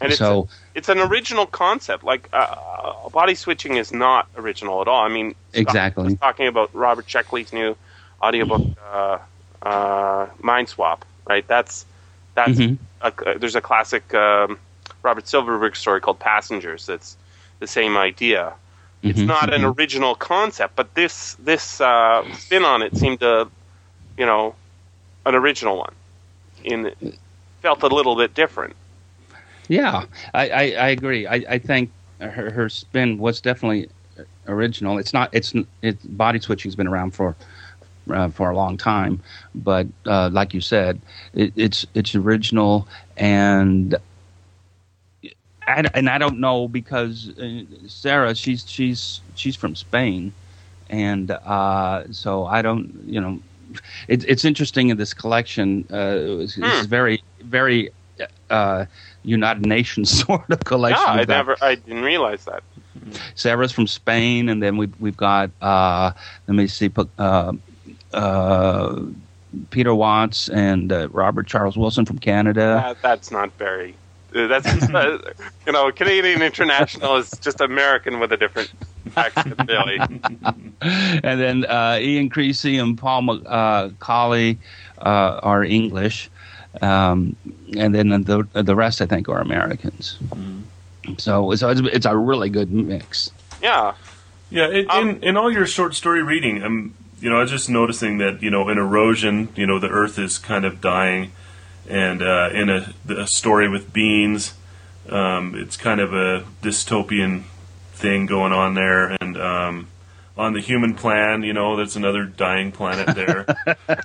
And 0.00 0.12
so 0.14 0.42
it's, 0.42 0.52
a, 0.52 0.78
it's, 0.78 0.88
an 0.88 0.98
original 0.98 1.46
concept. 1.46 2.04
Like 2.04 2.28
uh, 2.32 3.08
body 3.10 3.34
switching 3.34 3.76
is 3.76 3.92
not 3.92 4.28
original 4.36 4.80
at 4.80 4.88
all. 4.88 5.04
I 5.04 5.08
mean, 5.08 5.34
exactly. 5.52 6.04
I 6.04 6.06
was 6.06 6.16
talking 6.16 6.46
about 6.46 6.74
Robert 6.74 7.06
Sheckley's 7.06 7.52
new 7.52 7.76
audiobook, 8.20 8.62
uh, 8.92 9.18
uh, 9.62 10.26
Mind 10.40 10.68
Swap. 10.68 11.04
Right. 11.26 11.46
That's 11.46 11.84
that's 12.34 12.58
mm-hmm. 12.58 12.82
a, 13.00 13.38
there's 13.38 13.56
a 13.56 13.60
classic 13.60 14.14
um, 14.14 14.58
Robert 15.02 15.26
Silverberg 15.26 15.74
story 15.76 16.00
called 16.00 16.20
Passengers. 16.20 16.86
That's 16.86 17.16
the 17.58 17.66
same 17.66 17.96
idea. 17.96 18.54
It's 19.02 19.18
mm-hmm. 19.18 19.28
not 19.28 19.52
an 19.52 19.62
mm-hmm. 19.62 19.78
original 19.78 20.14
concept, 20.14 20.76
but 20.76 20.94
this 20.94 21.34
this 21.34 21.80
uh, 21.80 22.24
spin 22.34 22.64
on 22.64 22.82
it 22.82 22.96
seemed 22.96 23.20
to, 23.20 23.48
you 24.16 24.26
know, 24.26 24.54
an 25.26 25.34
original 25.34 25.76
one. 25.76 25.94
In 26.64 26.92
felt 27.60 27.82
a 27.82 27.88
little 27.88 28.16
bit 28.16 28.34
different. 28.34 28.76
Yeah, 29.68 30.04
I, 30.34 30.48
I, 30.48 30.62
I 30.62 30.88
agree. 30.88 31.26
I, 31.26 31.44
I 31.48 31.58
think 31.58 31.90
her, 32.20 32.50
her 32.50 32.68
spin 32.68 33.18
was 33.18 33.40
definitely 33.40 33.88
original. 34.46 34.98
It's 34.98 35.12
not. 35.12 35.30
It's 35.32 35.54
it. 35.82 35.98
Body 36.16 36.40
switching's 36.40 36.76
been 36.76 36.88
around 36.88 37.12
for 37.12 37.34
uh, 38.10 38.28
for 38.28 38.50
a 38.50 38.56
long 38.56 38.76
time, 38.76 39.20
but 39.54 39.86
uh, 40.06 40.28
like 40.32 40.54
you 40.54 40.60
said, 40.60 41.00
it, 41.34 41.52
it's 41.56 41.86
it's 41.94 42.14
original, 42.14 42.86
and 43.16 43.96
I, 45.66 45.84
and 45.94 46.08
I 46.08 46.18
don't 46.18 46.40
know 46.40 46.68
because 46.68 47.30
uh, 47.38 47.62
Sarah, 47.86 48.34
she's 48.34 48.68
she's 48.68 49.20
she's 49.34 49.56
from 49.56 49.76
Spain, 49.76 50.32
and 50.90 51.30
uh, 51.30 52.04
so 52.12 52.46
I 52.46 52.62
don't, 52.62 53.04
you 53.06 53.20
know, 53.20 53.38
it, 54.08 54.24
it's 54.28 54.44
interesting 54.44 54.88
in 54.88 54.96
this 54.96 55.14
collection. 55.14 55.84
Uh, 55.92 56.40
it's, 56.40 56.54
hmm. 56.54 56.86
very 56.86 57.22
very 57.40 57.90
uh, 58.50 58.86
United 59.22 59.66
Nations 59.66 60.10
sort 60.26 60.50
of 60.50 60.60
collection. 60.64 61.02
Yeah, 61.06 61.22
I 61.22 61.24
never, 61.24 61.56
I 61.62 61.76
didn't 61.76 62.02
realize 62.02 62.44
that. 62.44 62.62
Sarah's 63.34 63.72
from 63.72 63.86
Spain, 63.86 64.48
and 64.48 64.62
then 64.62 64.76
we've 64.76 65.00
we've 65.00 65.16
got 65.16 65.50
uh, 65.60 66.12
let 66.46 66.54
me 66.54 66.66
see. 66.66 66.90
Uh, 67.18 67.52
uh, 68.12 69.02
Peter 69.70 69.94
Watts 69.94 70.48
and 70.48 70.92
uh, 70.92 71.08
Robert 71.10 71.46
Charles 71.46 71.76
Wilson 71.76 72.06
from 72.06 72.18
Canada. 72.18 72.96
that's 73.02 73.30
not 73.30 73.52
very 73.58 73.94
that's 74.32 74.66
uh, 74.66 75.18
you 75.66 75.72
know, 75.72 75.92
Canadian 75.92 76.42
International 76.42 77.16
is 77.16 77.30
just 77.40 77.60
American 77.60 78.20
with 78.20 78.32
a 78.32 78.36
different 78.36 78.72
accent, 79.16 79.54
really. 79.68 79.98
and 80.80 81.40
then 81.40 81.64
uh, 81.64 81.98
Ian 82.00 82.30
Creasey 82.30 82.82
and 82.82 82.96
Paul 82.96 83.40
uh, 83.46 83.90
Colley 83.98 84.58
uh, 84.98 85.40
are 85.42 85.64
English, 85.64 86.30
um, 86.80 87.36
and 87.76 87.94
then 87.94 88.08
the 88.22 88.46
the 88.52 88.74
rest 88.74 89.00
I 89.00 89.06
think 89.06 89.28
are 89.28 89.40
Americans. 89.40 90.18
So 91.18 91.54
so 91.54 91.68
it's, 91.68 91.80
it's 91.80 92.06
a 92.06 92.16
really 92.16 92.48
good 92.48 92.72
mix. 92.72 93.30
Yeah. 93.62 93.94
Yeah, 94.50 94.66
it, 94.66 94.90
Um, 94.90 95.08
in 95.08 95.22
in 95.22 95.36
all 95.36 95.50
your 95.50 95.66
short 95.66 95.94
story 95.94 96.22
reading, 96.22 96.62
I'm 96.62 96.94
you 97.20 97.30
know 97.30 97.36
I 97.36 97.40
was 97.40 97.50
just 97.50 97.70
noticing 97.70 98.18
that 98.18 98.42
you 98.42 98.50
know 98.50 98.68
in 98.68 98.76
erosion, 98.76 99.48
you 99.56 99.66
know 99.66 99.78
the 99.78 99.88
Earth 99.88 100.18
is 100.18 100.38
kind 100.38 100.64
of 100.66 100.80
dying, 100.80 101.32
and 101.88 102.22
uh, 102.22 102.50
in 102.52 102.68
a, 102.70 102.92
a 103.08 103.26
story 103.26 103.68
with 103.68 103.92
beans, 103.92 104.54
um, 105.08 105.54
it's 105.56 105.76
kind 105.76 106.00
of 106.00 106.12
a 106.14 106.44
dystopian 106.62 107.42
thing 107.92 108.26
going 108.26 108.52
on 108.52 108.74
there, 108.74 109.10
and 109.20 109.36
um, 109.36 109.88
on 110.36 110.52
the 110.54 110.60
human 110.60 110.94
plan, 110.94 111.42
you 111.42 111.52
know, 111.52 111.76
there's 111.76 111.96
another 111.96 112.24
dying 112.24 112.72
planet 112.72 113.14
there. 113.14 113.44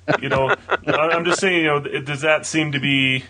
you 0.22 0.30
know, 0.30 0.50
I- 0.70 0.92
I'm 1.14 1.24
just 1.26 1.40
saying, 1.40 1.62
you 1.62 1.68
know, 1.68 1.80
does 1.80 2.22
that 2.22 2.46
seem 2.46 2.72
to 2.74 2.80
be? 2.80 3.24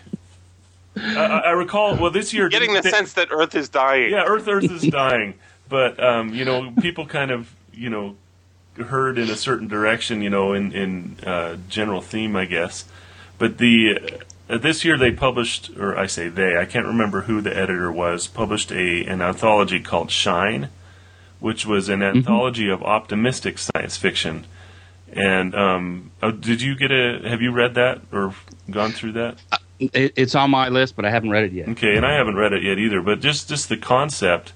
I, 0.96 1.16
I 1.24 1.38
I 1.38 1.50
recall 1.50 1.96
well 1.96 2.10
this 2.10 2.32
year 2.32 2.48
Getting 2.48 2.72
the 2.74 2.82
th- 2.82 2.92
sense 2.92 3.12
that 3.12 3.28
Earth 3.30 3.54
is 3.54 3.68
dying. 3.68 4.10
yeah, 4.10 4.24
Earth 4.26 4.48
Earth 4.48 4.64
is 4.70 4.82
dying, 4.90 5.34
but 5.68 6.02
um, 6.02 6.34
you 6.34 6.44
know, 6.44 6.72
people 6.80 7.06
kind 7.06 7.30
of 7.30 7.52
you 7.72 7.88
know 7.90 8.16
heard 8.76 9.18
in 9.18 9.28
a 9.30 9.36
certain 9.36 9.68
direction, 9.68 10.22
you 10.22 10.30
know, 10.30 10.52
in 10.54 10.72
in 10.72 11.16
uh, 11.24 11.56
general 11.68 12.00
theme, 12.00 12.34
I 12.34 12.46
guess. 12.46 12.84
But 13.38 13.58
the 13.58 13.96
uh, 13.96 14.16
this 14.56 14.84
year 14.84 14.96
they 14.96 15.12
published, 15.12 15.70
or 15.76 15.96
I 15.98 16.06
say 16.06 16.28
they, 16.28 16.56
I 16.56 16.64
can't 16.64 16.86
remember 16.86 17.22
who 17.22 17.40
the 17.40 17.54
editor 17.54 17.92
was, 17.92 18.26
published 18.26 18.72
a 18.72 19.04
an 19.04 19.20
anthology 19.20 19.80
called 19.80 20.10
Shine, 20.10 20.70
which 21.38 21.66
was 21.66 21.88
an 21.88 22.02
anthology 22.02 22.68
of 22.70 22.82
optimistic 22.82 23.58
science 23.58 23.96
fiction. 23.96 24.46
And 25.12 25.54
um, 25.54 26.10
oh, 26.22 26.30
did 26.30 26.62
you 26.62 26.76
get 26.76 26.90
a? 26.90 27.20
Have 27.28 27.42
you 27.42 27.52
read 27.52 27.74
that 27.74 28.00
or 28.12 28.34
gone 28.70 28.92
through 28.92 29.12
that? 29.12 29.38
It, 29.78 30.14
it's 30.16 30.34
on 30.34 30.50
my 30.50 30.68
list, 30.68 30.96
but 30.96 31.04
I 31.04 31.10
haven't 31.10 31.30
read 31.30 31.44
it 31.44 31.52
yet. 31.52 31.68
Okay, 31.68 31.96
and 31.96 32.04
I 32.04 32.14
haven't 32.14 32.36
read 32.36 32.52
it 32.52 32.62
yet 32.62 32.78
either, 32.78 33.00
but 33.00 33.20
just 33.20 33.48
just 33.48 33.68
the 33.68 33.76
concept 33.76 34.52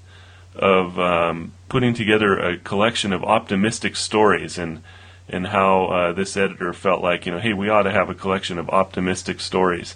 of 0.55 0.99
um, 0.99 1.53
putting 1.69 1.93
together 1.93 2.37
a 2.37 2.57
collection 2.57 3.13
of 3.13 3.23
optimistic 3.23 3.95
stories 3.95 4.57
and 4.57 4.83
and 5.29 5.47
how 5.47 5.85
uh, 5.85 6.13
this 6.13 6.35
editor 6.37 6.73
felt 6.73 7.01
like 7.01 7.25
you 7.25 7.31
know, 7.31 7.39
hey, 7.39 7.53
we 7.53 7.69
ought 7.69 7.83
to 7.83 7.91
have 7.91 8.09
a 8.09 8.15
collection 8.15 8.57
of 8.57 8.69
optimistic 8.69 9.39
stories. 9.39 9.95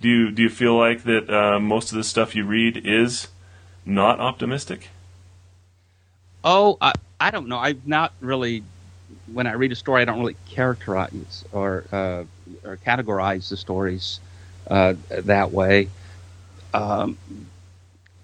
Do 0.00 0.08
you 0.08 0.30
do 0.30 0.42
you 0.42 0.48
feel 0.50 0.76
like 0.76 1.04
that 1.04 1.28
uh, 1.28 1.58
most 1.58 1.90
of 1.90 1.96
the 1.96 2.04
stuff 2.04 2.36
you 2.36 2.44
read 2.44 2.76
is 2.84 3.28
not 3.84 4.20
optimistic? 4.20 4.88
Oh, 6.44 6.78
I, 6.80 6.92
I 7.18 7.30
don't 7.30 7.48
know. 7.48 7.58
I've 7.58 7.86
not 7.86 8.12
really. 8.20 8.62
When 9.32 9.46
I 9.46 9.52
read 9.52 9.72
a 9.72 9.76
story, 9.76 10.02
I 10.02 10.04
don't 10.04 10.20
really 10.20 10.36
characterize 10.48 11.44
or 11.52 11.84
uh, 11.92 12.24
or 12.64 12.76
categorize 12.76 13.48
the 13.48 13.56
stories 13.56 14.20
uh, 14.68 14.94
that 15.10 15.50
way. 15.50 15.88
Um, 16.72 17.18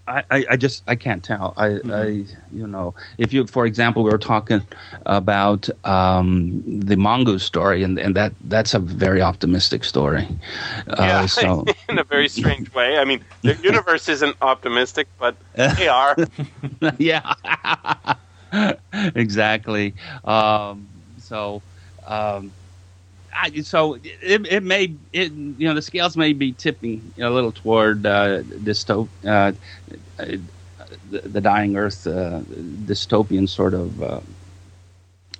I, 0.07 0.25
I, 0.31 0.47
I 0.51 0.57
just 0.57 0.83
I 0.87 0.97
can't 0.97 1.23
tell. 1.25 1.55
I, 1.57 1.79
I 1.91 2.05
you 2.53 2.67
know 2.67 2.95
if 3.19 3.33
you 3.33 3.47
for 3.47 3.67
example 3.67 4.03
we 4.05 4.11
were 4.11 4.19
talking 4.19 4.63
about 5.07 5.69
um, 5.85 6.63
the 6.67 6.97
mongoose 6.97 7.43
story 7.45 7.83
and, 7.83 7.99
and 7.99 8.15
that 8.17 8.35
that's 8.43 8.75
a 8.75 8.79
very 8.79 9.23
optimistic 9.23 9.85
story. 9.85 10.29
Uh, 10.89 10.97
Yeah, 11.07 11.27
so 11.27 11.65
in 11.89 11.99
a 11.99 12.05
very 12.05 12.29
strange 12.29 12.73
way. 12.75 12.99
I 12.99 13.05
mean, 13.05 13.25
the 13.43 13.57
universe 13.63 14.09
isn't 14.09 14.37
optimistic, 14.43 15.09
but 15.19 15.37
they 15.77 15.89
are. 15.89 16.17
yeah, 16.99 17.35
exactly. 19.15 19.95
Um, 20.25 20.89
so, 21.19 21.63
um, 22.07 22.53
I, 23.35 23.51
so 23.63 23.95
it, 23.95 24.47
it 24.47 24.63
may, 24.63 24.93
it, 25.13 25.33
you 25.33 25.67
know, 25.67 25.75
the 25.75 25.83
scales 25.83 26.17
may 26.17 26.33
be 26.33 26.53
tipping 26.53 27.13
a 27.19 27.29
little 27.31 27.53
toward 27.53 28.07
uh, 28.07 28.43
dystop, 28.43 29.09
uh, 29.27 29.53
the, 31.11 31.21
the 31.21 31.41
dying 31.41 31.77
Earth, 31.77 32.07
uh, 32.07 32.41
dystopian 32.87 33.49
sort 33.49 33.75
of 33.75 34.03
uh, 34.03 34.21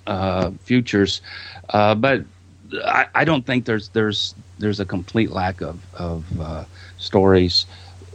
uh, 0.07 0.51
futures, 0.63 1.21
uh, 1.69 1.95
but 1.95 2.23
I, 2.85 3.07
I 3.15 3.25
don't 3.25 3.45
think 3.45 3.65
there's 3.65 3.89
there's 3.89 4.35
there's 4.59 4.79
a 4.79 4.85
complete 4.85 5.31
lack 5.31 5.61
of 5.61 5.79
of 5.95 6.25
stories 6.97 7.65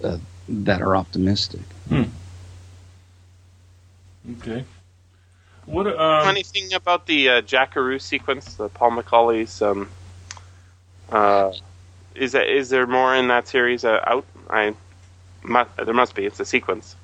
that 0.03 0.83
are 0.83 0.97
optimistic. 0.97 1.61
Okay. 4.39 4.65
What 5.67 5.87
um, 5.87 6.29
Anything 6.29 6.73
about 6.73 7.07
the 7.07 7.29
uh, 7.29 7.41
Jackaroo 7.43 7.99
sequence, 7.99 8.55
the 8.55 8.69
Paul 8.69 8.93
McAuley's? 8.93 9.63
Um, 9.63 9.89
uh, 11.11 11.53
is 12.15 12.33
that, 12.33 12.49
is 12.49 12.71
there 12.71 12.87
more 12.87 13.15
in 13.15 13.29
that 13.29 13.47
series 13.49 13.85
uh, 13.85 14.01
out? 14.07 14.25
I 14.49 14.75
mu- 15.43 15.65
there 15.77 15.95
must 15.95 16.15
be. 16.15 16.27
It's 16.27 16.41
a 16.41 16.45
sequence. 16.45 16.97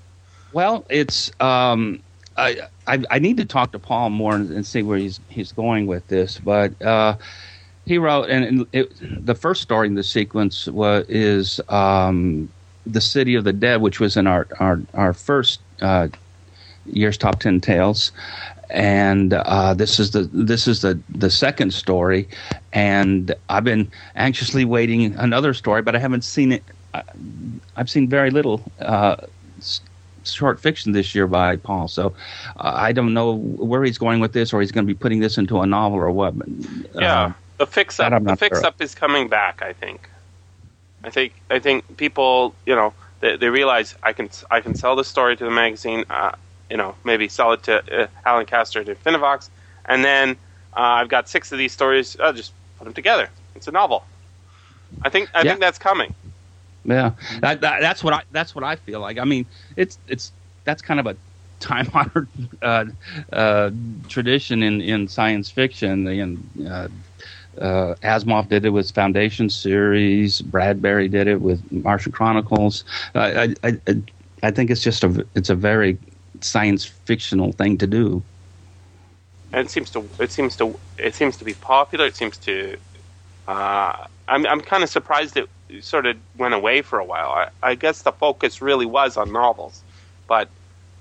Well, 0.52 0.84
it's 0.88 1.30
um, 1.40 2.00
I, 2.36 2.60
I 2.86 3.02
I 3.10 3.18
need 3.18 3.36
to 3.38 3.44
talk 3.44 3.72
to 3.72 3.78
Paul 3.78 4.10
more 4.10 4.34
and, 4.34 4.50
and 4.50 4.66
see 4.66 4.82
where 4.82 4.98
he's 4.98 5.20
he's 5.28 5.52
going 5.52 5.86
with 5.86 6.06
this. 6.08 6.38
But 6.38 6.80
uh, 6.82 7.16
he 7.84 7.98
wrote, 7.98 8.30
and, 8.30 8.44
and 8.44 8.66
it, 8.72 9.26
the 9.26 9.34
first 9.34 9.62
story 9.62 9.86
in 9.86 9.94
the 9.94 10.02
sequence 10.02 10.66
was 10.66 11.04
is 11.08 11.60
um, 11.68 12.48
the 12.86 13.00
City 13.00 13.34
of 13.34 13.44
the 13.44 13.52
Dead, 13.52 13.80
which 13.80 14.00
was 14.00 14.16
in 14.16 14.26
our 14.26 14.46
our 14.58 14.80
our 14.94 15.12
first 15.12 15.60
uh, 15.80 16.08
year's 16.92 17.16
top 17.18 17.40
ten 17.40 17.60
tales. 17.60 18.12
And 18.68 19.32
uh, 19.32 19.74
this 19.74 20.00
is 20.00 20.10
the 20.10 20.22
this 20.32 20.66
is 20.66 20.80
the 20.82 20.98
the 21.08 21.30
second 21.30 21.72
story, 21.72 22.28
and 22.72 23.32
I've 23.48 23.62
been 23.62 23.88
anxiously 24.16 24.64
waiting 24.64 25.14
another 25.14 25.54
story, 25.54 25.82
but 25.82 25.94
I 25.94 26.00
haven't 26.00 26.24
seen 26.24 26.50
it. 26.50 26.64
I, 26.92 27.02
I've 27.76 27.88
seen 27.88 28.08
very 28.08 28.30
little 28.30 28.60
uh, 28.80 29.16
s- 29.58 29.82
short 30.24 30.58
fiction 30.58 30.90
this 30.90 31.14
year 31.14 31.28
by 31.28 31.54
Paul, 31.56 31.86
so 31.86 32.12
uh, 32.56 32.72
I 32.74 32.90
don't 32.90 33.14
know 33.14 33.34
where 33.36 33.84
he's 33.84 33.98
going 33.98 34.18
with 34.18 34.32
this, 34.32 34.52
or 34.52 34.60
he's 34.60 34.72
going 34.72 34.84
to 34.84 34.92
be 34.92 34.98
putting 34.98 35.20
this 35.20 35.38
into 35.38 35.60
a 35.60 35.66
novel 35.66 35.98
or 35.98 36.10
what. 36.10 36.36
but, 36.36 36.48
Yeah, 36.94 37.26
uh, 37.26 37.32
the 37.58 37.66
fix 37.68 38.00
up. 38.00 38.24
The 38.24 38.34
fix 38.34 38.58
sure 38.58 38.66
up 38.66 38.82
is 38.82 38.96
coming 38.96 39.28
back. 39.28 39.62
I 39.62 39.74
think. 39.74 40.10
I 41.04 41.10
think. 41.10 41.34
I 41.50 41.60
think 41.60 41.98
people, 41.98 42.52
you 42.66 42.74
know, 42.74 42.92
they, 43.20 43.36
they 43.36 43.48
realize 43.48 43.94
I 44.02 44.12
can 44.12 44.28
I 44.50 44.60
can 44.60 44.74
sell 44.74 44.96
the 44.96 45.04
story 45.04 45.36
to 45.36 45.44
the 45.44 45.52
magazine. 45.52 46.04
Uh, 46.10 46.32
you 46.70 46.76
know, 46.76 46.94
maybe 47.04 47.28
sell 47.28 47.52
it 47.52 47.62
to 47.64 48.02
uh, 48.02 48.06
Allan 48.24 48.46
Kaster 48.46 48.84
to 48.84 48.94
Infinivox, 48.94 49.48
and 49.86 50.04
then 50.04 50.30
uh, 50.76 50.80
I've 51.00 51.08
got 51.08 51.28
six 51.28 51.52
of 51.52 51.58
these 51.58 51.72
stories. 51.72 52.16
I'll 52.20 52.32
just 52.32 52.52
put 52.78 52.84
them 52.84 52.94
together. 52.94 53.30
It's 53.54 53.68
a 53.68 53.72
novel. 53.72 54.04
I 55.02 55.08
think. 55.10 55.30
I 55.34 55.42
Yeah. 55.42 55.52
think 55.52 55.60
that's 55.60 55.78
coming. 55.78 56.14
Yeah, 56.84 57.12
that, 57.40 57.60
that, 57.62 57.80
that's 57.80 58.02
what 58.04 58.14
I 58.14 58.22
that's 58.30 58.54
what 58.54 58.64
I 58.64 58.76
feel 58.76 59.00
like. 59.00 59.18
I 59.18 59.24
mean, 59.24 59.46
it's 59.76 59.98
it's 60.06 60.32
that's 60.64 60.82
kind 60.82 61.00
of 61.00 61.06
a 61.06 61.16
time 61.60 61.88
honored 61.94 62.28
uh, 62.62 62.84
uh, 63.32 63.70
tradition 64.08 64.62
in, 64.62 64.80
in 64.80 65.08
science 65.08 65.50
fiction. 65.50 66.06
And 66.06 66.50
uh, 66.68 66.88
uh, 67.60 67.94
Asimov 68.02 68.48
did 68.48 68.64
it 68.64 68.70
with 68.70 68.90
Foundation 68.92 69.50
series. 69.50 70.40
Bradbury 70.42 71.08
did 71.08 71.26
it 71.26 71.40
with 71.40 71.70
Martian 71.72 72.12
Chronicles. 72.12 72.84
I 73.14 73.54
I, 73.64 73.70
I, 73.88 74.02
I 74.42 74.50
think 74.50 74.70
it's 74.70 74.82
just 74.82 75.02
a 75.04 75.26
it's 75.34 75.50
a 75.50 75.54
very 75.56 75.98
science 76.46 76.84
fictional 76.84 77.52
thing 77.52 77.78
to 77.78 77.86
do. 77.86 78.22
and 79.52 79.66
it 79.66 79.70
seems 79.70 79.90
to 79.90 80.08
it 80.18 80.32
seems 80.32 80.56
to 80.56 80.78
it 80.98 81.14
seems 81.14 81.36
to 81.38 81.44
be 81.44 81.54
popular. 81.54 82.06
It 82.06 82.16
seems 82.16 82.36
to. 82.38 82.76
Uh, 83.48 84.06
I'm 84.28 84.46
I'm 84.46 84.60
kind 84.60 84.82
of 84.82 84.90
surprised 84.90 85.36
it 85.36 85.48
sort 85.80 86.06
of 86.06 86.16
went 86.36 86.54
away 86.54 86.82
for 86.82 86.98
a 86.98 87.04
while. 87.04 87.30
I, 87.30 87.48
I 87.70 87.74
guess 87.74 88.02
the 88.02 88.12
focus 88.12 88.60
really 88.62 88.86
was 88.86 89.16
on 89.16 89.32
novels, 89.32 89.82
but 90.28 90.48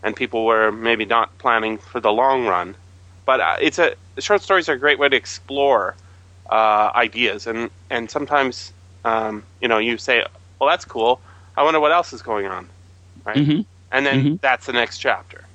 and 0.04 0.16
people 0.16 0.46
were 0.46 0.72
maybe 0.72 1.06
not 1.06 1.38
planning 1.40 1.78
for 1.78 2.00
the 2.00 2.12
long 2.12 2.46
run. 2.46 2.76
But 3.26 3.42
uh, 3.42 3.58
it's 3.62 3.80
a 3.80 3.96
short 4.20 4.42
stories 4.42 4.70
are 4.70 4.74
a 4.74 4.80
great 4.80 5.00
way 5.00 5.10
to 5.10 5.16
explore 5.16 5.96
uh, 6.50 6.92
ideas, 6.96 7.48
and 7.48 7.70
and 7.90 8.10
sometimes 8.10 8.74
um, 9.04 9.44
you 9.62 9.68
know 9.68 9.80
you 9.80 9.98
say, 9.98 10.24
well 10.60 10.70
that's 10.70 10.86
cool. 10.86 11.22
I 11.58 11.64
wonder 11.64 11.80
what 11.80 11.92
else 11.92 12.14
is 12.14 12.22
going 12.22 12.46
on, 12.48 12.70
right? 13.26 13.38
Mm-hmm. 13.38 13.62
And 13.96 14.06
then 14.06 14.26
Mhm. 14.26 14.42
that's 14.42 14.66
the 14.66 14.74
next 14.74 14.98
chapter. 15.00 15.46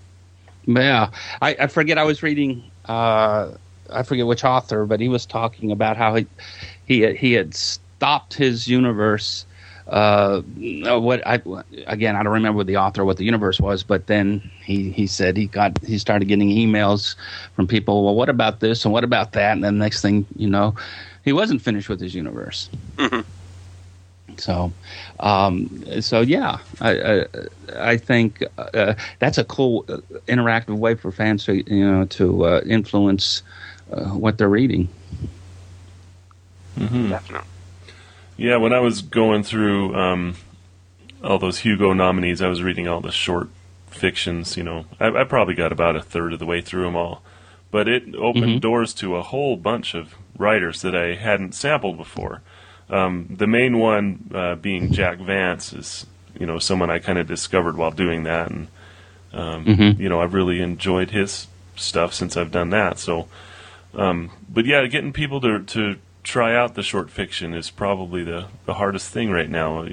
Yeah, 0.67 1.11
I, 1.43 1.57
I 1.61 1.67
forget. 1.67 1.99
I 1.99 2.05
was 2.05 2.23
reading. 2.23 2.71
Uh, 2.85 3.53
I 3.91 4.03
forget 4.03 4.27
which 4.27 4.45
author, 4.45 4.87
but 4.87 5.01
he 5.01 5.09
was 5.09 5.27
talking 5.27 5.71
about 5.73 5.97
how 5.97 6.15
he 6.15 6.27
he 6.85 7.15
he 7.15 7.33
had 7.33 7.55
stopped 7.55 8.35
his 8.35 8.67
universe. 8.69 9.47
Uh, 9.87 10.43
what 10.43 11.27
I 11.27 11.43
again, 11.87 12.15
I 12.15 12.23
don't 12.23 12.33
remember 12.33 12.59
what 12.59 12.67
the 12.67 12.77
author, 12.77 13.03
or 13.03 13.05
what 13.05 13.17
the 13.17 13.25
universe 13.25 13.61
was, 13.61 13.83
but 13.83 14.07
then 14.07 14.51
he 14.65 14.91
he 14.91 15.07
said 15.07 15.37
he 15.37 15.47
got 15.49 15.73
he 15.85 15.99
started 15.99 16.29
getting 16.29 16.49
emails 16.51 17.17
from 17.55 17.67
people. 17.67 18.05
Well, 18.05 18.15
what 18.15 18.29
about 18.29 18.61
this 18.61 18.85
and 18.85 18.93
what 18.93 19.05
about 19.05 19.33
that? 19.33 19.53
And 19.53 19.65
then 19.65 19.79
next 19.79 20.03
thing 20.03 20.27
you 20.37 20.49
know, 20.49 20.75
he 21.25 21.33
wasn't 21.33 21.63
finished 21.63 21.89
with 21.89 22.01
his 22.01 22.15
universe. 22.15 22.71
Mhm. 22.99 23.25
So, 24.41 24.73
um, 25.21 25.85
so 26.01 26.21
yeah, 26.23 26.59
I, 26.81 26.91
I, 27.21 27.25
I 27.77 27.97
think 27.97 28.43
uh, 28.59 28.95
that's 29.19 29.39
a 29.39 29.45
cool, 29.45 29.85
uh, 29.89 29.99
interactive 30.27 30.77
way 30.79 30.95
for 30.95 31.13
fans 31.13 31.45
to 31.45 31.55
you 31.73 31.85
know 31.91 32.05
to 32.07 32.45
uh, 32.47 32.61
influence 32.67 33.43
uh, 33.93 34.07
what 34.11 34.39
they're 34.39 34.49
reading. 34.49 34.89
mhm. 36.77 37.11
Definitely. 37.11 37.47
Yeah, 38.37 38.57
when 38.57 38.73
I 38.73 38.81
was 38.81 39.03
going 39.03 39.43
through 39.43 39.95
um, 39.95 40.35
all 41.23 41.39
those 41.39 41.59
Hugo 41.59 41.93
nominees, 41.93 42.41
I 42.41 42.49
was 42.49 42.63
reading 42.63 42.89
all 42.89 43.01
the 43.01 43.13
short 43.13 43.49
fictions. 43.91 44.57
You 44.57 44.63
know, 44.63 44.87
I, 44.99 45.09
I 45.09 45.25
probably 45.25 45.55
got 45.55 45.73
about 45.73 45.97
a 45.97 46.01
third 46.03 46.33
of 46.33 46.39
the 46.39 46.47
way 46.47 46.63
through 46.63 46.85
them 46.85 46.97
all, 46.97 47.23
but 47.71 47.87
it 47.89 48.15
opened 48.17 48.59
Mhm. 48.59 48.61
doors 48.61 48.95
to 48.95 49.17
a 49.17 49.23
whole 49.23 49.57
bunch 49.57 49.95
of 49.95 50.15
writers 50.39 50.81
that 50.81 50.95
I 50.97 51.17
hadn't 51.17 51.55
sampled 51.55 51.99
before. 51.99 52.41
Um, 52.91 53.27
the 53.39 53.47
main 53.47 53.79
one 53.79 54.31
uh, 54.35 54.57
being 54.57 54.93
Jack 54.93 55.19
Vance 55.19 55.73
is, 55.73 56.07
you 56.39 56.47
know, 56.47 56.59
someone 56.59 56.91
I 56.91 56.99
kind 56.99 57.19
of 57.19 57.27
discovered 57.27 57.77
while 57.77 57.91
doing 57.93 58.25
that, 58.25 58.51
and 58.51 58.69
um, 59.33 59.65
Mhm. 59.65 59.99
you 59.99 60.09
know, 60.09 60.21
I've 60.21 60.35
really 60.35 60.61
enjoyed 60.61 61.11
his 61.13 61.47
stuff 61.77 62.13
since 62.13 62.37
I've 62.37 62.51
done 62.51 62.71
that. 62.71 62.99
So, 62.99 63.29
um, 63.95 64.31
but 64.49 64.67
yeah, 64.67 64.85
getting 64.87 65.13
people 65.13 65.41
to 65.43 65.61
to 65.63 65.97
try 66.25 66.55
out 66.55 66.75
the 66.75 66.83
short 66.83 67.11
fiction 67.11 67.55
is 67.55 67.71
probably 67.71 68.25
the 68.25 68.47
the 68.67 68.75
hardest 68.75 69.13
thing 69.13 69.31
right 69.31 69.49
now. 69.49 69.87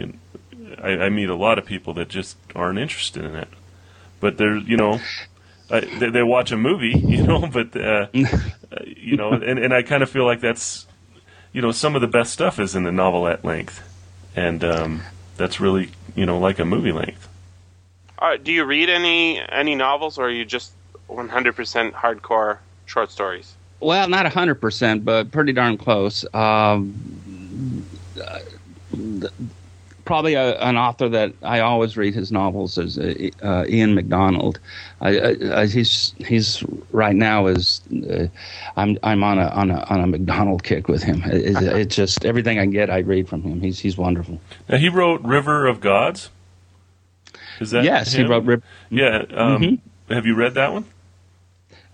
I, 0.81 0.89
I 1.05 1.09
meet 1.09 1.29
a 1.29 1.35
lot 1.35 1.57
of 1.57 1.65
people 1.65 1.93
that 1.95 2.07
just 2.09 2.35
aren't 2.55 2.79
interested 2.79 3.23
in 3.25 3.35
it, 3.35 3.47
but 4.19 4.37
they're 4.37 4.57
you 4.57 4.77
know. 4.77 4.99
I, 5.69 5.81
they, 5.81 6.09
they 6.11 6.23
watch 6.23 6.53
a 6.53 6.57
movie, 6.57 6.97
you 7.05 7.23
know, 7.27 7.45
but 7.45 7.75
uh, 7.75 8.07
uh, 8.15 8.77
you 8.85 9.17
know, 9.17 9.33
and, 9.33 9.59
and 9.59 9.73
I 9.73 9.81
kind 9.81 10.01
of 10.01 10.09
feel 10.09 10.23
like 10.23 10.39
that's, 10.39 10.86
you 11.57 11.61
know, 11.63 11.71
some 11.71 11.95
of 11.95 12.01
the 12.01 12.07
best 12.07 12.31
stuff 12.33 12.59
is 12.59 12.75
in 12.75 12.83
the 12.83 12.91
novelette 12.91 13.43
length, 13.43 13.81
and 14.35 14.63
um, 14.63 15.01
that's 15.37 15.59
really, 15.59 15.89
you 16.13 16.23
know, 16.23 16.37
like 16.37 16.59
a 16.59 16.65
movie 16.65 16.91
length. 16.91 17.27
Uh, 18.19 18.37
do 18.37 18.51
you 18.51 18.63
read 18.63 18.89
any 18.89 19.41
any 19.49 19.73
novels, 19.73 20.19
or 20.19 20.27
are 20.27 20.29
you 20.29 20.45
just 20.45 20.73
100% 21.09 21.93
hardcore 21.93 22.59
short 22.85 23.09
stories? 23.09 23.55
Well, 23.79 24.07
not 24.07 24.31
hundred 24.31 24.61
percent, 24.61 25.03
but 25.03 25.31
pretty 25.31 25.51
darn 25.51 25.79
close. 25.79 26.23
Um, 26.31 27.83
uh, 28.23 28.39
th- 28.93 29.33
probably 30.07 30.33
a, 30.33 30.57
an 30.59 30.77
author 30.77 31.07
that 31.09 31.33
I 31.43 31.59
always 31.59 31.95
read 31.97 32.15
his 32.15 32.31
novels 32.31 32.77
is 32.77 32.97
uh, 32.97 33.29
uh, 33.43 33.65
Ian 33.67 33.93
McDonald. 33.93 34.59
I, 35.01 35.19
I, 35.19 35.61
I, 35.61 35.65
he's 35.67 36.15
he's 36.17 36.63
right 36.91 37.15
now 37.15 37.45
is 37.45 37.81
uh, 38.09 38.27
I'm 38.75 38.97
I'm 39.03 39.23
on 39.23 39.37
a 39.37 39.47
on 39.49 39.69
a 39.69 39.83
on 39.83 39.99
a 39.99 40.07
McDonald 40.07 40.63
kick 40.63 40.87
with 40.87 41.03
him. 41.03 41.21
It, 41.25 41.55
it, 41.55 41.63
it's 41.81 41.95
just 41.95 42.25
everything 42.25 42.57
I 42.57 42.65
get, 42.65 42.89
I 42.89 42.99
read 42.99 43.29
from 43.29 43.43
him. 43.43 43.61
He's 43.61 43.77
he's 43.77 43.97
wonderful. 43.97 44.41
Now 44.67 44.77
he 44.77 44.89
wrote 44.89 45.21
River 45.21 45.67
of 45.67 45.79
Gods. 45.81 46.29
Is 47.59 47.71
that 47.71 47.83
yes, 47.83 48.13
he 48.13 48.23
wrote. 48.23 48.45
Rip, 48.45 48.63
Yeah. 48.89 49.23
Um, 49.31 49.61
Mhm. 49.61 49.79
Have 50.09 50.25
you 50.25 50.35
read 50.35 50.53
that 50.53 50.71
one? 50.71 50.85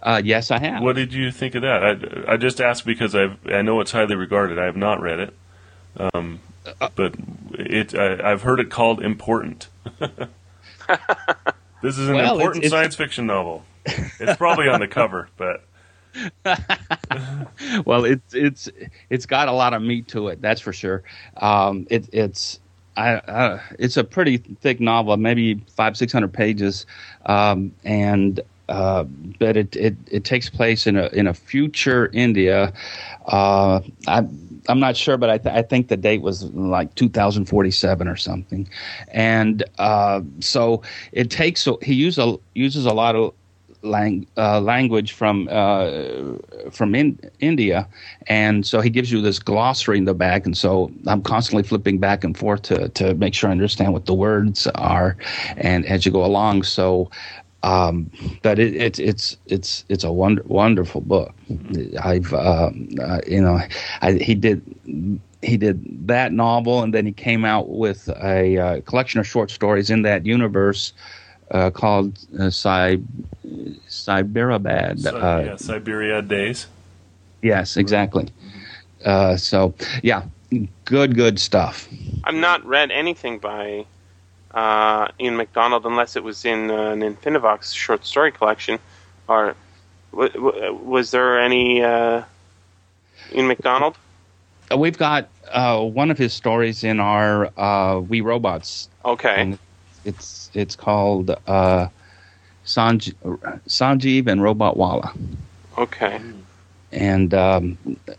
uh, 0.04 0.22
yes, 0.24 0.52
I 0.52 0.60
have. 0.60 0.84
What 0.84 0.96
did 0.96 1.14
you 1.14 1.32
think 1.32 1.56
of 1.56 1.64
that? 1.64 1.84
I, 2.28 2.34
I 2.34 2.38
just 2.38 2.62
asked 2.62 2.86
because 2.86 3.16
I've 3.16 3.38
I 3.48 3.62
know 3.64 3.80
it's 3.82 3.92
highly 3.92 4.16
regarded. 4.16 4.60
I 4.60 4.66
have 4.66 4.76
not 4.78 5.02
read 5.02 5.20
it, 5.20 5.34
um, 6.14 6.40
but 6.96 7.16
it 7.54 7.96
I, 7.96 8.32
I've 8.32 8.42
heard 8.42 8.60
it 8.60 8.70
called 8.70 9.02
important. 9.04 9.68
this 10.00 11.98
is 11.98 12.08
an 12.10 12.16
Well, 12.16 12.24
it's- 12.26 12.32
important 12.32 12.66
it's- 12.66 12.72
science 12.72 12.96
fiction 12.96 13.26
novel. 13.28 13.64
It's 13.86 14.38
probably 14.38 14.70
on 14.70 14.80
the 14.80 14.88
cover, 14.88 15.28
but 15.36 15.66
well, 17.86 18.06
it's 18.06 18.34
it's 18.34 18.70
it's 19.10 19.26
got 19.26 19.48
a 19.48 19.52
lot 19.52 19.74
of 19.74 19.82
meat 19.82 20.08
to 20.10 20.30
it. 20.30 20.42
That's 20.42 20.62
for 20.62 20.72
sure. 20.72 21.04
Um, 21.38 21.86
it, 21.90 22.08
it's 22.14 22.60
I, 22.96 23.16
uh, 23.16 23.60
it's 23.80 23.98
a 23.98 24.04
pretty 24.06 24.38
thick 24.38 24.80
novel, 24.80 25.18
maybe 25.18 25.56
five 25.76 25.98
six 25.98 26.14
hundred 26.14 26.32
pages, 26.32 26.86
um, 27.26 27.74
and 27.84 28.40
uh, 28.70 29.04
but 29.04 29.58
it, 29.58 29.76
it 29.76 29.96
it 30.10 30.24
takes 30.24 30.50
place 30.50 30.88
in 30.88 30.96
a 30.96 31.08
in 31.08 31.28
a 31.28 31.34
future 31.34 32.10
India. 32.14 32.72
Uh, 33.26 33.82
I. 34.08 34.26
I'm 34.68 34.80
not 34.80 34.96
sure, 34.96 35.18
but 35.18 35.30
I, 35.30 35.38
th- 35.38 35.54
I 35.54 35.62
think 35.62 35.88
the 35.88 35.98
date 35.98 36.22
was 36.22 36.44
like 36.54 36.96
2047 36.96 38.08
or 38.08 38.16
something, 38.16 38.68
and 39.10 39.64
uh, 39.78 40.22
so 40.40 40.82
it 41.12 41.30
takes. 41.30 41.68
He 41.82 41.94
uses 41.94 42.20
a, 42.20 42.38
uses 42.54 42.86
a 42.86 42.94
lot 42.94 43.16
of 43.16 43.34
lang- 43.84 44.28
uh, 44.38 44.62
language 44.62 45.12
from 45.12 45.48
uh, 45.52 45.92
from 46.72 46.96
in- 46.96 47.20
India, 47.40 47.88
and 48.28 48.66
so 48.66 48.82
he 48.82 48.90
gives 48.90 49.12
you 49.12 49.22
this 49.22 49.40
glossary 49.40 49.98
in 49.98 50.06
the 50.06 50.14
back, 50.14 50.46
and 50.46 50.58
so 50.58 50.92
I'm 51.08 51.22
constantly 51.22 51.64
flipping 51.64 52.00
back 52.00 52.24
and 52.24 52.38
forth 52.38 52.64
to 52.64 52.90
to 52.90 53.14
make 53.16 53.34
sure 53.34 53.50
I 53.50 53.52
understand 53.52 53.94
what 53.94 54.06
the 54.06 54.14
words 54.14 54.68
are, 54.76 55.18
and 55.58 55.86
as 55.86 56.06
you 56.06 56.12
go 56.12 56.26
along, 56.26 56.64
so. 56.64 57.10
Um, 57.64 58.12
but 58.42 58.60
it, 58.60 58.76
it, 58.76 59.00
it's 59.00 59.38
it's 59.48 59.86
it's 59.88 60.04
a 60.04 60.12
wonder, 60.12 60.44
wonderful 60.46 61.02
book. 61.02 61.34
I've 62.02 62.34
uh, 62.34 62.72
uh, 63.02 63.22
you 63.26 63.42
know 63.42 63.60
I, 64.02 64.14
he 64.14 64.36
did 64.36 64.62
he 65.42 65.58
did 65.58 66.08
that 66.08 66.34
novel, 66.34 66.84
and 66.84 66.94
then 66.94 67.06
he 67.06 67.14
came 67.14 67.46
out 67.46 67.70
with 67.70 68.10
a 68.22 68.58
uh, 68.58 68.82
collection 68.82 69.22
of 69.22 69.28
short 69.28 69.50
stories 69.50 69.90
in 69.90 70.02
that 70.02 70.26
universe 70.26 70.92
uh, 71.52 71.70
called 71.70 72.20
uh, 72.38 72.50
Cy, 72.50 72.98
Cyberabad. 73.88 75.00
Si- 75.00 75.08
uh, 75.10 75.40
yeah, 75.40 75.54
Cyberabad 75.54 76.28
Days. 76.28 76.68
Yes, 77.42 77.78
exactly. 77.78 78.28
Uh, 79.06 79.38
so 79.38 79.74
yeah, 80.02 80.24
good 80.84 81.16
good 81.16 81.40
stuff. 81.40 81.88
I've 82.26 82.36
not 82.36 82.66
read 82.66 82.92
anything 82.92 83.40
by 83.40 83.86
uh, 84.54 85.08
Ian 85.20 85.38
McDonald 85.38 85.86
unless 85.86 86.16
it 86.16 86.24
was 86.24 86.46
in 86.46 86.70
uh, 86.70 86.92
an 86.92 87.02
Infinivox 87.02 87.74
short 87.76 88.06
story 88.06 88.32
collection. 88.32 88.80
Or 89.28 89.56
w- 90.12 90.32
w- 90.32 90.74
was 90.74 91.12
there 91.12 91.40
any 91.40 91.82
uh, 91.82 92.24
Ian 93.34 93.48
McDonald? 93.48 93.98
Uh, 94.72 94.78
We've 94.78 94.98
got 94.98 95.30
uh, 95.52 95.82
one 95.84 96.12
of 96.12 96.18
his 96.18 96.34
stories 96.34 96.84
in 96.84 97.00
our 97.00 97.52
uh, 97.60 98.00
We 98.00 98.22
Robots. 98.22 98.90
Okay. 99.06 99.58
It's 100.06 100.52
it's 100.54 100.76
called 100.76 101.32
uh, 101.48 101.88
Sanj- 102.66 103.16
Sanjeev 103.68 104.28
and 104.28 104.44
Robot 104.44 104.78
Walla. 104.78 105.14
Okay. 105.78 106.20
and 106.92 107.34
um, 107.34 107.78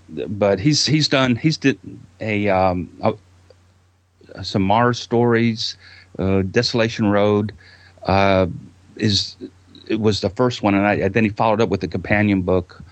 but 0.08 0.58
he's 0.58 0.86
he's 0.86 1.06
done 1.08 1.36
he's 1.36 1.56
did 1.58 1.78
a, 2.20 2.48
um, 2.48 2.88
a 3.02 3.14
some 4.42 4.62
Mars 4.62 4.98
stories, 4.98 5.76
uh, 6.18 6.42
Desolation 6.42 7.06
Road, 7.06 7.52
uh, 8.04 8.46
is 8.96 9.36
it 9.86 10.00
was 10.00 10.20
the 10.20 10.30
first 10.30 10.62
one, 10.62 10.74
and, 10.74 10.86
I, 10.86 10.94
and 10.94 11.14
then 11.14 11.24
he 11.24 11.30
followed 11.30 11.60
up 11.60 11.68
with 11.68 11.82
a 11.82 11.88
companion 11.88 12.42
book 12.42 12.82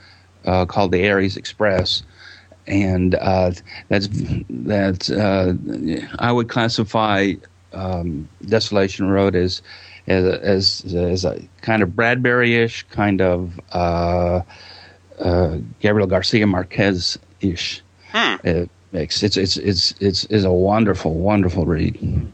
uh, 0.44 0.66
called 0.66 0.92
The 0.92 1.08
Ares 1.08 1.36
Express, 1.36 2.02
and 2.66 3.14
uh, 3.16 3.52
that's 3.88 4.08
that's 4.50 5.10
uh, 5.10 5.54
I 6.18 6.32
would 6.32 6.48
classify 6.48 7.34
um, 7.72 8.28
Desolation 8.46 9.08
Road 9.08 9.34
as 9.34 9.62
as 10.06 10.24
as, 10.24 10.94
as 10.94 11.24
a 11.24 11.40
kind 11.60 11.82
of 11.82 11.94
Bradbury-ish 11.96 12.84
kind 12.84 13.20
of. 13.20 13.60
Uh, 13.72 14.42
uh, 15.18 15.58
Gabriel 15.78 16.08
Garcia 16.08 16.46
Marquez 16.48 17.16
ish 17.40 17.82
Hmm. 18.12 18.36
It's 18.92 19.22
it's 19.22 19.56
it's 19.56 19.94
it's 20.00 20.24
is 20.26 20.44
a 20.44 20.52
wonderful 20.52 21.14
wonderful 21.14 21.64
read. 21.64 22.30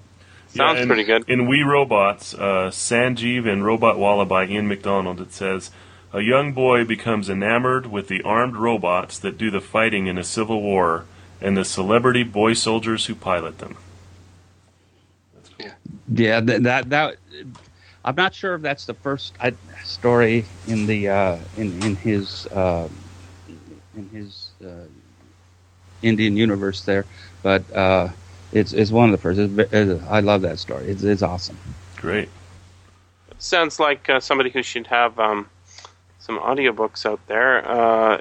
Sounds 0.58 0.80
and 0.80 0.88
pretty 0.88 1.04
good. 1.04 1.24
In 1.28 1.48
We 1.48 1.62
Robots, 1.62 2.34
uh, 2.34 2.70
Sanjeev 2.70 3.46
and 3.46 3.64
Robot 3.64 3.98
Walla 3.98 4.26
by 4.26 4.44
Ian 4.46 4.68
McDonald, 4.68 5.20
it 5.20 5.32
says, 5.32 5.70
A 6.12 6.20
young 6.20 6.52
boy 6.52 6.84
becomes 6.84 7.30
enamored 7.30 7.86
with 7.86 8.08
the 8.08 8.22
armed 8.22 8.56
robots 8.56 9.18
that 9.20 9.38
do 9.38 9.50
the 9.50 9.60
fighting 9.60 10.06
in 10.06 10.18
a 10.18 10.24
civil 10.24 10.60
war 10.60 11.04
and 11.40 11.56
the 11.56 11.64
celebrity 11.64 12.24
boy 12.24 12.54
soldiers 12.54 13.06
who 13.06 13.14
pilot 13.14 13.58
them. 13.58 13.76
That's 15.34 15.48
cool. 15.50 15.70
Yeah, 16.12 16.40
that 16.40 16.62
that, 16.64 16.90
that 16.90 17.16
I'm 18.04 18.16
not 18.16 18.34
sure 18.34 18.54
if 18.54 18.62
that's 18.62 18.86
the 18.86 18.94
first 18.94 19.34
I, 19.40 19.52
story 19.84 20.44
in 20.66 20.86
the 20.86 21.08
uh, 21.08 21.38
in 21.56 21.82
in 21.82 21.96
his 21.96 22.46
uh, 22.46 22.88
in 23.96 24.08
his 24.08 24.50
uh, 24.64 24.86
Indian 26.02 26.36
universe 26.36 26.82
there, 26.82 27.04
but 27.42 27.70
uh, 27.72 28.08
it's 28.52 28.72
it's 28.72 28.90
one 28.90 29.06
of 29.06 29.12
the 29.12 29.18
first. 29.18 29.38
It's, 29.38 29.72
it's, 29.72 30.02
I 30.04 30.20
love 30.20 30.42
that 30.42 30.58
story. 30.58 30.88
It's 30.88 31.02
it's 31.02 31.22
awesome. 31.22 31.56
Great. 31.96 32.28
Sounds 33.38 33.78
like 33.78 34.08
uh, 34.08 34.20
somebody 34.20 34.50
who 34.50 34.62
should 34.62 34.86
have 34.86 35.18
um, 35.18 35.48
some 36.18 36.38
audiobooks 36.38 37.06
out 37.06 37.20
there. 37.26 37.68
Uh, 37.68 38.20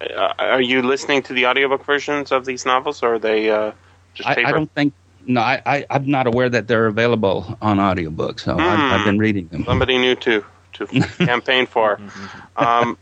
uh, 0.00 0.32
are 0.38 0.62
you 0.62 0.82
listening 0.82 1.22
to 1.22 1.32
the 1.32 1.46
audiobook 1.46 1.84
versions 1.84 2.32
of 2.32 2.44
these 2.46 2.64
novels, 2.64 3.02
or 3.02 3.14
are 3.14 3.18
they 3.18 3.50
uh, 3.50 3.72
just 4.14 4.28
I, 4.28 4.34
paper? 4.34 4.48
I 4.48 4.52
don't 4.52 4.72
think. 4.72 4.94
No, 5.26 5.42
I, 5.42 5.60
I, 5.66 5.86
I'm 5.90 6.10
not 6.10 6.26
aware 6.26 6.48
that 6.48 6.66
they're 6.66 6.86
available 6.86 7.58
on 7.60 7.78
audiobook, 7.78 8.38
so 8.38 8.58
I've, 8.58 9.00
I've 9.00 9.04
been 9.04 9.18
reading 9.18 9.48
them. 9.48 9.64
Somebody 9.64 9.98
new 9.98 10.14
to 10.16 10.44
to 10.74 10.86
campaign 11.18 11.66
for. 11.66 12.00
Um, 12.56 12.98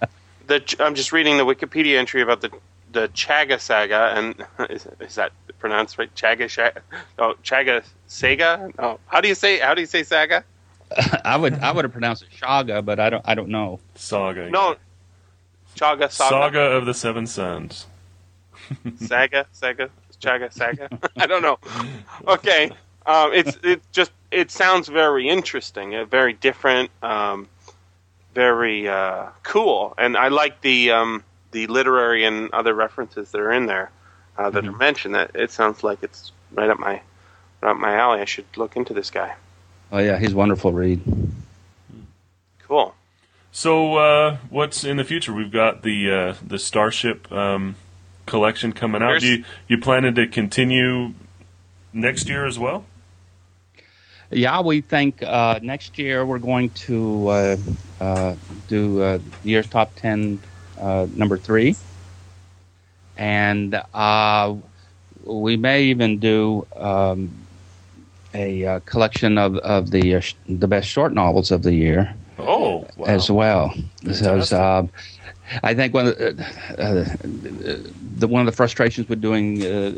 the 0.47 0.63
I'm 0.79 0.95
just 0.95 1.13
reading 1.13 1.37
the 1.37 1.45
Wikipedia 1.45 1.99
entry 1.99 2.23
about 2.23 2.41
the 2.43 2.51
the 2.93 3.09
Chaga 3.09 3.61
saga, 3.61 4.15
and 4.17 4.47
is, 4.71 4.87
is 5.01 5.15
that 5.17 5.33
pronounced 5.59 5.99
right? 5.99 6.13
Chaga 6.15 6.51
Saga? 6.51 6.83
Oh, 7.19 7.35
Chaga 7.43 7.85
Saga? 8.07 8.71
Oh, 8.79 8.99
how 9.07 9.21
do 9.21 9.29
you 9.29 9.35
say 9.35 9.59
how 9.59 9.75
do 9.75 9.81
you 9.81 9.87
say 9.87 10.03
saga? 10.03 10.45
I 11.25 11.37
would 11.37 11.55
I 11.55 11.73
would 11.73 11.85
have 11.85 11.93
pronounced 11.93 12.23
it 12.23 12.29
Shaga, 12.31 12.85
but 12.85 13.01
I 13.01 13.11
don't 13.11 13.23
I 13.27 13.35
don't 13.35 13.49
know. 13.49 13.81
Saga. 13.95 14.51
No, 14.51 14.77
Chaga 15.77 16.11
Saga. 16.11 16.31
Saga 16.31 16.61
of 16.61 16.87
the 16.87 16.95
Seven 16.95 17.27
Suns. 17.27 17.87
Saga 18.97 19.47
Saga 19.53 19.91
Chaga 20.21 20.53
Saga. 20.53 20.89
I 21.17 21.27
don't 21.27 21.43
know. 21.43 21.59
Okay, 22.27 22.71
um, 23.07 23.33
it's 23.33 23.57
it 23.63 23.83
just 23.93 24.13
it 24.31 24.51
sounds 24.51 24.89
very 24.89 25.29
interesting, 25.29 25.95
uh, 25.95 26.05
very 26.05 26.33
different, 26.35 26.91
um, 27.03 27.49
very 28.35 28.89
uh, 28.89 29.27
cool, 29.43 29.95
and 29.97 30.17
I 30.17 30.29
like 30.29 30.61
the 30.61 30.91
um, 30.91 31.25
the 31.53 31.67
literary 31.67 32.25
and 32.25 32.51
other 32.53 32.75
references 32.75 33.31
that 33.33 33.41
are 33.41 33.53
in 33.53 33.67
there 33.67 33.91
uh, 34.37 34.51
that 34.51 34.67
are 34.67 34.73
mentioned. 34.73 35.15
That 35.15 35.31
it 35.35 35.51
sounds 35.51 35.83
like 35.83 36.03
it's 36.03 36.33
right 36.53 36.69
up 36.71 36.79
my 36.79 37.01
right 37.61 37.71
up 37.71 37.77
my 37.79 37.95
alley. 37.95 38.21
I 38.21 38.25
should 38.27 38.47
look 38.57 38.77
into 38.77 38.93
this 38.95 39.11
guy. 39.11 39.35
Oh 39.91 39.99
yeah, 39.99 40.19
he's 40.19 40.35
wonderful 40.35 40.73
read. 40.73 41.01
Cool. 42.67 42.95
So, 43.51 43.97
uh, 43.97 44.37
what's 44.51 44.85
in 44.85 44.99
the 44.99 45.05
future? 45.05 45.33
We've 45.33 45.51
got 45.51 45.83
the 45.83 46.11
uh, 46.11 46.35
the 46.47 46.59
Starship 46.59 47.31
um, 47.33 47.77
collection 48.27 48.73
coming 48.73 49.03
out. 49.03 49.07
There's- 49.09 49.23
Do 49.23 49.29
you, 49.39 49.45
you 49.69 49.79
planning 49.79 50.15
to 50.17 50.27
continue 50.27 51.15
next 51.93 52.29
year 52.29 52.45
as 52.47 52.59
well? 52.59 52.85
Yeah, 54.31 54.61
we 54.61 54.83
think 54.83 55.23
uh, 55.23 55.59
next 55.63 55.99
year 55.99 56.27
we're 56.27 56.39
going 56.39 56.69
to 56.71 57.29
uh, 57.29 57.57
uh, 57.99 58.35
do 58.69 59.01
uh, 59.03 59.19
year's 59.43 59.67
top 59.67 59.93
ten 59.97 60.39
number 60.81 61.37
three, 61.37 61.77
and 63.17 63.81
uh, 63.95 64.55
we 65.25 65.57
may 65.57 65.83
even 65.85 66.19
do 66.19 66.67
um, 66.77 67.31
a 68.35 68.65
uh, 68.65 68.81
collection 68.81 69.39
of 69.39 69.57
of 69.59 69.91
the 69.91 70.17
uh, 70.17 70.21
sh- 70.21 70.35
the 70.49 70.69
best 70.69 70.89
short 70.89 71.13
novels 71.15 71.51
of 71.51 71.63
the 71.63 71.75
year 71.75 72.15
Oh, 72.39 72.87
wow. 72.97 73.05
as 73.07 73.31
well. 73.31 73.75
Fantastic. 74.05 74.59
um, 74.59 74.91
I 75.63 75.75
think 75.75 75.95
one 75.95 76.09
of 76.09 76.17
the, 76.19 76.45
uh, 76.79 77.17
the 78.19 78.29
one 78.29 78.41
of 78.41 78.47
the 78.47 78.57
frustrations 78.57 79.09
with 79.09 79.21
doing 79.21 79.65
uh, 79.65 79.93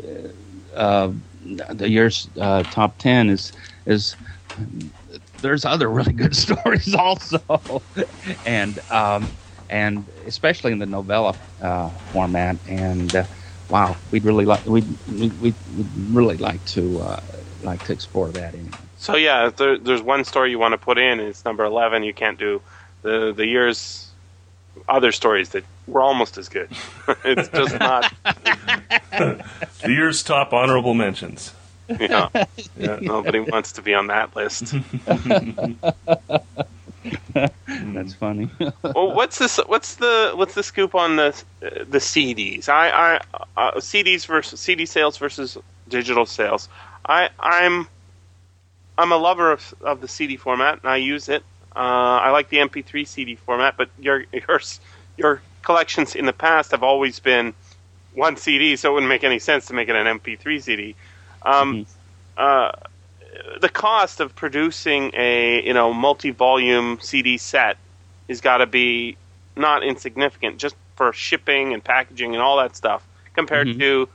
uh, 0.73 1.11
the 1.69 1.89
year's 1.89 2.29
uh, 2.39 2.63
top 2.63 2.97
ten 2.97 3.29
is 3.29 3.51
is 3.85 4.15
there's 5.39 5.65
other 5.65 5.89
really 5.89 6.13
good 6.13 6.35
stories 6.45 6.93
also, 6.95 7.83
and 8.45 8.79
um, 8.89 9.29
and 9.71 10.05
especially 10.27 10.71
in 10.71 10.79
the 10.79 10.85
novella 10.85 11.35
uh, 11.61 11.89
format. 12.13 12.57
And 12.67 13.15
uh, 13.15 13.23
wow, 13.69 13.95
we'd 14.11 14.23
really 14.25 14.45
like 14.45 14.65
we 14.65 14.83
we 15.09 15.29
we'd 15.41 15.55
really 16.11 16.37
like 16.37 16.63
to 16.75 16.99
uh, 16.99 17.19
like 17.63 17.83
to 17.85 17.93
explore 17.93 18.29
that. 18.29 18.53
Anyway. 18.53 18.69
So 18.97 19.15
yeah, 19.15 19.47
if 19.47 19.55
there, 19.55 19.77
there's 19.79 20.01
one 20.03 20.23
story 20.25 20.51
you 20.51 20.59
want 20.59 20.73
to 20.73 20.77
put 20.77 20.97
in. 20.99 21.19
And 21.19 21.29
it's 21.29 21.43
number 21.45 21.63
eleven. 21.63 22.03
You 22.03 22.13
can't 22.13 22.37
do 22.37 22.61
the 23.01 23.33
the 23.35 23.47
year's 23.47 24.07
other 24.87 25.11
stories 25.11 25.49
that 25.49 25.63
were 25.87 26.01
almost 26.01 26.37
as 26.37 26.47
good. 26.49 26.69
it's 27.25 27.49
just 27.49 27.79
not. 27.79 28.13
the 29.11 29.43
year's 29.87 30.21
top 30.23 30.53
honorable 30.53 30.93
mentions. 30.93 31.53
You 31.99 32.07
know, 32.07 32.29
Yeah. 32.77 32.99
nobody 33.01 33.39
wants 33.39 33.73
to 33.73 33.81
be 33.81 33.93
on 33.93 34.07
that 34.07 34.33
list. 34.35 34.73
That's 37.65 38.13
funny. 38.13 38.49
well, 38.59 39.13
what's 39.13 39.37
this? 39.37 39.57
What's 39.57 39.95
the 39.95 40.33
what's 40.35 40.53
the 40.53 40.63
scoop 40.63 40.95
on 40.95 41.15
the 41.15 41.27
uh, 41.63 41.83
the 41.89 41.97
CDs? 41.97 42.69
I, 42.69 42.89
I 42.89 43.15
uh, 43.57 43.71
CDs 43.75 44.25
versus 44.25 44.59
CD 44.59 44.85
sales 44.85 45.17
versus 45.17 45.57
digital 45.87 46.25
sales. 46.25 46.69
I 47.05 47.29
I'm 47.39 47.87
I'm 48.97 49.11
a 49.11 49.17
lover 49.17 49.51
of, 49.51 49.73
of 49.81 50.01
the 50.01 50.07
CD 50.07 50.37
format 50.37 50.79
and 50.83 50.91
I 50.91 50.97
use 50.97 51.29
it. 51.29 51.43
Uh, 51.75 51.79
I 51.79 52.31
like 52.31 52.49
the 52.49 52.57
MP3 52.57 53.07
CD 53.07 53.35
format, 53.35 53.77
but 53.77 53.89
your 53.99 54.25
your 54.31 54.61
your 55.17 55.41
collections 55.61 56.15
in 56.15 56.25
the 56.25 56.33
past 56.33 56.71
have 56.71 56.83
always 56.83 57.19
been 57.19 57.53
one 58.13 58.35
CD, 58.35 58.75
so 58.75 58.91
it 58.91 58.93
wouldn't 58.93 59.09
make 59.09 59.23
any 59.23 59.39
sense 59.39 59.67
to 59.67 59.73
make 59.73 59.89
it 59.89 59.95
an 59.95 60.19
MP3 60.19 60.61
CD. 60.61 60.95
Um, 61.43 61.85
uh, 62.37 62.71
the 63.61 63.69
cost 63.69 64.19
of 64.19 64.35
producing 64.35 65.11
a 65.15 65.63
you 65.65 65.73
know 65.73 65.93
multi-volume 65.93 66.99
CD 67.01 67.37
set 67.37 67.77
has 68.29 68.41
got 68.41 68.57
to 68.57 68.65
be 68.65 69.17
not 69.55 69.83
insignificant 69.83 70.57
just 70.57 70.75
for 70.95 71.13
shipping 71.13 71.73
and 71.73 71.83
packaging 71.83 72.33
and 72.33 72.41
all 72.41 72.57
that 72.57 72.75
stuff 72.75 73.05
compared 73.33 73.67
Mhm. 73.67 73.79
to 73.79 74.09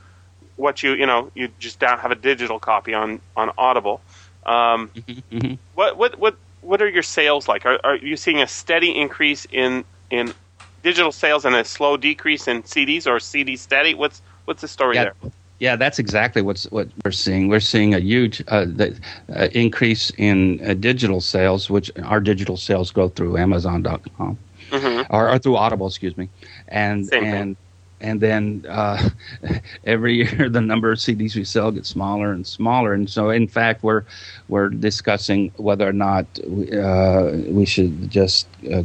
what 0.56 0.82
you 0.82 0.92
you 0.94 1.06
know 1.06 1.30
you 1.34 1.48
just 1.58 1.78
down 1.78 1.98
have 1.98 2.10
a 2.10 2.14
digital 2.16 2.58
copy 2.58 2.94
on 2.94 3.20
on 3.36 3.50
Audible. 3.58 4.00
Um, 4.44 4.90
Mhm. 5.32 5.58
what 5.74 5.96
what 5.96 6.18
what 6.18 6.36
what 6.60 6.82
are 6.82 6.88
your 6.88 7.02
sales 7.02 7.48
like? 7.48 7.66
Are, 7.66 7.78
are 7.84 7.96
you 7.96 8.16
seeing 8.16 8.40
a 8.42 8.46
steady 8.46 8.96
increase 8.98 9.46
in 9.50 9.84
in 10.10 10.34
digital 10.82 11.12
sales 11.12 11.44
and 11.44 11.54
a 11.54 11.64
slow 11.64 11.96
decrease 11.96 12.48
in 12.48 12.62
CDs, 12.62 13.06
or 13.06 13.20
CD 13.20 13.56
steady? 13.56 13.94
What's 13.94 14.22
what's 14.44 14.62
the 14.62 14.68
story 14.68 14.96
Yeah. 14.96 15.10
there? 15.22 15.32
Yeah, 15.58 15.76
that's 15.76 15.98
exactly 15.98 16.42
what's 16.42 16.64
what 16.70 16.88
we're 17.04 17.12
seeing. 17.12 17.48
We're 17.48 17.60
seeing 17.60 17.94
a 17.94 17.98
huge 17.98 18.42
uh, 18.48 18.66
the, 18.66 18.98
uh, 19.34 19.48
increase 19.52 20.10
in 20.18 20.60
uh, 20.66 20.74
digital 20.74 21.20
sales, 21.20 21.70
which 21.70 21.90
our 22.04 22.20
digital 22.20 22.56
sales 22.56 22.90
go 22.92 23.08
through 23.08 23.38
Amazon.com 23.38 24.38
hmm 24.70 25.02
or, 25.10 25.30
or 25.30 25.38
through 25.38 25.56
Audible, 25.56 25.86
excuse 25.86 26.16
me, 26.16 26.28
and 26.68 27.06
Same 27.06 27.22
thing. 27.22 27.32
and 27.34 27.56
and 28.00 28.20
then 28.20 28.64
uh, 28.68 29.08
every 29.84 30.16
year 30.16 30.48
the 30.50 30.60
number 30.60 30.92
of 30.92 30.98
CDs 30.98 31.34
we 31.34 31.44
sell 31.44 31.70
gets 31.70 31.88
smaller 31.88 32.32
and 32.32 32.46
smaller, 32.46 32.92
and 32.92 33.08
so 33.08 33.30
in 33.30 33.48
fact 33.48 33.82
we're 33.82 34.04
we're 34.48 34.68
discussing 34.68 35.50
whether 35.56 35.88
or 35.88 35.92
not 35.92 36.26
uh, 36.72 37.30
we 37.48 37.64
should 37.64 38.10
just 38.10 38.46
uh, 38.72 38.82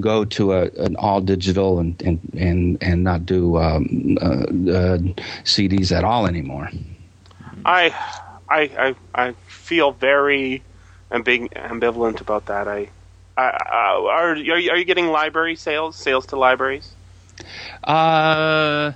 go 0.00 0.24
to 0.24 0.52
a, 0.52 0.62
an 0.78 0.96
all 0.96 1.20
digital 1.20 1.78
and 1.78 2.00
and 2.02 2.20
and 2.36 2.82
and 2.82 3.04
not 3.04 3.26
do 3.26 3.58
um, 3.58 4.16
uh, 4.20 4.26
uh, 4.26 4.98
CDs 5.44 5.92
at 5.92 6.04
all 6.04 6.26
anymore. 6.26 6.70
I, 7.64 7.94
I, 8.48 8.60
I, 8.60 8.94
I 9.14 9.32
feel 9.46 9.92
very 9.92 10.62
ambivalent 11.10 12.20
about 12.20 12.46
that. 12.46 12.66
I, 12.68 12.88
I, 13.36 13.42
I 13.42 14.06
are, 14.10 14.30
are 14.30 14.36
you, 14.36 14.70
are 14.70 14.76
you 14.76 14.84
getting 14.84 15.08
library 15.08 15.56
sales, 15.56 15.96
sales 15.96 16.26
to 16.26 16.36
libraries? 16.36 16.92
Uh, 17.84 18.92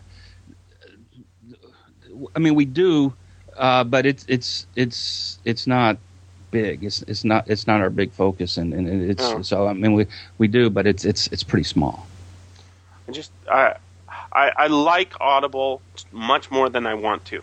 I 2.35 2.39
mean, 2.39 2.55
we 2.55 2.65
do, 2.65 3.15
uh, 3.57 3.85
but 3.85 4.07
it's 4.07 4.25
it's 4.29 4.67
it's 4.75 5.39
it's 5.45 5.67
not 5.67 5.99
big. 6.51 6.85
It's 6.85 7.03
it's 7.03 7.25
not 7.25 7.49
it's 7.49 7.67
not 7.67 7.81
our 7.81 7.91
big 7.91 8.13
focus, 8.13 8.57
and, 8.57 8.73
and 8.75 9.11
it's 9.11 9.23
Oh. 9.23 9.43
so 9.43 9.67
I 9.67 9.73
mean 9.73 9.93
we 9.95 10.07
we 10.39 10.49
do, 10.49 10.71
but 10.71 10.87
it's 10.87 11.05
it's 11.05 11.27
it's 11.29 11.43
pretty 11.43 11.65
small. 11.65 12.07
I 13.09 13.13
just, 13.13 13.31
I, 13.49 13.77
I, 14.33 14.51
I 14.57 14.67
like 14.67 15.15
Audible 15.21 15.81
much 16.11 16.51
more 16.51 16.69
than 16.69 16.87
I 16.87 16.95
want 16.95 17.25
to. 17.27 17.43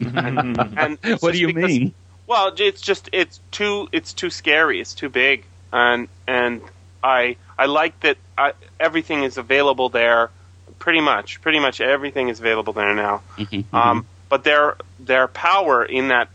And 0.00 0.98
it's 1.02 1.22
what 1.22 1.32
do 1.32 1.38
you 1.40 1.48
because- 1.48 1.68
mean? 1.70 1.94
Well, 2.26 2.52
it's 2.58 2.82
just 2.82 3.08
it's 3.12 3.40
too 3.50 3.88
it's 3.90 4.12
too 4.12 4.28
scary. 4.30 4.80
It's 4.80 4.92
too 4.94 5.08
big, 5.08 5.44
and 5.72 6.08
and 6.26 6.60
I 7.02 7.36
I 7.58 7.66
like 7.66 7.98
that 8.00 8.18
I, 8.36 8.52
everything 8.78 9.22
is 9.24 9.38
available 9.38 9.88
there. 9.88 10.30
Pretty 10.78 11.00
much, 11.00 11.40
pretty 11.40 11.58
much 11.58 11.80
everything 11.80 12.28
is 12.28 12.38
available 12.38 12.72
there 12.74 12.94
now. 12.94 13.22
Mhm, 13.38 13.64
Um, 13.72 14.06
but 14.28 14.44
their 14.44 14.76
their 15.00 15.26
power 15.26 15.82
in 15.84 16.08
that 16.08 16.28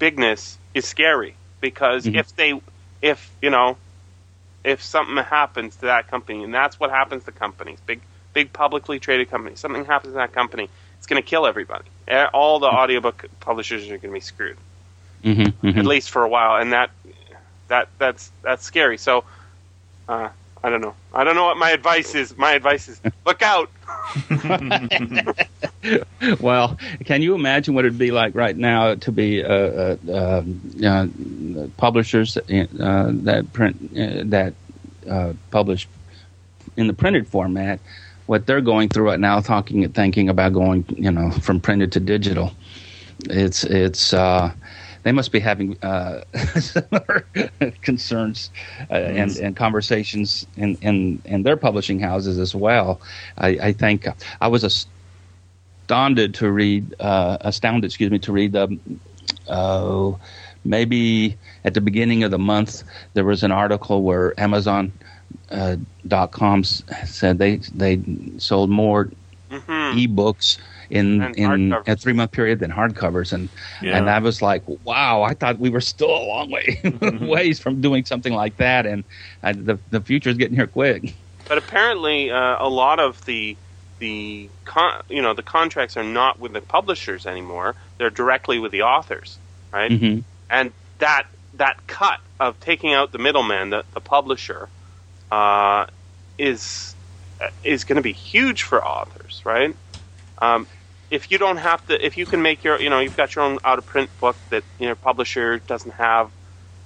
bigness 0.00 0.58
is 0.76 0.86
scary 0.86 1.34
because 1.60 2.04
Mhm. 2.04 2.16
if 2.16 2.36
they 2.36 2.60
if 3.00 3.30
you 3.40 3.50
know 3.50 3.76
if 4.62 4.82
something 4.82 5.16
happens 5.24 5.76
to 5.76 5.86
that 5.86 6.08
company 6.08 6.44
and 6.44 6.52
that's 6.52 6.78
what 6.78 6.90
happens 6.90 7.24
to 7.24 7.32
companies 7.32 7.78
big 7.86 8.00
big 8.34 8.52
publicly 8.52 8.98
traded 8.98 9.30
companies 9.30 9.58
something 9.58 9.86
happens 9.86 10.12
to 10.12 10.18
that 10.18 10.32
company 10.32 10.68
it's 10.98 11.06
going 11.06 11.20
to 11.22 11.28
kill 11.28 11.46
everybody 11.46 11.84
Eh, 12.08 12.26
all 12.32 12.58
the 12.60 12.66
audiobook 12.66 13.24
publishers 13.40 13.84
are 13.86 13.98
going 13.98 14.12
to 14.12 14.20
be 14.20 14.20
screwed 14.20 14.58
mhm, 15.24 15.52
mhm. 15.62 15.76
at 15.78 15.86
least 15.86 16.10
for 16.10 16.22
a 16.22 16.28
while 16.28 16.60
and 16.60 16.72
that 16.72 16.90
that 17.68 17.88
that's 17.98 18.30
that's 18.42 18.62
scary 18.64 18.98
so 18.98 19.24
uh, 20.08 20.28
I 20.66 20.68
don't 20.68 20.80
know. 20.80 20.96
I 21.14 21.22
don't 21.22 21.36
know 21.36 21.44
what 21.44 21.58
my 21.58 21.70
advice 21.70 22.16
is. 22.16 22.36
My 22.36 22.50
advice 22.50 22.88
is 22.88 23.00
look 23.24 23.40
out. 23.40 23.70
well, 26.40 26.76
can 27.04 27.22
you 27.22 27.36
imagine 27.36 27.76
what 27.76 27.84
it'd 27.84 27.96
be 27.96 28.10
like 28.10 28.34
right 28.34 28.56
now 28.56 28.96
to 28.96 29.12
be 29.12 29.44
uh, 29.44 29.48
uh, 29.48 29.96
um, 30.12 30.60
uh, 30.84 31.06
publishers 31.76 32.36
uh, 32.36 32.42
that 32.48 33.46
print 33.52 33.76
uh, 33.92 34.24
that 34.24 34.54
uh, 35.08 35.34
publish 35.52 35.86
in 36.76 36.88
the 36.88 36.94
printed 36.94 37.28
format? 37.28 37.78
What 38.26 38.46
they're 38.46 38.60
going 38.60 38.88
through 38.88 39.04
right 39.04 39.20
now, 39.20 39.38
talking 39.38 39.84
and 39.84 39.94
thinking 39.94 40.28
about 40.28 40.52
going, 40.52 40.84
you 40.88 41.12
know, 41.12 41.30
from 41.30 41.60
printed 41.60 41.92
to 41.92 42.00
digital. 42.00 42.50
It's 43.30 43.62
it's 43.62 44.12
they 45.06 45.12
must 45.12 45.30
be 45.30 45.38
having 45.38 45.78
uh, 45.84 46.24
similar 46.58 47.24
concerns 47.80 48.50
uh, 48.90 48.94
and 48.94 49.36
and 49.36 49.54
conversations 49.54 50.44
in, 50.56 50.76
in 50.82 51.22
in 51.24 51.44
their 51.44 51.56
publishing 51.56 52.00
houses 52.00 52.40
as 52.40 52.56
well. 52.56 53.00
I, 53.38 53.48
I 53.68 53.72
think 53.72 54.08
I 54.40 54.48
was 54.48 54.64
astounded 54.64 56.34
to 56.34 56.50
read 56.50 56.92
uh, 56.98 57.38
astounded, 57.42 57.88
excuse 57.88 58.10
me, 58.10 58.18
to 58.18 58.32
read 58.32 58.50
the. 58.52 58.76
Uh, 59.46 60.12
maybe 60.64 61.36
at 61.64 61.74
the 61.74 61.80
beginning 61.80 62.24
of 62.24 62.32
the 62.32 62.38
month 62.38 62.82
there 63.14 63.24
was 63.24 63.44
an 63.44 63.52
article 63.52 64.02
where 64.02 64.38
Amazon 64.40 64.92
uh, 65.52 65.76
dot 66.08 66.32
com 66.32 66.64
said 66.64 67.38
they 67.38 67.56
they 67.72 68.00
sold 68.38 68.70
more 68.70 69.08
hmm 69.50 69.92
ebooks 69.94 70.58
in 70.90 71.22
And 71.22 71.36
in 71.36 71.72
a 71.86 71.96
three 71.96 72.12
month 72.12 72.32
period 72.32 72.60
than 72.60 72.70
hardcovers, 72.70 73.32
and 73.32 73.48
Yeah. 73.82 73.96
and 73.96 74.08
I 74.10 74.18
was 74.18 74.42
like, 74.42 74.62
wow, 74.66 75.22
I 75.22 75.34
thought 75.34 75.58
we 75.58 75.70
were 75.70 75.80
still 75.80 76.10
a 76.10 76.24
long 76.24 76.50
way 76.50 76.80
ways 77.20 77.58
from 77.60 77.80
doing 77.80 78.04
something 78.04 78.32
like 78.32 78.56
that, 78.56 78.86
and 78.86 79.04
uh, 79.42 79.52
the 79.52 79.78
the 79.90 80.00
future 80.00 80.30
is 80.30 80.36
getting 80.36 80.56
here 80.56 80.66
quick. 80.66 81.14
But 81.48 81.58
apparently, 81.58 82.30
uh, 82.30 82.56
a 82.58 82.68
lot 82.68 82.98
of 83.00 83.24
the 83.24 83.56
the 83.98 84.48
con- 84.64 85.02
you 85.08 85.22
know 85.22 85.34
the 85.34 85.42
contracts 85.42 85.96
are 85.96 86.04
not 86.04 86.38
with 86.38 86.52
the 86.52 86.60
publishers 86.60 87.26
anymore. 87.26 87.74
They're 87.98 88.10
directly 88.10 88.58
with 88.58 88.72
the 88.72 88.82
authors, 88.82 89.38
right? 89.72 89.90
hmm 89.92 90.18
And 90.50 90.72
that 90.98 91.24
that 91.54 91.86
cut 91.86 92.20
of 92.38 92.58
taking 92.60 92.92
out 92.92 93.12
the 93.12 93.18
middleman, 93.18 93.70
the, 93.70 93.84
the 93.94 94.00
publisher, 94.00 94.68
uh, 95.30 95.86
is 96.38 96.94
is 97.62 97.84
going 97.84 97.96
to 97.96 98.02
be 98.02 98.12
huge 98.12 98.62
for 98.62 98.84
authors, 98.84 99.42
right? 99.44 99.74
Um, 100.38 100.66
if 101.10 101.30
you 101.30 101.38
don't 101.38 101.58
have 101.58 101.84
to, 101.86 102.04
if 102.04 102.16
you 102.16 102.26
can 102.26 102.42
make 102.42 102.64
your, 102.64 102.80
you 102.80 102.90
know, 102.90 103.00
you've 103.00 103.16
got 103.16 103.34
your 103.34 103.44
own 103.44 103.58
out 103.64 103.78
of 103.78 103.86
print 103.86 104.10
book 104.18 104.36
that 104.50 104.64
your 104.78 104.90
know 104.90 104.94
publisher 104.96 105.58
doesn't 105.58 105.94
have 105.94 106.30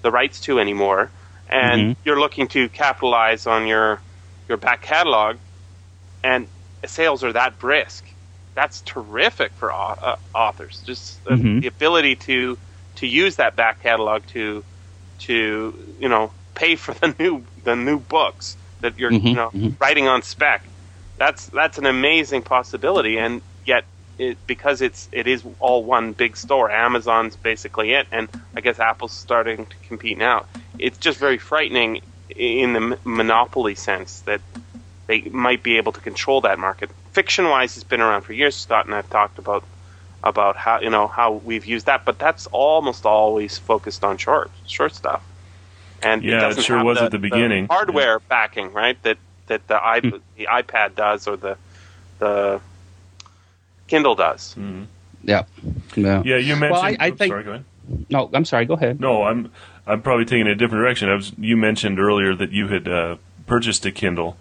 the 0.02 0.10
rights 0.10 0.40
to 0.40 0.58
anymore, 0.58 1.12
and 1.48 1.90
Mhm. 1.92 1.96
you're 2.04 2.20
looking 2.20 2.48
to 2.48 2.68
capitalize 2.68 3.46
on 3.46 3.66
your 3.66 4.02
your 4.48 4.58
back 4.58 4.82
catalog, 4.82 5.36
and 6.22 6.48
sales 6.84 7.24
are 7.24 7.32
that 7.32 7.58
brisk, 7.58 8.04
that's 8.54 8.82
terrific 8.82 9.52
for 9.56 9.72
uh, 9.72 10.16
authors. 10.34 10.82
Just 10.84 11.20
uh, 11.26 11.36
Mhm. 11.36 11.60
the 11.62 11.68
ability 11.68 12.16
to 12.16 12.58
to 12.96 13.06
use 13.06 13.36
that 13.36 13.56
back 13.56 13.82
catalog 13.82 14.26
to 14.26 14.64
to 15.20 15.94
you 15.98 16.08
know 16.08 16.32
pay 16.54 16.76
for 16.76 16.92
the 17.00 17.14
new 17.18 17.44
the 17.62 17.76
new 17.76 17.98
books 17.98 18.56
that 18.80 18.98
you're 18.98 19.12
you 19.12 19.18
Mhm, 19.18 19.34
know 19.36 19.50
mhm. 19.54 19.76
writing 19.80 20.08
on 20.08 20.22
spec. 20.22 20.70
That's 21.16 21.46
that's 21.46 21.78
an 21.78 21.86
amazing 21.86 22.42
possibility, 22.42 23.18
and 23.18 23.42
yet 23.64 23.84
it, 24.20 24.46
because 24.46 24.82
it's 24.82 25.08
it 25.12 25.26
is 25.26 25.42
all 25.60 25.82
one 25.82 26.12
big 26.12 26.36
store. 26.36 26.70
Amazon's 26.70 27.36
basically 27.36 27.92
it, 27.92 28.06
and 28.12 28.28
I 28.54 28.60
guess 28.60 28.78
Apple's 28.78 29.12
starting 29.12 29.66
to 29.66 29.76
compete 29.88 30.18
now. 30.18 30.44
It's 30.78 30.98
just 30.98 31.18
very 31.18 31.38
frightening 31.38 32.02
in 32.28 32.74
the 32.74 32.98
monopoly 33.04 33.74
sense 33.74 34.20
that 34.20 34.40
they 35.06 35.22
might 35.22 35.62
be 35.62 35.78
able 35.78 35.92
to 35.92 36.00
control 36.00 36.42
that 36.42 36.58
market. 36.58 36.90
Fiction 37.12 37.46
wise, 37.46 37.76
it's 37.76 37.84
been 37.84 38.02
around 38.02 38.22
for 38.22 38.34
years. 38.34 38.54
Scott 38.54 38.84
and 38.84 38.94
I've 38.94 39.08
talked 39.08 39.38
about 39.38 39.64
about 40.22 40.56
how 40.56 40.80
you 40.80 40.90
know 40.90 41.06
how 41.06 41.32
we've 41.32 41.64
used 41.64 41.86
that, 41.86 42.04
but 42.04 42.18
that's 42.18 42.46
almost 42.48 43.06
always 43.06 43.56
focused 43.56 44.04
on 44.04 44.18
short 44.18 44.50
short 44.66 44.94
stuff. 44.94 45.24
And 46.02 46.22
Yeah, 46.22 46.36
it 46.36 46.40
doesn't 46.40 46.62
sure 46.64 46.84
was 46.84 46.98
at 46.98 47.10
the 47.10 47.18
beginning. 47.18 47.68
hardware 47.68 48.20
backing, 48.20 48.72
right? 48.74 49.02
That 49.02 49.16
that 49.46 49.66
the 49.66 49.82
i 49.82 50.00
hmm. 50.00 50.10
the 50.36 50.46
iPad 50.46 50.94
does 50.94 51.26
or 51.26 51.36
the 51.36 51.56
the 52.18 52.60
Kindle 53.90 54.14
does. 54.14 54.54
Mhm. 54.58 54.86
Yeah. 55.22 55.42
Yeah. 55.96 56.22
Yeah, 56.24 56.36
you 56.36 56.54
mentioned. 56.56 56.70
Well, 56.72 56.80
I- 56.82 56.96
I 56.98 57.08
oops, 57.10 57.18
think- 57.18 57.30
sorry, 57.32 57.44
go 57.44 57.50
ahead. 57.50 57.64
No, 58.08 58.30
I'm 58.32 58.44
sorry. 58.44 58.64
Go 58.66 58.74
ahead. 58.74 59.00
No, 59.00 59.24
I'm 59.24 59.50
I'm 59.86 60.00
probably 60.00 60.24
taking 60.24 60.46
a 60.46 60.54
different 60.54 60.82
direction. 60.82 61.08
I 61.10 61.14
was 61.16 61.32
you 61.38 61.56
mentioned 61.56 61.98
earlier 62.00 62.34
that 62.36 62.52
you 62.52 62.68
had 62.68 62.86
uh, 62.88 63.16
purchased 63.46 63.84
a 63.84 63.90
Kindle, 63.90 64.36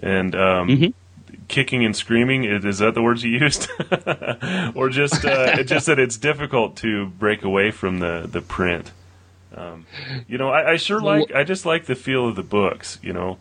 and 0.00 0.34
um, 0.36 0.68
Mhm. 0.68 0.92
kicking 1.48 1.84
and 1.84 1.96
screaming 1.96 2.44
is, 2.44 2.64
is 2.64 2.78
that 2.78 2.94
the 2.94 3.02
words 3.02 3.24
you 3.24 3.32
used, 3.38 3.68
or 4.74 4.88
just 4.88 5.24
uh, 5.24 5.56
it 5.58 5.64
just 5.64 5.86
that 5.86 5.98
it's 5.98 6.16
difficult 6.16 6.76
to 6.76 7.06
break 7.06 7.42
away 7.42 7.70
from 7.72 7.98
the 7.98 8.28
the 8.30 8.40
print. 8.40 8.92
Um, 9.56 9.84
you 10.28 10.38
know, 10.38 10.48
I, 10.50 10.72
I 10.72 10.76
sure 10.76 11.00
like 11.00 11.34
I 11.34 11.44
just 11.44 11.66
like 11.66 11.86
the 11.86 11.94
feel 11.96 12.28
of 12.28 12.36
the 12.36 12.42
books. 12.44 12.98
You 13.02 13.12
know, 13.12 13.38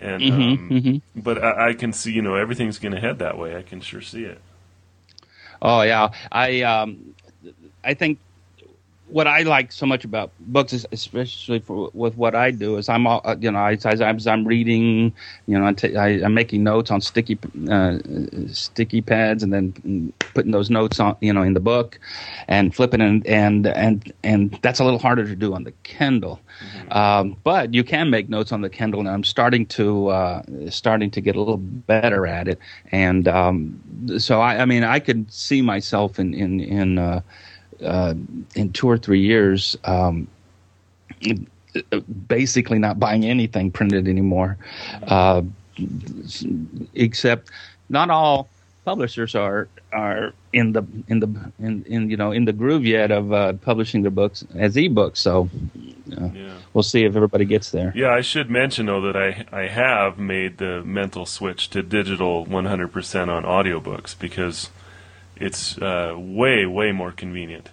and 0.00 0.22
um, 0.22 0.68
mhm. 0.70 1.00
but 1.14 1.42
I, 1.42 1.68
I 1.68 1.74
can 1.74 1.92
see 1.92 2.12
you 2.12 2.22
know 2.22 2.34
everything's 2.34 2.78
going 2.78 2.92
to 2.94 3.00
head 3.00 3.18
that 3.20 3.38
way. 3.38 3.56
I 3.56 3.62
can 3.62 3.80
sure 3.80 4.00
see 4.02 4.24
it. 4.24 4.40
Oh 5.62 5.82
yeah, 5.82 6.10
I 6.32 6.62
um, 6.62 7.14
I 7.84 7.94
think 7.94 8.18
what 9.06 9.26
I 9.26 9.42
like 9.42 9.72
so 9.72 9.86
much 9.86 10.04
about 10.04 10.32
books, 10.40 10.72
is 10.72 10.86
especially 10.92 11.58
for 11.58 11.90
with 11.92 12.16
what 12.16 12.34
I 12.34 12.50
do, 12.50 12.76
is 12.76 12.88
I'm 12.88 13.06
all, 13.06 13.20
uh, 13.24 13.36
you 13.38 13.50
know 13.50 13.58
I, 13.58 13.72
as 13.72 14.00
I'm, 14.00 14.18
I'm 14.26 14.46
reading, 14.46 15.14
you 15.46 15.58
know 15.58 15.66
I 15.66 15.72
ta- 15.72 15.98
I, 15.98 16.08
I'm 16.24 16.34
making 16.34 16.64
notes 16.64 16.90
on 16.90 17.00
sticky 17.00 17.38
uh, 17.70 17.98
sticky 18.48 19.02
pads 19.02 19.42
and 19.42 19.52
then 19.52 20.12
putting 20.34 20.52
those 20.52 20.70
notes 20.70 20.98
on 20.98 21.16
you 21.20 21.32
know 21.32 21.42
in 21.42 21.54
the 21.54 21.60
book, 21.60 21.98
and 22.48 22.74
flipping 22.74 23.00
and 23.00 23.26
and 23.26 23.66
and 23.66 24.12
and 24.22 24.58
that's 24.62 24.80
a 24.80 24.84
little 24.84 24.98
harder 24.98 25.24
to 25.26 25.36
do 25.36 25.54
on 25.54 25.64
the 25.64 25.72
Kindle. 25.82 26.40
Um, 26.90 27.36
but 27.44 27.74
you 27.74 27.84
can 27.84 28.10
make 28.10 28.28
notes 28.28 28.52
on 28.52 28.62
the 28.62 28.70
Kindle, 28.70 29.00
and 29.00 29.08
I'm 29.08 29.24
starting 29.24 29.66
to 29.66 30.08
uh, 30.08 30.42
starting 30.70 31.10
to 31.10 31.20
get 31.20 31.36
a 31.36 31.38
little 31.38 31.58
better 31.58 32.26
at 32.26 32.48
it. 32.48 32.58
And 32.90 33.28
um, 33.28 33.80
so 34.18 34.40
I, 34.40 34.62
I 34.62 34.64
mean, 34.64 34.82
I 34.82 34.98
could 34.98 35.32
see 35.32 35.62
myself 35.62 36.18
in 36.18 36.34
in 36.34 36.60
in 36.60 36.98
uh, 36.98 37.20
uh, 37.82 38.14
in 38.54 38.72
two 38.72 38.88
or 38.88 38.98
three 38.98 39.20
years. 39.20 39.76
Um, 39.84 40.28
basically 42.28 42.78
not 42.78 43.00
buying 43.00 43.24
anything 43.24 43.70
printed 43.70 44.06
anymore 44.06 44.56
uh, 45.08 45.42
except 46.94 47.50
not 47.88 48.10
all 48.10 48.48
publishers 48.84 49.34
are 49.34 49.68
are 49.92 50.32
in 50.52 50.72
the 50.72 50.82
in 51.08 51.20
the 51.20 51.26
in, 51.58 51.84
in 51.84 52.10
you 52.10 52.16
know 52.16 52.30
in 52.30 52.44
the 52.44 52.52
groove 52.52 52.84
yet 52.84 53.10
of 53.10 53.32
uh, 53.32 53.52
publishing 53.54 54.02
their 54.02 54.10
books 54.10 54.44
as 54.54 54.76
ebooks 54.76 55.16
so 55.16 55.48
uh, 56.16 56.28
Yeah. 56.32 56.52
we'll 56.74 56.82
see 56.84 57.04
if 57.04 57.16
everybody 57.16 57.44
gets 57.44 57.70
there 57.70 57.92
Yeah, 57.96 58.10
I 58.10 58.20
should 58.20 58.50
mention 58.50 58.86
though 58.86 59.00
that 59.00 59.16
I 59.16 59.44
I 59.50 59.66
have 59.68 60.18
made 60.18 60.58
the 60.58 60.82
mental 60.84 61.26
switch 61.26 61.70
to 61.70 61.82
digital 61.82 62.46
100% 62.46 63.28
on 63.28 63.42
audiobooks 63.44 64.16
because 64.18 64.70
it's 65.36 65.76
uh, 65.78 66.14
way 66.16 66.66
way 66.66 66.92
more 66.92 67.12
convenient. 67.12 67.70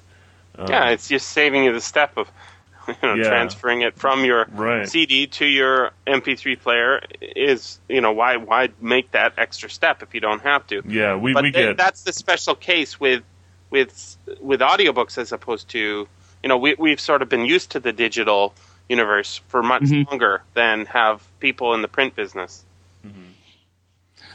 Um, 0.57 0.67
Yeah, 0.69 0.89
it's 0.89 1.07
just 1.07 1.27
saving 1.29 1.63
you 1.65 1.73
the 1.73 1.81
step 1.81 2.17
of 2.17 2.27
you 2.87 2.95
know, 3.03 3.15
Yeah. 3.15 3.27
transferring 3.29 3.81
it 3.81 3.95
from 3.95 4.25
your 4.25 4.47
Right. 4.51 4.89
CD 4.89 5.27
to 5.27 5.45
your 5.45 5.91
MP3 6.07 6.55
player. 6.59 7.01
Is 7.21 7.79
you 7.87 8.01
know 8.01 8.11
why 8.11 8.37
why 8.37 8.69
make 8.81 9.11
that 9.11 9.33
extra 9.37 9.69
step 9.69 10.01
if 10.03 10.13
you 10.13 10.19
don't 10.19 10.41
have 10.41 10.65
to? 10.67 10.81
yeah, 10.87 11.15
we 11.15 11.33
but 11.33 11.43
we 11.43 11.51
th- 11.51 11.67
get 11.77 11.77
that's 11.77 12.03
the 12.03 12.13
special 12.13 12.55
case 12.55 12.99
with 12.99 13.23
with 13.69 14.17
with 14.41 14.59
audiobooks 14.61 15.17
as 15.17 15.31
opposed 15.31 15.69
to 15.69 16.07
you 16.43 16.49
know 16.49 16.57
we 16.57 16.75
we've 16.77 16.99
sort 16.99 17.21
of 17.21 17.29
been 17.29 17.45
used 17.45 17.71
to 17.71 17.79
the 17.79 17.93
digital 17.93 18.53
universe 18.89 19.39
for 19.47 19.61
much 19.63 19.83
Mhm. 19.83 20.09
longer 20.09 20.41
than 20.53 20.85
have 20.87 21.21
people 21.39 21.73
in 21.75 21.81
the 21.81 21.87
print 21.87 22.15
business. 22.15 22.65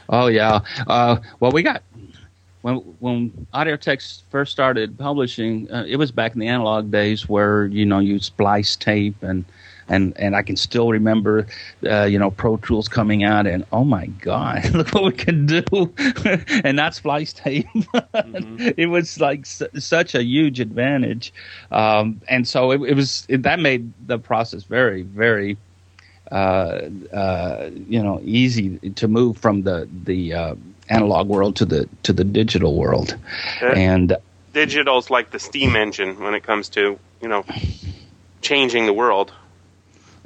Oh 0.09 0.27
yeah. 0.27 0.61
Uh, 0.87 1.17
well, 1.39 1.51
we 1.51 1.63
got 1.63 1.83
when 2.67 2.75
when 2.99 3.47
Audiotext 3.53 4.23
first 4.29 4.51
started 4.51 4.97
publishing. 4.97 5.71
Uh, 5.71 5.85
it 5.87 5.95
was 5.95 6.11
back 6.11 6.33
in 6.33 6.39
the 6.39 6.47
analog 6.47 6.91
days 6.91 7.27
where 7.29 7.65
you 7.67 7.85
know 7.85 7.99
you 7.99 8.19
splice 8.19 8.75
tape 8.75 9.21
and. 9.23 9.45
And, 9.89 10.11
and 10.19 10.35
I 10.35 10.41
can 10.41 10.57
still 10.57 10.91
remember, 10.91 11.47
uh, 11.89 12.03
you 12.03 12.19
know, 12.19 12.29
Pro 12.29 12.57
Tools 12.57 12.89
coming 12.89 13.23
out, 13.23 13.47
and 13.47 13.65
oh 13.71 13.85
my 13.85 14.07
God, 14.07 14.69
look 14.73 14.93
what 14.93 15.05
we 15.05 15.11
can 15.13 15.45
do, 15.45 15.63
and 16.65 16.75
not 16.75 16.93
splice 16.93 17.31
tape. 17.31 17.65
it 18.13 18.89
was 18.89 19.21
like 19.21 19.45
su- 19.45 19.69
such 19.79 20.13
a 20.13 20.21
huge 20.21 20.59
advantage, 20.59 21.33
um, 21.71 22.19
and 22.27 22.45
so 22.45 22.71
it, 22.71 22.81
it 22.81 22.95
was 22.95 23.25
it, 23.29 23.43
that 23.43 23.61
made 23.61 23.93
the 24.07 24.19
process 24.19 24.63
very, 24.63 25.03
very 25.03 25.55
uh, 26.33 26.89
uh, 27.13 27.69
you 27.87 28.03
know 28.03 28.19
easy 28.25 28.79
to 28.95 29.07
move 29.07 29.37
from 29.37 29.61
the 29.61 29.87
the 30.03 30.33
uh, 30.33 30.55
analog 30.89 31.27
world 31.27 31.55
to 31.57 31.65
the 31.65 31.89
to 32.03 32.13
the 32.13 32.23
digital 32.23 32.75
world, 32.75 33.15
Yeah. 33.61 33.73
and 33.75 34.17
Digital's 34.53 35.09
like 35.09 35.31
the 35.31 35.39
steam 35.39 35.75
engine 35.75 36.19
when 36.19 36.33
it 36.33 36.43
comes 36.43 36.69
to 36.69 36.99
you 37.21 37.27
know 37.27 37.45
changing 38.41 38.85
the 38.85 38.93
world. 38.93 39.31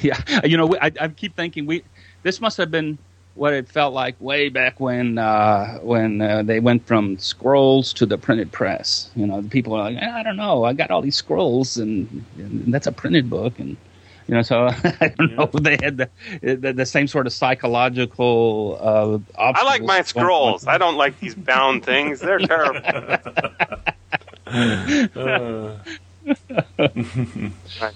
yeah, 0.00 0.18
you 0.44 0.56
know, 0.56 0.74
I, 0.80 0.90
I 1.00 1.08
keep 1.08 1.36
thinking 1.36 1.66
we 1.66 1.84
this 2.22 2.40
must 2.40 2.56
have 2.56 2.70
been 2.70 2.98
what 3.34 3.52
it 3.52 3.68
felt 3.68 3.92
like 3.92 4.14
way 4.20 4.48
back 4.48 4.78
when 4.80 5.18
uh, 5.18 5.78
when 5.78 6.20
uh, 6.20 6.42
they 6.42 6.60
went 6.60 6.86
from 6.86 7.18
scrolls 7.18 7.92
to 7.94 8.06
the 8.06 8.16
printed 8.18 8.50
press. 8.52 9.10
You 9.14 9.26
know, 9.26 9.40
the 9.40 9.48
people 9.48 9.74
are 9.74 9.90
like, 9.90 10.02
I 10.02 10.22
don't 10.22 10.36
know, 10.36 10.64
I 10.64 10.72
got 10.72 10.90
all 10.90 11.02
these 11.02 11.16
scrolls, 11.16 11.76
and, 11.76 12.24
and 12.38 12.72
that's 12.72 12.86
a 12.86 12.92
printed 12.92 13.28
book, 13.28 13.58
and 13.58 13.76
you 14.26 14.34
know, 14.34 14.42
so 14.42 14.66
I 15.00 15.08
don't 15.16 15.36
know. 15.36 15.46
They 15.46 15.76
had 15.82 15.96
the, 15.98 16.08
the 16.42 16.72
the 16.72 16.86
same 16.86 17.06
sort 17.06 17.26
of 17.26 17.32
psychological. 17.32 18.78
Uh, 18.80 19.18
I 19.38 19.64
like 19.64 19.82
my 19.82 20.02
scrolls. 20.02 20.66
I 20.66 20.78
don't 20.78 20.96
like 20.96 21.20
these 21.20 21.34
bound 21.34 21.84
things. 21.84 22.20
They're 22.20 22.38
terrible. 22.40 22.80
uh, 24.46 25.76
Right. 27.80 27.94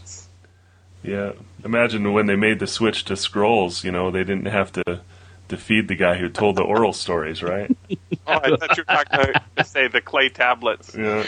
yeah. 1.03 1.33
Imagine 1.65 2.13
when 2.13 2.27
they 2.27 2.37
made 2.37 2.59
the 2.61 2.67
switch 2.67 3.05
to 3.07 3.17
scrolls. 3.17 3.85
You 3.85 3.93
know, 3.93 4.11
they 4.11 4.25
didn't 4.25 4.47
have 4.47 4.71
to 4.73 5.01
to 5.49 5.57
feed 5.57 5.89
the 5.89 5.95
guy 5.97 6.15
who 6.17 6.29
told 6.29 6.57
the 6.57 6.63
oral 6.63 6.93
stories, 6.93 7.43
right? 7.43 7.75
Oh, 7.91 8.33
I 8.35 8.55
thought 8.57 8.77
you 8.77 8.85
were 8.87 9.05
talking 9.05 9.33
to 9.57 9.65
say 9.65 9.89
the 9.89 10.03
clay 10.03 10.29
tablets. 10.29 10.95
Yeah. 10.95 11.25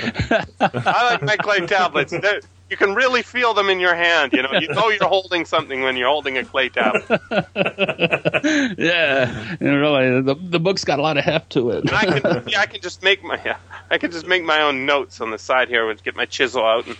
I 0.60 1.12
like 1.12 1.22
my 1.22 1.36
clay 1.38 1.66
tablets. 1.66 2.12
They're, 2.12 2.42
you 2.70 2.76
can 2.76 2.94
really 2.94 3.22
feel 3.22 3.52
them 3.52 3.68
in 3.68 3.80
your 3.80 3.94
hand. 3.94 4.32
You 4.32 4.42
know, 4.42 4.52
you 4.52 4.68
know 4.74 4.88
you're 4.88 5.08
holding 5.08 5.44
something 5.44 5.82
when 5.82 5.96
you're 5.96 6.08
holding 6.08 6.38
a 6.38 6.44
clay 6.44 6.68
tablet. 6.68 7.04
yeah, 8.78 9.56
and 9.60 9.60
really, 9.60 10.20
the 10.22 10.36
the 10.36 10.60
book's 10.60 10.84
got 10.84 10.98
a 11.00 11.02
lot 11.02 11.18
of 11.18 11.24
heft 11.24 11.50
to 11.50 11.70
it. 11.70 11.92
I 11.92 12.20
can, 12.20 12.44
yeah, 12.48 12.60
I 12.60 12.66
can 12.66 12.80
just 12.80 13.02
make 13.02 13.22
my, 13.24 13.56
I 13.90 13.98
can 13.98 14.12
just 14.12 14.26
make 14.26 14.44
my 14.44 14.62
own 14.62 14.86
notes 14.86 15.20
on 15.20 15.30
the 15.30 15.38
side 15.38 15.68
here 15.68 15.90
and 15.90 16.02
get 16.02 16.14
my 16.14 16.26
chisel 16.26 16.64
out 16.64 16.86
and, 16.86 16.96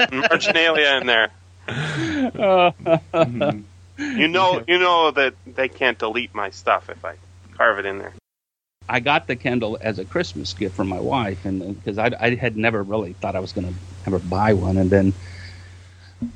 and 0.00 0.20
marginalia 0.20 0.98
in 1.00 1.06
there. 1.06 1.30
You 3.96 4.26
know, 4.26 4.64
you 4.66 4.78
know 4.78 5.12
that 5.12 5.34
they 5.46 5.68
can't 5.68 5.96
delete 5.96 6.34
my 6.34 6.50
stuff 6.50 6.90
if 6.90 7.04
I 7.04 7.14
carve 7.56 7.78
it 7.78 7.86
in 7.86 7.98
there. 7.98 8.12
I 8.86 9.00
got 9.00 9.28
the 9.28 9.36
Kindle 9.36 9.78
as 9.80 9.98
a 9.98 10.04
Christmas 10.04 10.52
gift 10.52 10.74
from 10.74 10.88
my 10.88 11.00
wife, 11.00 11.46
and 11.46 11.74
because 11.74 11.96
I, 11.96 12.10
I 12.20 12.34
had 12.34 12.56
never 12.56 12.82
really 12.82 13.14
thought 13.14 13.34
I 13.34 13.40
was 13.40 13.52
going 13.52 13.68
to 13.68 13.74
ever 14.06 14.18
buy 14.18 14.52
one, 14.52 14.76
and 14.76 14.90
then 14.90 15.12